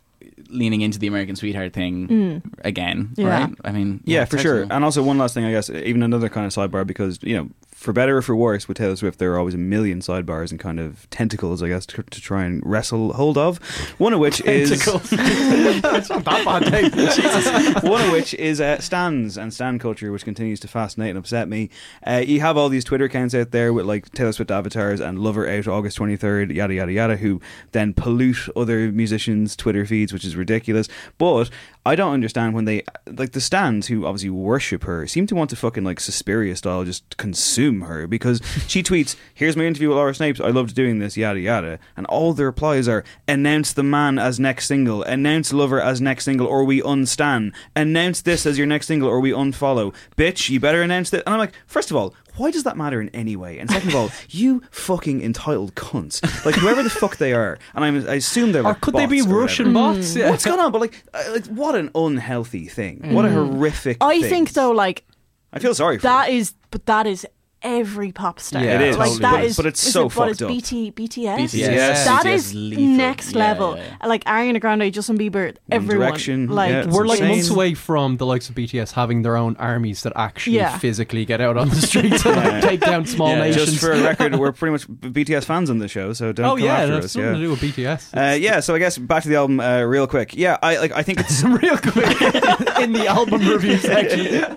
[0.48, 2.42] leaning into the American Sweetheart thing Mm.
[2.64, 3.10] again.
[3.16, 3.26] Yeah.
[3.46, 3.54] Right?
[3.64, 4.66] I mean, Yeah, it's for sure.
[4.66, 4.74] to.
[4.74, 7.48] And also one last thing, I guess, even another kind of sidebar because you know,
[7.86, 10.58] for better or for worse, with Taylor Swift, there are always a million sidebars and
[10.58, 13.58] kind of tentacles, I guess, to, to try and wrestle hold of.
[13.98, 15.08] One of which is Tentacles.
[15.10, 16.92] That's not that bad, Dave.
[16.92, 17.82] Jesus.
[17.84, 21.48] One of which is uh, stands and stand culture, which continues to fascinate and upset
[21.48, 21.70] me.
[22.04, 25.20] Uh, you have all these Twitter accounts out there with like Taylor Swift avatars and
[25.20, 27.40] Lover out August 23rd, yada, yada, yada, who
[27.70, 30.88] then pollute other musicians' Twitter feeds, which is ridiculous.
[31.18, 31.50] But
[31.86, 35.50] I don't understand when they, like the stands who obviously worship her, seem to want
[35.50, 39.96] to fucking like Suspiria style just consume her because she tweets, Here's my interview with
[39.96, 40.44] Laura Snapes.
[40.44, 41.78] I loved doing this, yada, yada.
[41.96, 46.24] And all the replies are, Announce the man as next single, announce Lover as next
[46.24, 49.94] single, or we unstan, announce this as your next single, or we unfollow.
[50.16, 51.22] Bitch, you better announce that.
[51.24, 53.58] And I'm like, First of all, why does that matter in any way?
[53.58, 56.22] And second of all, you fucking entitled cunts.
[56.44, 57.58] Like, whoever the fuck they are.
[57.74, 59.98] And I'm, I assume they're Or like could they be Russian whatever.
[60.00, 60.14] bots?
[60.16, 60.30] Yeah.
[60.30, 60.72] What's going on?
[60.72, 63.14] But like, uh, like, what an unhealthy thing.
[63.14, 63.52] What a Mm.
[63.52, 64.30] horrific I thing.
[64.30, 65.04] think though, like
[65.52, 67.26] I feel sorry for that is, but that is
[67.66, 68.62] every pop star.
[68.62, 68.96] Yeah, it is.
[68.96, 69.22] Like Totally.
[69.22, 70.48] that But- is, but it's is so it, fucked up.
[70.48, 71.36] BT, BTS.
[71.38, 72.04] BTS.
[72.04, 72.82] That BTS is lethal.
[72.84, 73.76] next Yeah, level.
[73.76, 76.06] yeah, Like Ariana Grande, Justin Bieber, everyone.
[76.08, 77.36] Direction, Like yeah, We're like insane.
[77.36, 80.78] months away from the likes of BTS having their own armies that actually Yeah.
[80.78, 83.66] physically get out on the streets and like, take down small Yeah, nations.
[83.72, 86.56] Just for a record, we're pretty much BTS fans on the show, so don't oh
[86.56, 87.12] come yeah, after that's us.
[87.12, 87.36] something Yeah.
[87.36, 88.14] to do with BTS.
[88.16, 90.36] Uh, yeah, so I guess back to the album uh, real quick.
[90.36, 90.92] Yeah, I like.
[90.92, 92.20] I think it's real quick
[92.80, 94.56] in the album review section.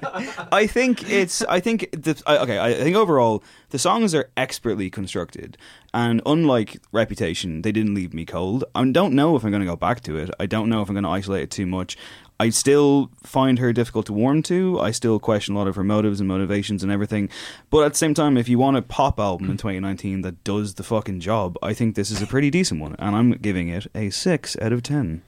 [0.51, 1.41] I think it's.
[1.43, 2.21] I think the.
[2.27, 5.57] I, okay, I think overall the songs are expertly constructed,
[5.93, 8.63] and unlike Reputation, they didn't leave me cold.
[8.75, 10.29] I don't know if I'm going to go back to it.
[10.39, 11.97] I don't know if I'm going to isolate it too much.
[12.41, 14.79] I still find her difficult to warm to.
[14.79, 17.29] I still question a lot of her motives and motivations and everything.
[17.69, 20.75] But at the same time, if you want a pop album in 2019 that does
[20.75, 23.87] the fucking job, I think this is a pretty decent one, and I'm giving it
[23.93, 25.21] a six out of ten.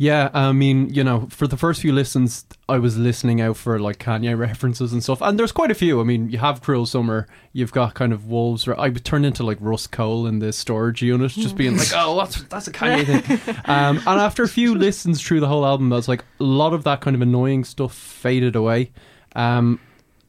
[0.00, 3.80] Yeah, I mean, you know, for the first few listens, I was listening out for
[3.80, 6.00] like Kanye references and stuff, and there's quite a few.
[6.00, 8.68] I mean, you have Cruel Summer, you've got kind of Wolves.
[8.68, 12.40] I turned into like Russ Cole in the storage unit, just being like, "Oh, that's
[12.44, 15.96] that's a Kanye thing." Um, and after a few listens through the whole album, I
[15.96, 18.92] was like, a lot of that kind of annoying stuff faded away.
[19.34, 19.80] Um,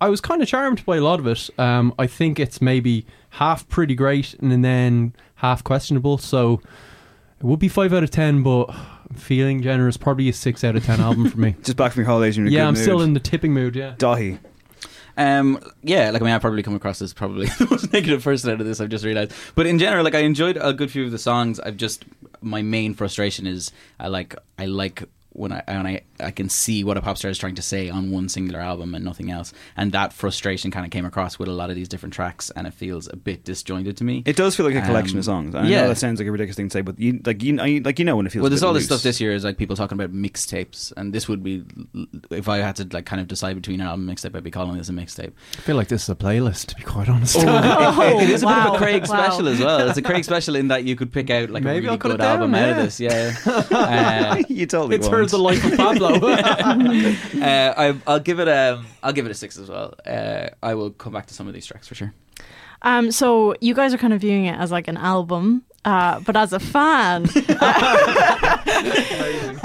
[0.02, 1.48] I was kind of charmed by a lot of it.
[1.60, 6.18] Um, I think it's maybe half pretty great and then half questionable.
[6.18, 6.60] So
[7.40, 8.74] it would be five out of ten, but
[9.10, 9.98] I'm feeling generous.
[9.98, 11.56] Probably a six out of ten album for me.
[11.64, 12.84] Just back from your holidays, you're in a yeah, good I'm mood.
[12.84, 13.76] still in the tipping mood.
[13.76, 14.40] Yeah, Daithí.
[15.18, 18.52] Um, yeah, like I mean, I probably come across as probably the most negative person
[18.52, 18.80] out of this.
[18.80, 21.60] I've just realized, but in general, like I enjoyed a good few of the songs.
[21.60, 22.06] I've just
[22.42, 25.04] my main frustration is I like I like
[25.40, 27.90] when I when I I can see what a pop star is trying to say
[27.90, 31.48] on one singular album and nothing else, and that frustration kind of came across with
[31.48, 34.22] a lot of these different tracks, and it feels a bit disjointed to me.
[34.26, 35.56] It does feel like a collection Um, of songs.
[35.56, 35.82] I yeah.
[35.82, 38.00] know that sounds like a ridiculous thing to say, but you like you I- like
[38.00, 38.44] you know when it feels.
[38.44, 41.14] Well, there's bit all this stuff this year is like people talking about mixtapes, and
[41.14, 41.64] this would be
[42.32, 44.52] if I had to like kind of decide between an album and mixtape, I'd be
[44.52, 45.32] calling this a mixtape.
[45.58, 46.66] I feel like this is a playlist.
[46.68, 49.18] To be quite honest, Oh, it is a bit of a Craig Wow.
[49.30, 49.88] special as well.
[49.90, 51.98] It's a Craig special in that you could pick out like Maybe a I'll really
[51.98, 53.00] cut it good album down, out of this.
[53.00, 55.16] Yeah, uh, you totally it's won't.
[55.18, 56.10] heard the life of Pablo.
[56.32, 59.94] uh, I, I'll give it a I'll give it a six as well.
[60.06, 62.14] Uh, I will come back to some of these tracks for sure.
[62.82, 66.38] Um, so you guys are kind of viewing it as like an album, uh, but
[66.38, 67.24] as a fan,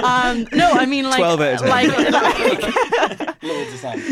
[0.03, 1.69] um, no, I mean like 12 out of 10.
[1.69, 1.89] like,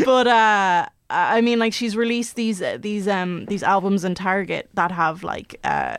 [0.05, 4.69] but uh, I mean like she's released these uh, these um these albums in Target
[4.75, 5.97] that have like uh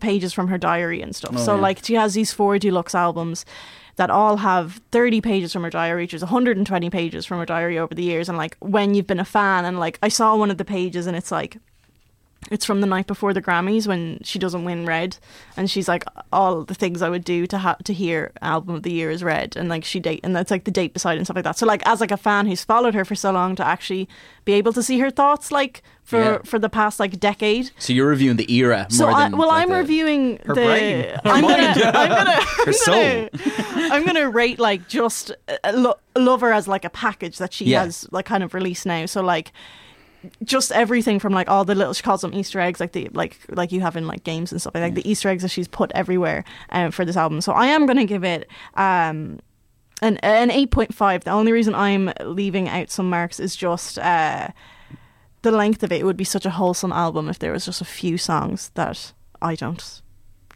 [0.00, 1.34] pages from her diary and stuff.
[1.34, 1.60] Oh, so yeah.
[1.60, 3.44] like she has these four deluxe albums
[3.96, 7.78] that all have 30 pages from her diary, which is 120 pages from her diary
[7.78, 8.28] over the years.
[8.28, 11.06] And like when you've been a fan, and like I saw one of the pages
[11.06, 11.58] and it's like
[12.50, 15.16] it's from the night before the Grammys when she doesn't win Red,
[15.56, 18.82] and she's like, all the things I would do to ha- to hear album of
[18.84, 21.26] the year is Red, and like she date, and that's like the date beside and
[21.26, 21.58] stuff like that.
[21.58, 24.08] So like as like a fan who's followed her for so long to actually
[24.44, 26.38] be able to see her thoughts like for Yeah.
[26.44, 27.70] for the past like decade.
[27.78, 30.54] So you're reviewing the era So more I, than well, like I'm the- reviewing Her
[30.54, 30.60] the.
[30.64, 31.04] brain.
[31.04, 31.82] Her I'm gonna, mind.
[31.82, 32.94] I'm gonna, Her I'm soul.
[32.94, 37.52] gonna, I'm gonna rate like just uh, lo- love her as like a package that
[37.52, 37.82] she Yeah.
[37.84, 39.06] has like kind of released now.
[39.06, 39.50] So like
[40.42, 43.38] just everything from like all the little she calls them Easter eggs, like the like
[43.48, 45.68] like you have in like games and stuff like, like the Easter eggs that she's
[45.68, 47.40] put everywhere um, for this album.
[47.40, 49.40] So I am gonna give it um
[50.02, 51.24] an an eight point five.
[51.24, 54.48] The only reason I'm leaving out some marks is just uh
[55.42, 56.00] the length of it.
[56.00, 59.12] It would be such a wholesome album if there was just a few songs that
[59.40, 60.02] I don't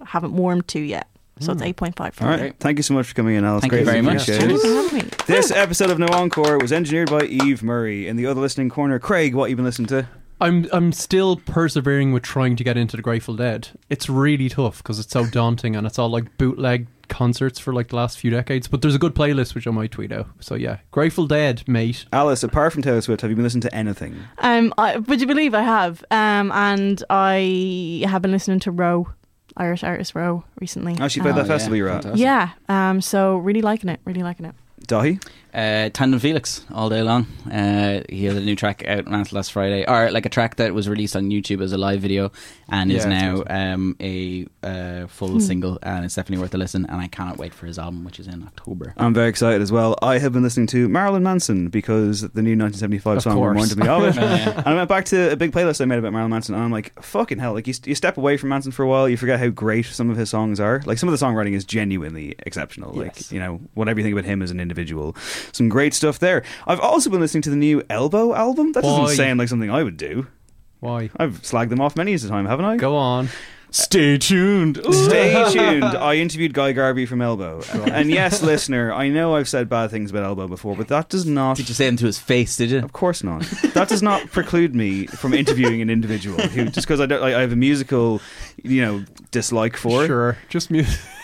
[0.07, 1.09] haven't warmed to yet.
[1.41, 1.67] So it's Hmm.
[1.69, 2.53] eight point five for All me.
[2.61, 3.63] Thank you so much for coming in, Alice.
[3.63, 4.27] Thank you very much.
[4.27, 5.11] Thank you for having me.
[5.27, 8.07] This episode of No Encore was engineered by Eve Murray.
[8.07, 10.07] In the other listening corner, Craig, what have you been listening to?
[10.43, 13.69] I'm I'm still persevering with trying to get into the Grateful Dead.
[13.91, 17.89] It's really tough because it's so daunting and it's all like bootleg concerts for like
[17.89, 18.67] the last few decades.
[18.69, 20.29] But there's a good playlist which I might tweet out.
[20.41, 22.07] So yeah, Grateful Dead, mate.
[22.13, 24.17] Alice, apart from Taylor Swift, have you been listening to anything?
[24.39, 26.03] Um, I, would you believe I have?
[26.11, 29.09] Um, and I have been listening to ROE,
[29.61, 30.97] Irish artist ROE, recently.
[31.01, 32.17] Oh, she played Um, that festival you were at.
[32.17, 32.51] Yeah.
[32.69, 34.01] Um, so really liking it.
[34.05, 34.55] Really liking it.
[34.87, 35.23] Daithí?
[35.53, 37.27] Uh, Tandem Felix all day long.
[37.51, 40.89] Uh, he has a new track out last Friday, or like a track that was
[40.89, 42.31] released on YouTube as a live video,
[42.69, 45.39] and is now um, a uh, full Hmm.
[45.41, 46.87] single, and it's definitely worth a listen.
[46.87, 48.95] And I cannot wait for his album, which is in October.
[48.97, 49.97] I'm very excited as well.
[50.03, 53.55] I have been listening to Marilyn Manson because the new 1975 Of song course.
[53.55, 54.15] reminded me of it.
[54.17, 54.59] Yeah.
[54.59, 56.71] And I went back to a big playlist I made about Marilyn Manson, and I'm
[56.73, 57.55] like, fucking hell!
[57.55, 60.11] Like you, you step away from Manson for a while, you forget how great some
[60.11, 60.81] of his songs are.
[60.87, 62.93] Like some of the songwriting is genuinely exceptional.
[62.93, 63.33] Like Yes.
[63.33, 65.17] you know, whatever you think about him as an individual,
[65.53, 66.43] some great stuff there.
[66.67, 68.73] I've also been listening to the new Elbow album.
[68.73, 69.15] That doesn't Why?
[69.15, 70.27] sound like something I would do.
[70.81, 71.11] Why?
[71.17, 72.77] I've slagged them off many a time, haven't I?
[72.77, 73.29] Go on.
[73.73, 74.81] Stay tuned.
[74.91, 75.85] Stay tuned.
[75.85, 77.63] I interviewed Guy Garvey from Elbow.
[77.73, 81.25] And yes, listener, I know I've said bad things about Elbow before, but that does
[81.25, 81.57] not.
[81.57, 82.57] Did you say them to his face?
[82.57, 82.79] Did you?
[82.79, 83.43] Of course not.
[83.75, 87.39] That does not preclude me from interviewing an individual who, just because I don't, I
[87.39, 88.21] I have a musical,
[88.63, 90.05] you know, dislike for.
[90.05, 90.99] Sure, just music.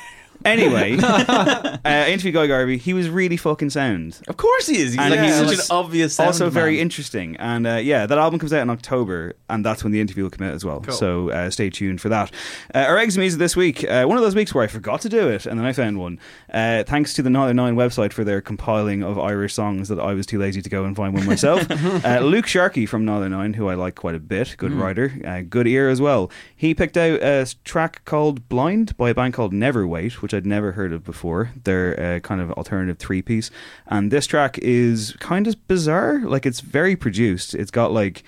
[0.47, 2.78] Anyway, uh, I interviewed Guy Garvey.
[2.78, 4.20] He was really fucking sound.
[4.28, 4.93] Of course he is.
[4.93, 6.14] He's And like he's such an obvious.
[6.14, 6.82] Sound also very man.
[6.82, 7.36] interesting.
[7.36, 10.31] And uh, yeah, that album comes out in October, and that's when the interview will
[10.31, 10.82] come out as well.
[10.93, 12.31] So uh, stay tuned for that.
[12.74, 15.01] Uh, our eggs and music this week, uh, one of those weeks where I forgot
[15.02, 16.18] to do it, and then I found one.
[16.52, 20.27] Uh, thanks to the Nialler9 website for their compiling of Irish songs that I was
[20.27, 21.66] too lazy to go and find one myself.
[22.05, 24.81] uh, Luke Sharkey from Nialler9, who I like quite a bit, good Mm.
[24.81, 26.31] writer, uh, good ear as well.
[26.57, 30.47] He picked out a track called Blind by a band called Never Wait, which I'd
[30.47, 31.51] never heard of before.
[31.65, 33.51] They're a kind of alternative three piece.
[33.87, 36.20] And this track is kind of bizarre.
[36.20, 37.55] Like, it's very produced.
[37.55, 38.24] It's got like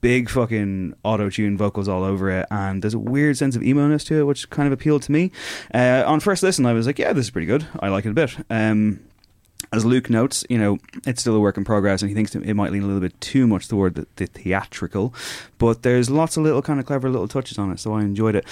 [0.00, 3.86] big fucking auto tune vocals all over it, and there's a weird sense of emo
[3.88, 5.30] ness to it, which kind of appealed to me.
[5.74, 7.66] Uh, on first listen, I was like, yeah, this is pretty good.
[7.80, 8.36] I like it a bit.
[8.48, 9.00] Um,
[9.72, 12.54] as Luke notes, you know, it's still a work in progress, and he thinks it
[12.54, 15.14] might lean a little bit too much toward the, the theatrical,
[15.58, 18.34] but there's lots of little kind of clever little touches on it, so I enjoyed
[18.34, 18.44] it.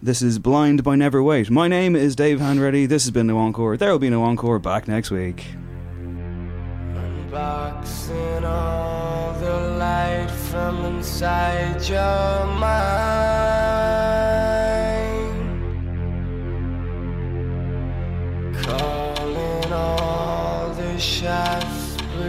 [0.00, 1.50] This is Blind by Never Wait.
[1.50, 2.86] My name is Dave Hanratty.
[2.86, 3.76] This has been No Encore.
[3.76, 5.44] There will be No Encore back next week.
[6.94, 13.27] Unboxing all the light from inside your mind.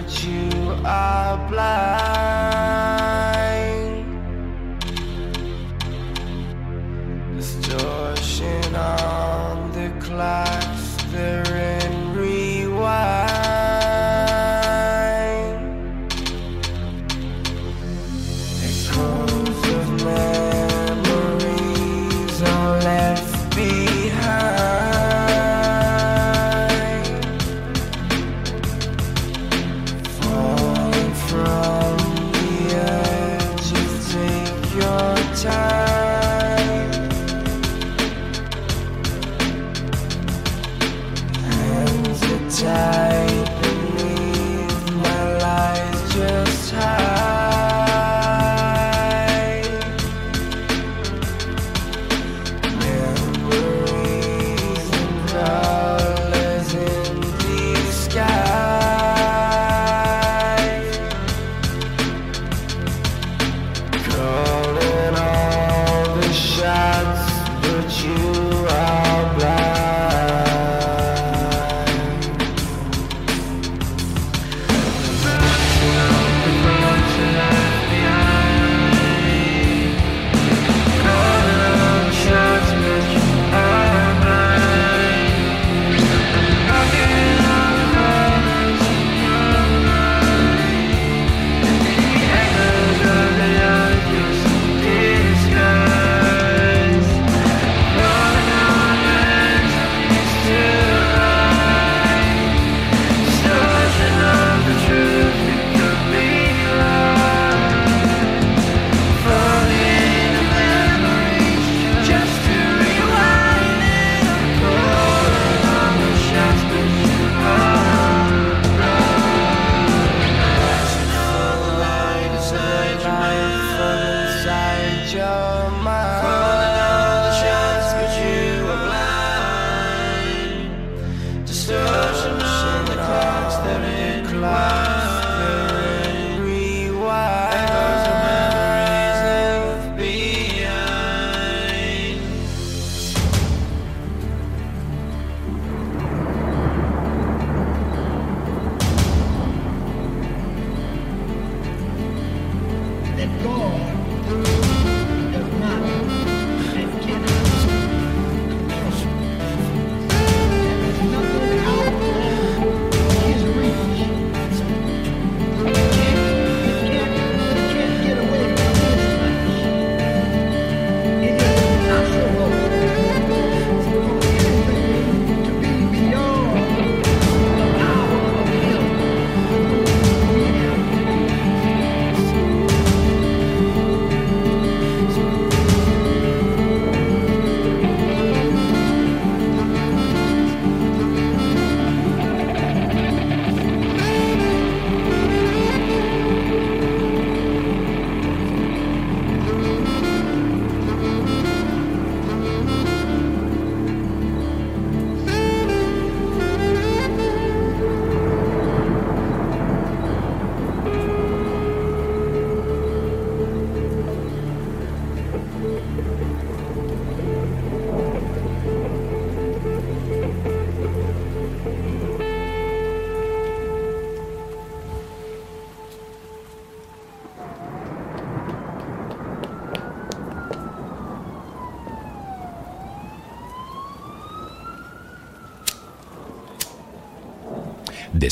[0.09, 0.48] You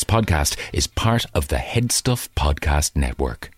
[0.07, 3.51] podcast is part of the Head Stuff Podcast Network.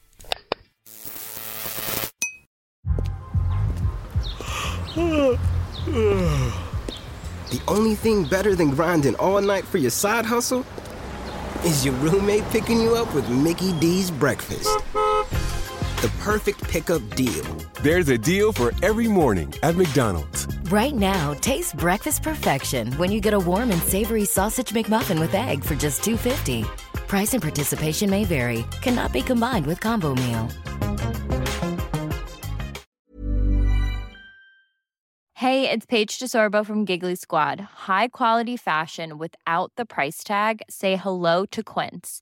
[7.50, 10.66] The only thing better than grinding all night for your side hustle
[11.64, 14.70] is your roommate picking you up with Mickey D's breakfast.
[14.94, 17.44] The perfect pickup deal.
[17.84, 20.39] There's a deal for every morning at McDonald's.
[20.72, 25.34] Right now, taste breakfast perfection when you get a warm and savory sausage McMuffin with
[25.34, 26.64] egg for just $2.50.
[27.08, 28.64] Price and participation may vary.
[28.84, 30.48] Cannot be combined with combo meal.
[35.34, 37.60] Hey, it's Paige DeSorbo from Giggly Squad.
[37.88, 40.62] High quality fashion without the price tag.
[40.70, 42.22] Say hello to Quince.